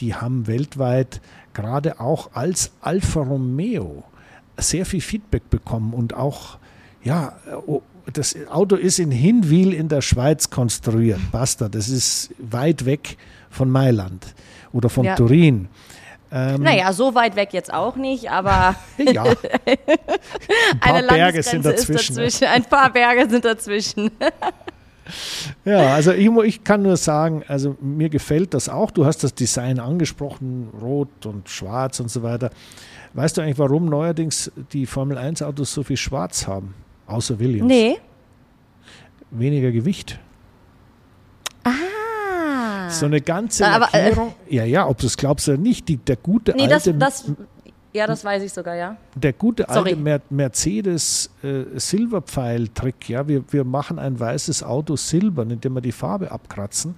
Die 0.00 0.14
haben 0.14 0.46
weltweit 0.46 1.20
gerade 1.54 2.00
auch 2.00 2.30
als 2.34 2.72
Alfa 2.80 3.20
Romeo 3.20 4.04
sehr 4.56 4.86
viel 4.86 5.00
Feedback 5.00 5.48
bekommen 5.50 5.94
und 5.94 6.14
auch, 6.14 6.58
ja, 7.02 7.34
oh, 7.66 7.82
das 8.12 8.36
Auto 8.50 8.76
ist 8.76 8.98
in 8.98 9.10
Hinwil 9.10 9.72
in 9.72 9.88
der 9.88 10.00
Schweiz 10.00 10.50
konstruiert. 10.50 11.20
Basta, 11.30 11.68
das 11.68 11.88
ist 11.88 12.30
weit 12.38 12.84
weg 12.84 13.16
von 13.50 13.70
Mailand 13.70 14.34
oder 14.72 14.88
von 14.88 15.04
ja. 15.04 15.14
Turin. 15.14 15.68
Ähm, 16.34 16.62
naja, 16.62 16.92
so 16.94 17.14
weit 17.14 17.36
weg 17.36 17.50
jetzt 17.52 17.72
auch 17.72 17.96
nicht, 17.96 18.30
aber 18.30 18.74
ja. 18.98 19.24
ein 20.80 20.80
paar 20.80 21.02
Berge 21.02 21.42
sind 21.42 21.64
dazwischen. 21.64 22.16
dazwischen. 22.16 22.48
Ein 22.48 22.64
paar 22.64 22.90
Berge 22.90 23.28
sind 23.28 23.44
dazwischen. 23.44 24.10
ja, 25.64 25.94
also 25.94 26.12
ich, 26.12 26.28
ich, 26.44 26.64
kann 26.64 26.82
nur 26.82 26.96
sagen, 26.96 27.44
also 27.48 27.76
mir 27.80 28.08
gefällt 28.08 28.54
das 28.54 28.68
auch. 28.68 28.90
Du 28.90 29.04
hast 29.04 29.24
das 29.24 29.34
Design 29.34 29.78
angesprochen, 29.78 30.68
rot 30.80 31.26
und 31.26 31.48
schwarz 31.48 32.00
und 32.00 32.10
so 32.10 32.22
weiter. 32.22 32.50
Weißt 33.14 33.36
du 33.36 33.42
eigentlich, 33.42 33.58
warum 33.58 33.86
neuerdings 33.86 34.50
die 34.72 34.86
Formel 34.86 35.18
1 35.18 35.42
Autos 35.42 35.72
so 35.72 35.82
viel 35.82 35.96
schwarz 35.96 36.46
haben? 36.46 36.74
Außer 37.06 37.38
Williams. 37.38 37.68
Nee. 37.68 37.98
Weniger 39.30 39.70
Gewicht. 39.70 40.18
Ah. 41.64 42.90
So 42.90 43.06
eine 43.06 43.20
ganze 43.20 43.66
Aber, 43.66 43.88
Lackierung. 43.92 44.34
Äh, 44.48 44.56
ja, 44.56 44.64
ja, 44.64 44.88
ob 44.88 44.98
du 44.98 45.06
es 45.06 45.16
glaubst 45.16 45.48
oder 45.48 45.58
nicht, 45.58 45.88
die, 45.88 45.96
der 45.96 46.16
gute 46.16 46.52
nee, 46.52 46.62
alte. 46.62 46.94
Das, 46.94 47.24
das, 47.24 47.32
Ja, 47.92 48.06
das 48.06 48.24
weiß 48.24 48.42
ich 48.42 48.52
sogar, 48.52 48.74
ja. 48.74 48.96
Der 49.14 49.34
gute 49.34 49.68
alte 49.68 49.96
Mer 49.96 50.22
Mercedes 50.30 51.30
äh, 51.42 51.64
Silberpfeil-Trick, 51.78 53.08
ja, 53.08 53.28
wir, 53.28 53.44
wir 53.50 53.64
machen 53.64 53.98
ein 53.98 54.18
weißes 54.18 54.62
Auto 54.62 54.96
silbern, 54.96 55.50
indem 55.50 55.74
wir 55.74 55.82
die 55.82 55.92
Farbe 55.92 56.30
abkratzen, 56.30 56.94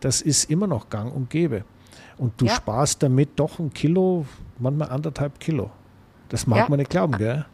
das 0.00 0.20
ist 0.20 0.50
immer 0.50 0.66
noch 0.66 0.90
gang 0.90 1.14
und 1.14 1.30
gäbe. 1.30 1.64
Und 2.18 2.40
du 2.40 2.46
ja. 2.46 2.54
sparst 2.54 3.02
damit 3.02 3.30
doch 3.36 3.58
ein 3.60 3.72
Kilo, 3.72 4.26
manchmal 4.58 4.90
anderthalb 4.90 5.38
Kilo. 5.38 5.70
Das 6.28 6.46
mag 6.46 6.58
ja. 6.58 6.68
man 6.68 6.78
nicht 6.78 6.90
glauben, 6.90 7.16
gell? 7.18 7.44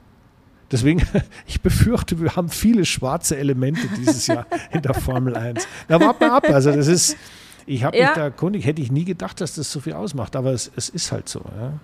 Deswegen, 0.71 1.03
ich 1.47 1.61
befürchte, 1.61 2.21
wir 2.21 2.37
haben 2.37 2.49
viele 2.49 2.85
schwarze 2.85 3.37
Elemente 3.37 3.87
dieses 3.99 4.27
Jahr 4.27 4.47
in 4.71 4.81
der 4.81 4.95
Formel 4.95 5.37
1. 5.37 5.67
Da 5.89 6.01
wart 6.01 6.21
mal 6.21 6.31
ab. 6.31 6.49
Also 6.49 6.73
das 6.73 6.87
ist, 6.87 7.17
ich 7.67 7.85
habe 7.85 7.97
ja. 7.97 8.07
mich 8.07 8.15
da 8.15 8.23
erkundigt, 8.25 8.67
hätte 8.67 8.81
ich 8.81 8.91
nie 8.91 9.05
gedacht, 9.05 9.41
dass 9.41 9.55
das 9.55 9.71
so 9.71 9.81
viel 9.81 9.93
ausmacht, 9.93 10.37
aber 10.37 10.53
es, 10.53 10.71
es 10.75 10.89
ist 10.89 11.13
halt 11.13 11.29
so. 11.29 11.41
Ja. 11.41 11.75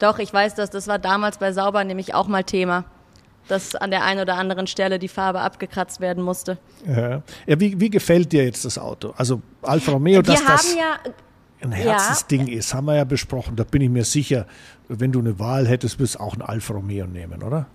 Doch, 0.00 0.18
ich 0.18 0.32
weiß 0.32 0.56
das, 0.56 0.70
das 0.70 0.88
war 0.88 0.98
damals 0.98 1.38
bei 1.38 1.52
Sauber 1.52 1.84
nämlich 1.84 2.14
auch 2.14 2.26
mal 2.26 2.42
Thema, 2.42 2.84
dass 3.48 3.74
an 3.76 3.90
der 3.90 4.04
einen 4.04 4.20
oder 4.20 4.36
anderen 4.36 4.66
Stelle 4.66 4.98
die 4.98 5.08
Farbe 5.08 5.40
abgekratzt 5.40 6.00
werden 6.00 6.24
musste. 6.24 6.58
Ja, 6.86 7.22
ja 7.46 7.60
wie, 7.60 7.78
wie 7.78 7.90
gefällt 7.90 8.32
dir 8.32 8.44
jetzt 8.44 8.64
das 8.64 8.78
Auto? 8.78 9.12
Also 9.16 9.42
Alfa 9.62 9.92
Romeo, 9.92 10.22
dass 10.22 10.44
das 10.44 10.74
ja, 10.74 10.98
ein 11.62 11.72
Herzensding 11.72 12.48
ja. 12.48 12.58
ist, 12.58 12.74
haben 12.74 12.86
wir 12.86 12.96
ja 12.96 13.04
besprochen. 13.04 13.56
Da 13.56 13.64
bin 13.64 13.82
ich 13.82 13.90
mir 13.90 14.04
sicher, 14.04 14.46
wenn 14.88 15.12
du 15.12 15.20
eine 15.20 15.38
Wahl 15.38 15.68
hättest, 15.68 15.98
würdest 15.98 16.16
du 16.16 16.20
auch 16.20 16.34
ein 16.34 16.42
Alfa 16.42 16.74
Romeo 16.74 17.06
nehmen, 17.06 17.42
oder? 17.42 17.66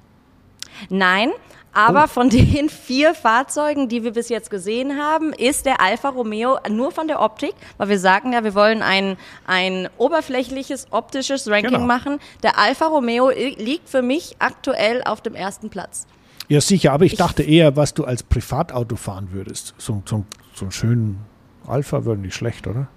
Nein, 0.90 1.32
aber 1.76 2.06
oh. 2.06 2.08
von 2.08 2.30
den 2.30 2.70
vier 2.70 3.14
Fahrzeugen, 3.14 3.90
die 3.90 4.04
wir 4.04 4.14
bis 4.14 4.30
jetzt 4.30 4.50
gesehen 4.50 4.98
haben, 4.98 5.34
ist 5.34 5.66
der 5.66 5.82
Alfa 5.82 6.10
Romeo 6.10 6.58
nur 6.70 6.92
von 6.92 7.08
der 7.08 7.22
Optik, 7.22 7.54
weil 7.78 7.90
wir 7.90 8.00
sagen 8.00 8.32
ja, 8.32 8.44
wir 8.46 8.56
wollen 8.56 8.82
ein, 8.82 9.18
ein 9.46 9.90
oberflächliches 9.98 10.88
optisches 10.92 11.50
Ranking 11.50 11.74
genau. 11.74 11.86
machen. 11.86 12.20
Der 12.44 12.58
Alfa 12.58 12.88
Romeo 12.88 13.30
liegt 13.30 13.90
für 13.90 14.02
mich 14.02 14.38
aktuell 14.40 15.04
auf 15.04 15.20
dem 15.20 15.36
ersten 15.36 15.70
Platz. 15.70 16.08
Ja, 16.48 16.62
sicher, 16.62 16.94
aber 16.94 17.06
ich, 17.06 17.14
ich 17.14 17.18
dachte 17.18 17.44
eher, 17.44 17.76
was 17.76 17.94
du 17.94 18.06
als 18.06 18.24
Privatauto 18.24 18.96
fahren 18.96 19.30
würdest. 19.32 19.74
So, 19.78 20.02
so, 20.06 20.24
so 20.54 20.66
einen 20.66 20.72
schönen 20.72 21.20
Alpha 21.68 22.06
wäre 22.06 22.16
nicht 22.16 22.36
schlecht, 22.36 22.68
oder? 22.68 22.88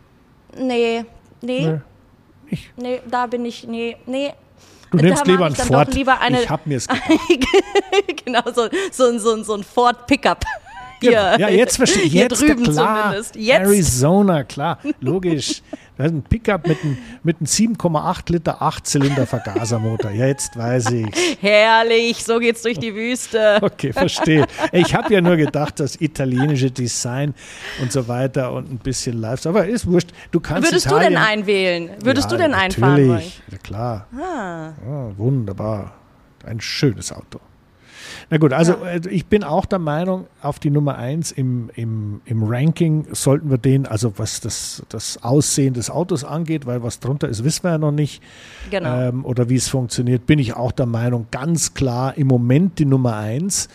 Nee, 0.56 1.04
nee. 1.40 1.66
Nee, 1.66 1.80
ich. 2.48 2.72
nee 2.76 3.00
da 3.10 3.26
bin 3.26 3.44
ich, 3.44 3.66
nee, 3.66 3.96
nee, 4.06 4.32
Du 4.90 4.98
nimmst 4.98 5.26
lieber 5.26 5.46
ein 5.46 5.54
Ford. 5.54 5.88
Eine, 6.20 6.42
ich 6.42 6.50
hab 6.50 6.66
mir 6.66 6.76
es 6.76 6.86
Genau, 8.24 8.42
so, 8.54 8.68
so, 8.90 9.18
so, 9.18 9.42
so 9.42 9.54
ein 9.54 9.62
Ford 9.62 10.06
Pickup. 10.06 10.44
Genau. 11.00 11.36
Ja, 11.36 11.48
jetzt 11.48 11.76
verstehe 11.76 12.02
ich. 12.02 12.12
Jetzt 12.12 12.40
drüben 12.40 12.64
klar. 12.64 13.02
zumindest. 13.04 13.36
Jetzt. 13.36 13.60
Arizona, 13.60 14.44
klar, 14.44 14.78
logisch. 15.00 15.62
Das 15.98 16.06
ist 16.06 16.12
ein 16.12 16.22
Pickup 16.22 16.66
mit 16.68 16.78
einem, 16.82 16.96
mit 17.24 17.38
einem 17.38 17.46
7,8 17.46 18.32
Liter 18.32 18.62
8-Zylinder 18.62 19.26
Vergasermotor. 19.26 20.12
Ja, 20.12 20.26
jetzt 20.26 20.56
weiß 20.56 20.92
ich. 20.92 21.38
Herrlich, 21.40 22.24
so 22.24 22.38
geht's 22.38 22.62
durch 22.62 22.78
die 22.78 22.94
Wüste. 22.94 23.58
Okay, 23.60 23.92
verstehe. 23.92 24.46
Ich 24.70 24.94
habe 24.94 25.12
ja 25.12 25.20
nur 25.20 25.36
gedacht, 25.36 25.80
das 25.80 26.00
italienische 26.00 26.70
Design 26.70 27.34
und 27.82 27.90
so 27.90 28.06
weiter 28.06 28.52
und 28.52 28.70
ein 28.70 28.78
bisschen 28.78 29.20
Lifestyle. 29.20 29.56
Aber 29.56 29.66
ist 29.66 29.86
wurscht. 29.86 30.10
Du 30.30 30.38
kannst 30.38 30.68
Würdest 30.68 30.86
Italien, 30.86 31.14
du 31.14 31.18
denn 31.18 31.24
einwählen? 31.24 31.90
Würdest 32.00 32.30
ja, 32.30 32.36
du 32.36 32.42
denn 32.44 32.54
einfahren 32.54 33.08
wollen? 33.08 33.32
Ja, 33.50 33.58
klar. 33.58 34.06
Ah. 34.12 34.72
Ja, 34.86 35.18
wunderbar. 35.18 35.94
Ein 36.46 36.60
schönes 36.60 37.12
Auto. 37.12 37.40
Na 38.30 38.36
gut, 38.36 38.52
also 38.52 38.72
ja. 38.72 38.90
Äh, 38.90 39.08
ich 39.08 39.26
bin 39.26 39.42
auch 39.42 39.64
der 39.64 39.78
Meinung, 39.78 40.26
auf 40.42 40.58
die 40.58 40.70
Nummer 40.70 40.96
1 40.96 41.32
im, 41.32 41.70
im, 41.74 42.20
im 42.26 42.42
Ranking 42.42 43.06
sollten 43.12 43.50
wir 43.50 43.58
den, 43.58 43.86
also 43.86 44.18
was 44.18 44.40
das, 44.40 44.82
das 44.90 45.22
Aussehen 45.22 45.74
des 45.74 45.90
Autos 45.90 46.24
angeht, 46.24 46.66
weil 46.66 46.82
was 46.82 47.00
drunter 47.00 47.28
ist, 47.28 47.42
wissen 47.42 47.64
wir 47.64 47.70
ja 47.70 47.78
noch 47.78 47.92
nicht. 47.92 48.22
Genau. 48.70 49.08
Ähm, 49.08 49.24
oder 49.24 49.48
wie 49.48 49.56
es 49.56 49.68
funktioniert, 49.68 50.26
bin 50.26 50.38
ich 50.38 50.54
auch 50.54 50.72
der 50.72 50.86
Meinung, 50.86 51.26
ganz 51.30 51.72
klar 51.72 52.16
im 52.18 52.26
Moment 52.26 52.78
die 52.78 52.84
Nummer 52.84 53.16
1. 53.16 53.68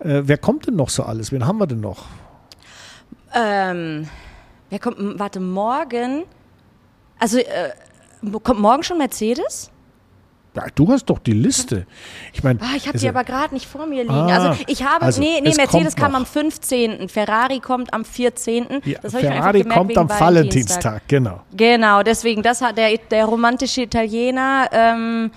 Äh, 0.00 0.22
wer 0.24 0.38
kommt 0.38 0.66
denn 0.66 0.76
noch 0.76 0.90
so 0.90 1.04
alles? 1.04 1.30
Wen 1.30 1.46
haben 1.46 1.58
wir 1.58 1.68
denn 1.68 1.80
noch? 1.80 2.06
Ähm, 3.32 4.08
wer 4.70 4.78
kommt, 4.80 4.96
warte, 5.20 5.38
morgen, 5.38 6.24
also 7.20 7.38
äh, 7.38 7.70
kommt 8.42 8.60
morgen 8.60 8.82
schon 8.82 8.98
Mercedes? 8.98 9.70
Du 10.74 10.88
hast 10.88 11.04
doch 11.06 11.20
die 11.20 11.32
Liste. 11.32 11.86
Ich 12.32 12.42
meine, 12.42 12.60
ah, 12.60 12.74
ich 12.76 12.88
habe 12.88 12.98
die 12.98 13.08
aber 13.08 13.22
gerade 13.22 13.54
nicht 13.54 13.66
vor 13.66 13.86
mir 13.86 14.02
liegen. 14.02 14.12
Ah, 14.12 14.50
also 14.50 14.64
ich 14.66 14.84
habe, 14.84 15.04
also 15.04 15.20
nee, 15.20 15.40
nee, 15.42 15.54
Mercedes 15.56 15.94
kam 15.94 16.14
am 16.14 16.26
15. 16.26 17.08
Ferrari 17.08 17.60
kommt 17.60 17.94
am 17.94 18.04
14. 18.04 18.80
Ja, 18.84 18.98
Ferrari 19.08 19.60
gemerkt, 19.62 19.78
kommt 19.78 19.96
am 19.96 20.08
Valentinstag, 20.08 21.02
genau. 21.06 21.42
Genau, 21.56 22.02
deswegen, 22.02 22.42
das 22.42 22.60
hat 22.62 22.76
der, 22.76 22.96
der 22.98 23.26
romantische 23.26 23.82
Italiener, 23.82 24.68
ähm, 24.72 25.30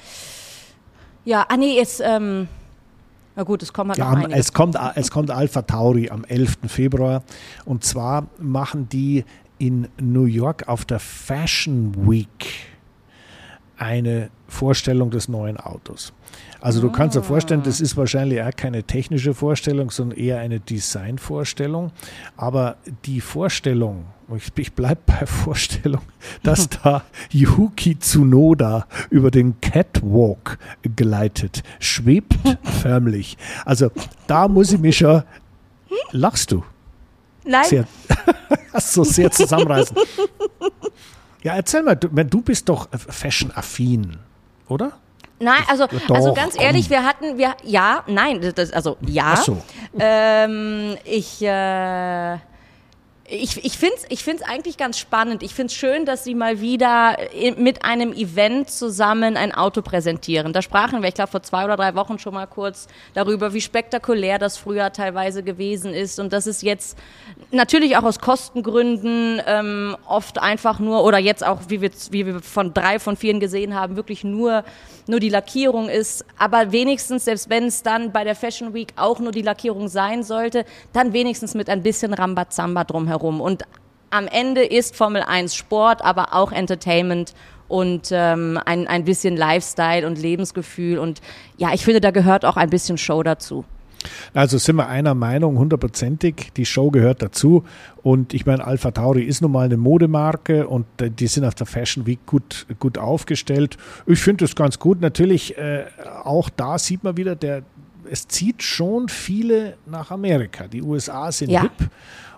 ja, 1.26 1.46
ah 1.48 1.58
nee, 1.58 1.76
jetzt, 1.76 2.02
ähm, 2.04 2.48
na 3.36 3.44
gut, 3.44 3.64
es 3.64 3.72
kommt 3.72 3.90
halt 3.90 4.00
ja, 4.00 4.38
es 4.38 4.54
kommt, 4.54 4.78
es 4.96 5.10
kommt 5.10 5.32
Alpha 5.32 5.62
Tauri 5.62 6.10
am 6.10 6.24
11. 6.24 6.58
Februar 6.68 7.24
und 7.66 7.84
zwar 7.84 8.28
machen 8.40 8.90
die 8.90 9.26
in 9.58 9.88
New 10.00 10.26
York 10.26 10.68
auf 10.68 10.86
der 10.86 11.00
Fashion 11.00 11.94
Week 12.10 12.73
eine 13.78 14.30
Vorstellung 14.48 15.10
des 15.10 15.28
neuen 15.28 15.58
Autos. 15.58 16.14
Also 16.62 16.80
du 16.80 16.90
kannst 16.90 17.16
dir 17.18 17.20
ah. 17.20 17.24
vorstellen, 17.24 17.62
das 17.64 17.82
ist 17.82 17.98
wahrscheinlich 17.98 18.42
auch 18.42 18.56
keine 18.56 18.84
technische 18.84 19.34
Vorstellung, 19.34 19.92
sondern 19.92 20.18
eher 20.18 20.40
eine 20.40 20.60
Designvorstellung. 20.60 21.92
Aber 22.38 22.78
die 23.06 23.20
Vorstellung, 23.20 24.06
ich, 24.38 24.50
ich 24.58 24.72
bleibe 24.74 25.02
bei 25.06 25.26
Vorstellung, 25.26 26.02
dass 26.42 26.70
da 26.84 27.04
Yuki 27.32 28.00
Tsunoda 28.00 28.88
über 29.10 29.30
den 29.30 29.60
Catwalk 29.60 30.58
gleitet, 30.96 31.64
schwebt 31.80 32.38
förmlich. 32.82 33.38
Also 33.66 33.92
da 34.28 34.48
muss 34.48 34.72
ich 34.72 34.80
mich 34.80 34.98
schon, 34.98 35.24
lachst 36.12 36.52
du? 36.52 36.64
Nein. 37.46 37.66
Sehr, 37.66 37.88
so 38.80 39.04
sehr 39.04 39.30
zusammenreißen. 39.30 39.98
Ja, 41.44 41.56
erzähl 41.56 41.84
mal, 41.84 41.96
du, 41.96 42.08
du 42.08 42.42
bist 42.42 42.70
doch 42.70 42.88
fashion-affin, 42.92 44.18
oder? 44.70 44.94
Nein, 45.40 45.62
also, 45.68 45.88
Doch, 45.88 46.16
also 46.16 46.34
ganz 46.34 46.56
komm. 46.56 46.66
ehrlich, 46.66 46.90
wir 46.90 47.04
hatten, 47.04 47.38
wir, 47.38 47.56
ja, 47.64 48.04
nein, 48.08 48.54
das, 48.56 48.72
also 48.72 48.98
ja. 49.06 49.34
Ach 49.36 49.44
so. 49.44 49.62
Ähm, 50.00 50.96
ich, 51.04 51.42
äh, 51.42 52.36
ich, 53.26 53.64
ich 53.64 53.78
finde 53.78 53.96
es 53.96 54.06
ich 54.10 54.24
find's 54.24 54.44
eigentlich 54.44 54.78
ganz 54.78 55.00
spannend. 55.00 55.44
Ich 55.44 55.54
finde 55.56 55.72
es 55.72 55.76
schön, 55.76 56.06
dass 56.06 56.24
sie 56.24 56.36
mal 56.36 56.60
wieder 56.62 57.18
mit 57.58 57.84
einem 57.84 58.12
Event 58.14 58.70
zusammen 58.70 59.38
ein 59.38 59.54
Auto 59.54 59.82
präsentieren. 59.82 60.54
Da 60.54 60.62
sprachen 60.62 61.02
wir, 61.02 61.10
ich 61.10 61.16
glaube, 61.16 61.32
vor 61.32 61.42
zwei 61.42 61.64
oder 61.66 61.78
drei 61.78 61.96
Wochen 61.96 62.20
schon 62.20 62.34
mal 62.34 62.48
kurz 62.48 62.88
darüber, 63.14 63.54
wie 63.54 63.62
spektakulär 63.62 64.40
das 64.40 64.58
früher 64.58 64.92
teilweise 64.92 65.42
gewesen 65.42 65.94
ist 65.94 66.20
und 66.20 66.34
dass 66.34 66.48
es 66.48 66.62
jetzt 66.62 66.98
natürlich 67.54 67.98
auch 67.98 68.04
aus 68.04 68.20
Kostengründen 68.20 69.42
ähm, 69.46 69.96
oft 70.08 70.40
einfach 70.40 70.80
nur, 70.80 71.04
oder 71.04 71.18
jetzt 71.18 71.46
auch, 71.46 71.60
wie 71.68 71.82
wir, 71.82 71.92
wie 72.12 72.26
wir 72.26 72.40
von 72.42 72.74
drei 72.74 73.00
von 73.00 73.16
vielen 73.16 73.40
gesehen 73.40 73.76
haben, 73.76 73.96
wirklich 73.96 74.24
nur, 74.24 74.64
nur 75.08 75.20
die 75.20 75.30
Lackierung 75.30 75.90
ist. 75.90 76.26
Aber 76.38 76.72
wenigstens, 76.72 77.26
selbst 77.26 77.50
wenn 77.50 77.66
es 77.66 77.84
dann 77.84 78.12
bei 78.12 78.24
der 78.24 78.36
Fashion 78.36 78.74
Week 78.74 78.94
auch 78.96 79.20
nur 79.20 79.32
die 79.32 79.42
Lackierung 79.42 79.88
sein 79.88 80.24
sollte, 80.24 80.66
dann 80.92 81.14
wenigstens 81.14 81.54
mit 81.54 81.70
ein 81.70 81.84
bisschen 81.84 82.14
Rambazamba 82.14 82.84
drumherum 82.84 83.38
herum. 83.38 83.42
Und 83.42 83.64
am 84.10 84.28
Ende 84.28 84.64
ist 84.64 84.96
Formel 84.96 85.24
1 85.24 85.56
Sport, 85.56 86.04
aber 86.04 86.34
auch 86.34 86.52
Entertainment 86.52 87.34
und 87.68 88.10
ähm, 88.12 88.60
ein, 88.66 88.88
ein 88.88 89.06
bisschen 89.06 89.36
Lifestyle 89.36 90.06
und 90.06 90.20
Lebensgefühl. 90.20 91.00
Und 91.00 91.22
ja, 91.58 91.74
ich 91.74 91.84
finde, 91.84 92.02
da 92.02 92.12
gehört 92.12 92.46
auch 92.46 92.58
ein 92.58 92.70
bisschen 92.70 92.98
Show 92.98 93.24
dazu. 93.24 93.66
Also 94.34 94.58
sind 94.58 94.76
wir 94.76 94.88
einer 94.88 95.14
Meinung, 95.16 95.58
hundertprozentig. 95.58 96.52
Die 96.56 96.66
Show 96.66 96.92
gehört 96.92 97.22
dazu. 97.22 97.64
Und 98.02 98.34
ich 98.34 98.46
meine, 98.46 98.66
Alpha 98.66 98.92
Tauri 98.92 99.24
ist 99.24 99.42
nun 99.42 99.52
mal 99.52 99.66
eine 99.66 99.78
Modemarke 99.78 100.68
und 100.68 100.86
äh, 101.02 101.10
die 101.10 101.28
sind 101.28 101.46
auf 101.46 101.56
der 101.56 101.68
Fashion 101.68 102.06
Week 102.06 102.26
gut, 102.26 102.66
gut 102.80 102.98
aufgestellt. 102.98 103.78
Ich 104.06 104.20
finde 104.20 104.46
das 104.46 104.56
ganz 104.56 104.80
gut. 104.80 105.02
Natürlich, 105.02 105.58
äh, 105.58 105.86
auch 106.24 106.50
da 106.50 106.78
sieht 106.78 107.04
man 107.04 107.18
wieder, 107.18 107.36
der, 107.36 107.64
es 108.10 108.28
zieht 108.28 108.64
schon 108.64 109.10
viele 109.10 109.76
nach 109.86 110.12
Amerika. 110.12 110.68
Die 110.68 110.82
USA 110.82 111.32
sind 111.32 111.52
ja. 111.52 111.62
hip 111.62 111.90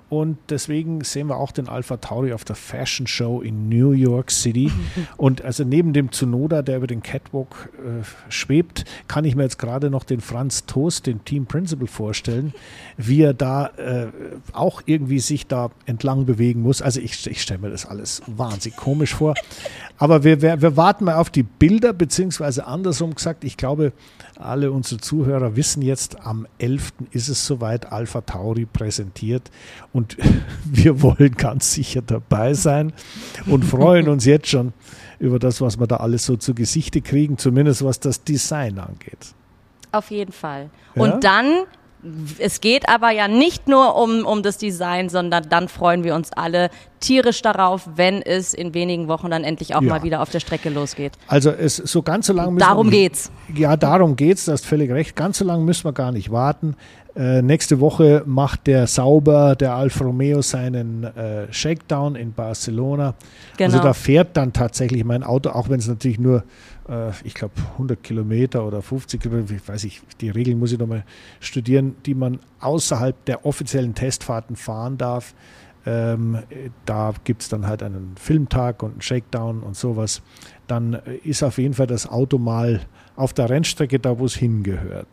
und 0.07 0.37
deswegen 0.49 1.03
sehen 1.03 1.27
wir 1.27 1.37
auch 1.37 1.51
den 1.51 1.67
Alpha 1.67 1.97
Tauri 1.97 2.31
auf 2.31 2.45
der 2.45 2.55
Fashion 2.55 3.07
Show 3.07 3.41
in 3.41 3.69
New 3.69 3.91
York 3.91 4.29
City. 4.29 4.71
Und 5.17 5.43
also 5.43 5.63
neben 5.63 5.93
dem 5.93 6.11
Tsunoda, 6.11 6.61
der 6.61 6.77
über 6.77 6.87
den 6.87 7.01
Catwalk 7.01 7.69
äh, 7.79 8.03
schwebt, 8.29 8.85
kann 9.07 9.25
ich 9.25 9.35
mir 9.35 9.43
jetzt 9.43 9.57
gerade 9.57 9.89
noch 9.89 10.03
den 10.03 10.21
Franz 10.21 10.67
Toast, 10.67 11.07
den 11.07 11.25
Team 11.25 11.47
Principal, 11.47 11.87
vorstellen, 11.87 12.53
wie 12.97 13.21
er 13.23 13.33
da 13.33 13.67
äh, 13.77 14.07
auch 14.53 14.83
irgendwie 14.85 15.19
sich 15.19 15.47
da 15.47 15.71
entlang 15.87 16.25
bewegen 16.25 16.61
muss. 16.61 16.81
Also 16.81 16.99
ich, 16.99 17.25
ich 17.25 17.41
stelle 17.41 17.61
mir 17.61 17.69
das 17.71 17.85
alles 17.85 18.21
wahnsinnig 18.27 18.77
komisch 18.77 19.15
vor. 19.15 19.33
Aber 19.97 20.23
wir, 20.23 20.41
wir, 20.41 20.61
wir 20.61 20.77
warten 20.77 21.05
mal 21.05 21.15
auf 21.15 21.29
die 21.31 21.43
Bilder, 21.43 21.93
beziehungsweise 21.93 22.67
andersrum 22.67 23.15
gesagt, 23.15 23.43
ich 23.43 23.57
glaube, 23.57 23.91
alle 24.37 24.71
unsere 24.71 24.99
Zuhörer 24.99 25.55
wissen 25.55 25.81
jetzt, 25.81 26.21
am 26.25 26.47
11. 26.57 26.93
ist 27.11 27.29
es 27.29 27.45
soweit, 27.45 27.91
Alpha 27.91 28.21
Tauri 28.21 28.65
präsentiert 28.65 29.49
und 29.93 30.17
wir 30.65 31.01
wollen 31.01 31.35
ganz 31.35 31.73
sicher 31.73 32.01
dabei 32.01 32.53
sein 32.53 32.93
und 33.45 33.63
freuen 33.63 34.09
uns 34.09 34.25
jetzt 34.25 34.47
schon 34.47 34.73
über 35.19 35.39
das, 35.39 35.61
was 35.61 35.79
wir 35.79 35.87
da 35.87 35.97
alles 35.97 36.25
so 36.25 36.35
zu 36.35 36.53
Gesichte 36.53 37.01
kriegen, 37.01 37.37
zumindest 37.37 37.83
was 37.83 37.99
das 37.99 38.23
Design 38.23 38.79
angeht. 38.79 39.33
Auf 39.91 40.11
jeden 40.11 40.33
Fall. 40.33 40.69
Ja? 40.95 41.01
Und 41.01 41.23
dann 41.23 41.65
es 42.39 42.61
geht 42.61 42.87
aber 42.87 43.11
ja 43.11 43.27
nicht 43.27 43.67
nur 43.67 43.95
um, 43.95 44.25
um 44.25 44.43
das 44.43 44.57
Design, 44.57 45.09
sondern 45.09 45.47
dann 45.49 45.67
freuen 45.67 46.03
wir 46.03 46.15
uns 46.15 46.31
alle 46.31 46.69
tierisch 46.99 47.41
darauf, 47.41 47.87
wenn 47.95 48.21
es 48.21 48.53
in 48.53 48.73
wenigen 48.73 49.07
Wochen 49.07 49.29
dann 49.29 49.43
endlich 49.43 49.75
auch 49.75 49.81
ja. 49.81 49.89
mal 49.89 50.03
wieder 50.03 50.21
auf 50.21 50.29
der 50.29 50.39
Strecke 50.39 50.69
losgeht. 50.69 51.13
Also 51.27 51.51
es 51.51 51.77
so 51.77 52.01
ganz 52.01 52.27
so 52.27 52.33
lange 52.33 52.57
Darum 52.59 52.91
wir, 52.91 52.99
geht's. 52.99 53.31
Ja, 53.55 53.77
darum 53.77 54.15
geht's, 54.15 54.45
du 54.45 54.51
hast 54.51 54.65
völlig 54.65 54.91
recht. 54.91 55.15
Ganz 55.15 55.37
so 55.37 55.45
lange 55.45 55.63
müssen 55.63 55.85
wir 55.85 55.93
gar 55.93 56.11
nicht 56.11 56.31
warten. 56.31 56.75
Äh, 57.15 57.41
nächste 57.41 57.79
Woche 57.79 58.23
macht 58.25 58.67
der 58.67 58.87
Sauber, 58.87 59.55
der 59.55 59.73
Alfa 59.73 60.03
Romeo, 60.03 60.41
seinen 60.41 61.05
äh, 61.05 61.51
Shakedown 61.51 62.15
in 62.15 62.33
Barcelona. 62.33 63.07
Also 63.07 63.15
genau. 63.57 63.73
Also 63.73 63.83
da 63.83 63.93
fährt 63.93 64.35
dann 64.35 64.51
tatsächlich 64.51 65.05
mein 65.05 65.23
Auto, 65.23 65.51
auch 65.51 65.69
wenn 65.69 65.79
es 65.79 65.87
natürlich 65.87 66.19
nur 66.19 66.43
ich 67.23 67.33
glaube, 67.33 67.53
100 67.73 68.03
Kilometer 68.03 68.65
oder 68.65 68.81
50 68.81 69.19
Kilometer, 69.19 69.55
ich 69.55 69.67
weiß 69.67 69.83
ich, 69.85 70.01
die 70.21 70.29
Regeln 70.29 70.59
muss 70.59 70.71
ich 70.71 70.77
nochmal 70.77 71.03
studieren, 71.39 71.95
die 72.05 72.13
man 72.13 72.39
außerhalb 72.59 73.25
der 73.25 73.45
offiziellen 73.45 73.95
Testfahrten 73.95 74.55
fahren 74.55 74.97
darf. 74.97 75.33
Ähm, 75.87 76.43
da 76.85 77.13
gibt 77.23 77.43
es 77.43 77.49
dann 77.49 77.67
halt 77.67 77.83
einen 77.83 78.15
Filmtag 78.19 78.83
und 78.83 78.91
einen 78.91 79.01
Shakedown 79.01 79.61
und 79.61 79.75
sowas. 79.75 80.21
Dann 80.67 80.93
ist 81.23 81.43
auf 81.43 81.57
jeden 81.57 81.73
Fall 81.73 81.87
das 81.87 82.07
Auto 82.07 82.37
mal 82.37 82.81
auf 83.15 83.33
der 83.33 83.49
Rennstrecke 83.49 83.99
da, 83.99 84.17
wo 84.17 84.25
es 84.25 84.35
hingehört. 84.35 85.07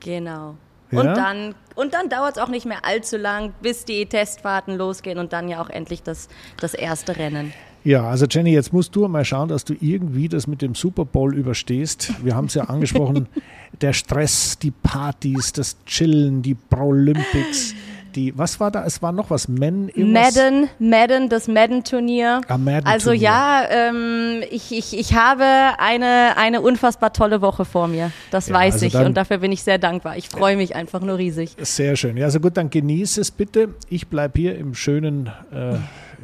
Genau. 0.00 0.56
Ja? 0.90 1.00
Und 1.00 1.06
dann, 1.06 1.54
und 1.74 1.94
dann 1.94 2.08
dauert 2.08 2.36
es 2.36 2.42
auch 2.42 2.48
nicht 2.48 2.66
mehr 2.66 2.84
allzu 2.84 3.16
lang, 3.16 3.52
bis 3.62 3.84
die 3.84 4.06
Testfahrten 4.06 4.76
losgehen 4.76 5.18
und 5.18 5.32
dann 5.32 5.48
ja 5.48 5.60
auch 5.60 5.70
endlich 5.70 6.02
das, 6.02 6.28
das 6.60 6.74
erste 6.74 7.16
Rennen. 7.16 7.52
Ja, 7.84 8.04
also 8.04 8.26
Jenny, 8.26 8.52
jetzt 8.52 8.72
musst 8.72 8.94
du 8.94 9.06
mal 9.08 9.24
schauen, 9.24 9.48
dass 9.48 9.64
du 9.64 9.74
irgendwie 9.80 10.28
das 10.28 10.46
mit 10.46 10.62
dem 10.62 10.74
Super 10.74 11.04
Bowl 11.04 11.34
überstehst. 11.34 12.12
Wir 12.24 12.36
haben 12.36 12.46
es 12.46 12.54
ja 12.54 12.64
angesprochen, 12.64 13.26
der 13.80 13.92
Stress, 13.92 14.58
die 14.58 14.70
Partys, 14.70 15.52
das 15.52 15.76
Chillen, 15.84 16.42
die 16.42 16.54
Pro 16.54 16.88
Olympics. 16.88 17.74
Die, 18.14 18.36
was 18.36 18.60
war 18.60 18.70
da? 18.70 18.84
Es 18.84 19.00
war 19.00 19.10
noch 19.10 19.30
was. 19.30 19.48
Men 19.48 19.90
Madden, 19.96 20.68
Madden, 20.78 21.28
das 21.28 21.48
Madden-Turnier. 21.48 22.42
Ah, 22.46 22.58
Madden 22.58 22.86
also 22.86 23.12
ja, 23.12 23.64
ähm, 23.70 24.42
ich, 24.50 24.70
ich, 24.70 24.98
ich 24.98 25.14
habe 25.14 25.44
eine, 25.78 26.36
eine 26.36 26.60
unfassbar 26.60 27.12
tolle 27.12 27.40
Woche 27.40 27.64
vor 27.64 27.88
mir. 27.88 28.12
Das 28.30 28.48
ja, 28.48 28.54
weiß 28.54 28.74
also 28.74 28.86
ich 28.86 28.94
und 28.94 29.16
dafür 29.16 29.38
bin 29.38 29.50
ich 29.50 29.62
sehr 29.62 29.78
dankbar. 29.78 30.16
Ich 30.18 30.28
freue 30.28 30.56
mich 30.56 30.76
einfach 30.76 31.00
nur 31.00 31.16
riesig. 31.16 31.56
Sehr 31.58 31.96
schön. 31.96 32.16
Ja, 32.16 32.26
also 32.26 32.38
gut, 32.38 32.56
dann 32.56 32.70
genieße 32.70 33.20
es 33.20 33.30
bitte. 33.30 33.70
Ich 33.88 34.08
bleibe 34.08 34.38
hier 34.38 34.58
im 34.58 34.74
schönen 34.74 35.28
äh, 35.50 35.76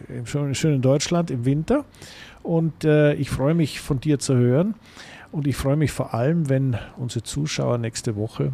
im 0.08 0.26
schönen 0.26 0.82
Deutschland 0.82 1.30
im 1.30 1.44
Winter. 1.44 1.84
Und 2.42 2.84
äh, 2.84 3.14
ich 3.14 3.30
freue 3.30 3.54
mich 3.54 3.80
von 3.80 4.00
dir 4.00 4.18
zu 4.18 4.34
hören. 4.36 4.74
Und 5.30 5.46
ich 5.46 5.56
freue 5.56 5.76
mich 5.76 5.92
vor 5.92 6.14
allem, 6.14 6.48
wenn 6.48 6.78
unsere 6.96 7.22
Zuschauer 7.22 7.76
nächste 7.76 8.16
Woche 8.16 8.52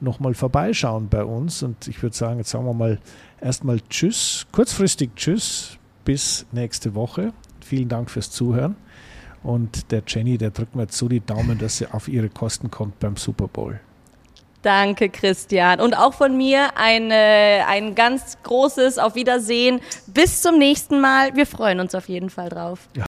nochmal 0.00 0.34
vorbeischauen 0.34 1.08
bei 1.08 1.22
uns. 1.24 1.62
Und 1.62 1.86
ich 1.86 2.02
würde 2.02 2.16
sagen, 2.16 2.38
jetzt 2.38 2.50
sagen 2.50 2.64
wir 2.64 2.72
mal 2.72 2.98
erstmal 3.40 3.80
Tschüss, 3.90 4.46
kurzfristig 4.50 5.10
Tschüss, 5.16 5.78
bis 6.04 6.46
nächste 6.52 6.94
Woche. 6.94 7.32
Vielen 7.60 7.88
Dank 7.88 8.10
fürs 8.10 8.30
Zuhören. 8.30 8.76
Und 9.42 9.90
der 9.90 10.02
Jenny, 10.06 10.38
der 10.38 10.50
drückt 10.50 10.74
mir 10.74 10.82
jetzt 10.82 10.96
so 10.96 11.08
die 11.08 11.20
Daumen, 11.20 11.58
dass 11.58 11.76
sie 11.76 11.86
auf 11.86 12.08
ihre 12.08 12.30
Kosten 12.30 12.70
kommt 12.70 12.98
beim 12.98 13.16
Super 13.16 13.48
Bowl. 13.48 13.78
Danke, 14.64 15.10
Christian. 15.10 15.78
Und 15.78 15.92
auch 15.92 16.14
von 16.14 16.38
mir 16.38 16.70
ein, 16.76 17.12
ein 17.12 17.94
ganz 17.94 18.38
großes 18.44 18.98
Auf 18.98 19.14
Wiedersehen. 19.14 19.80
Bis 20.06 20.40
zum 20.40 20.58
nächsten 20.58 21.00
Mal. 21.00 21.36
Wir 21.36 21.46
freuen 21.46 21.80
uns 21.80 21.94
auf 21.94 22.08
jeden 22.08 22.30
Fall 22.30 22.48
drauf. 22.48 22.88
Ja, 22.96 23.02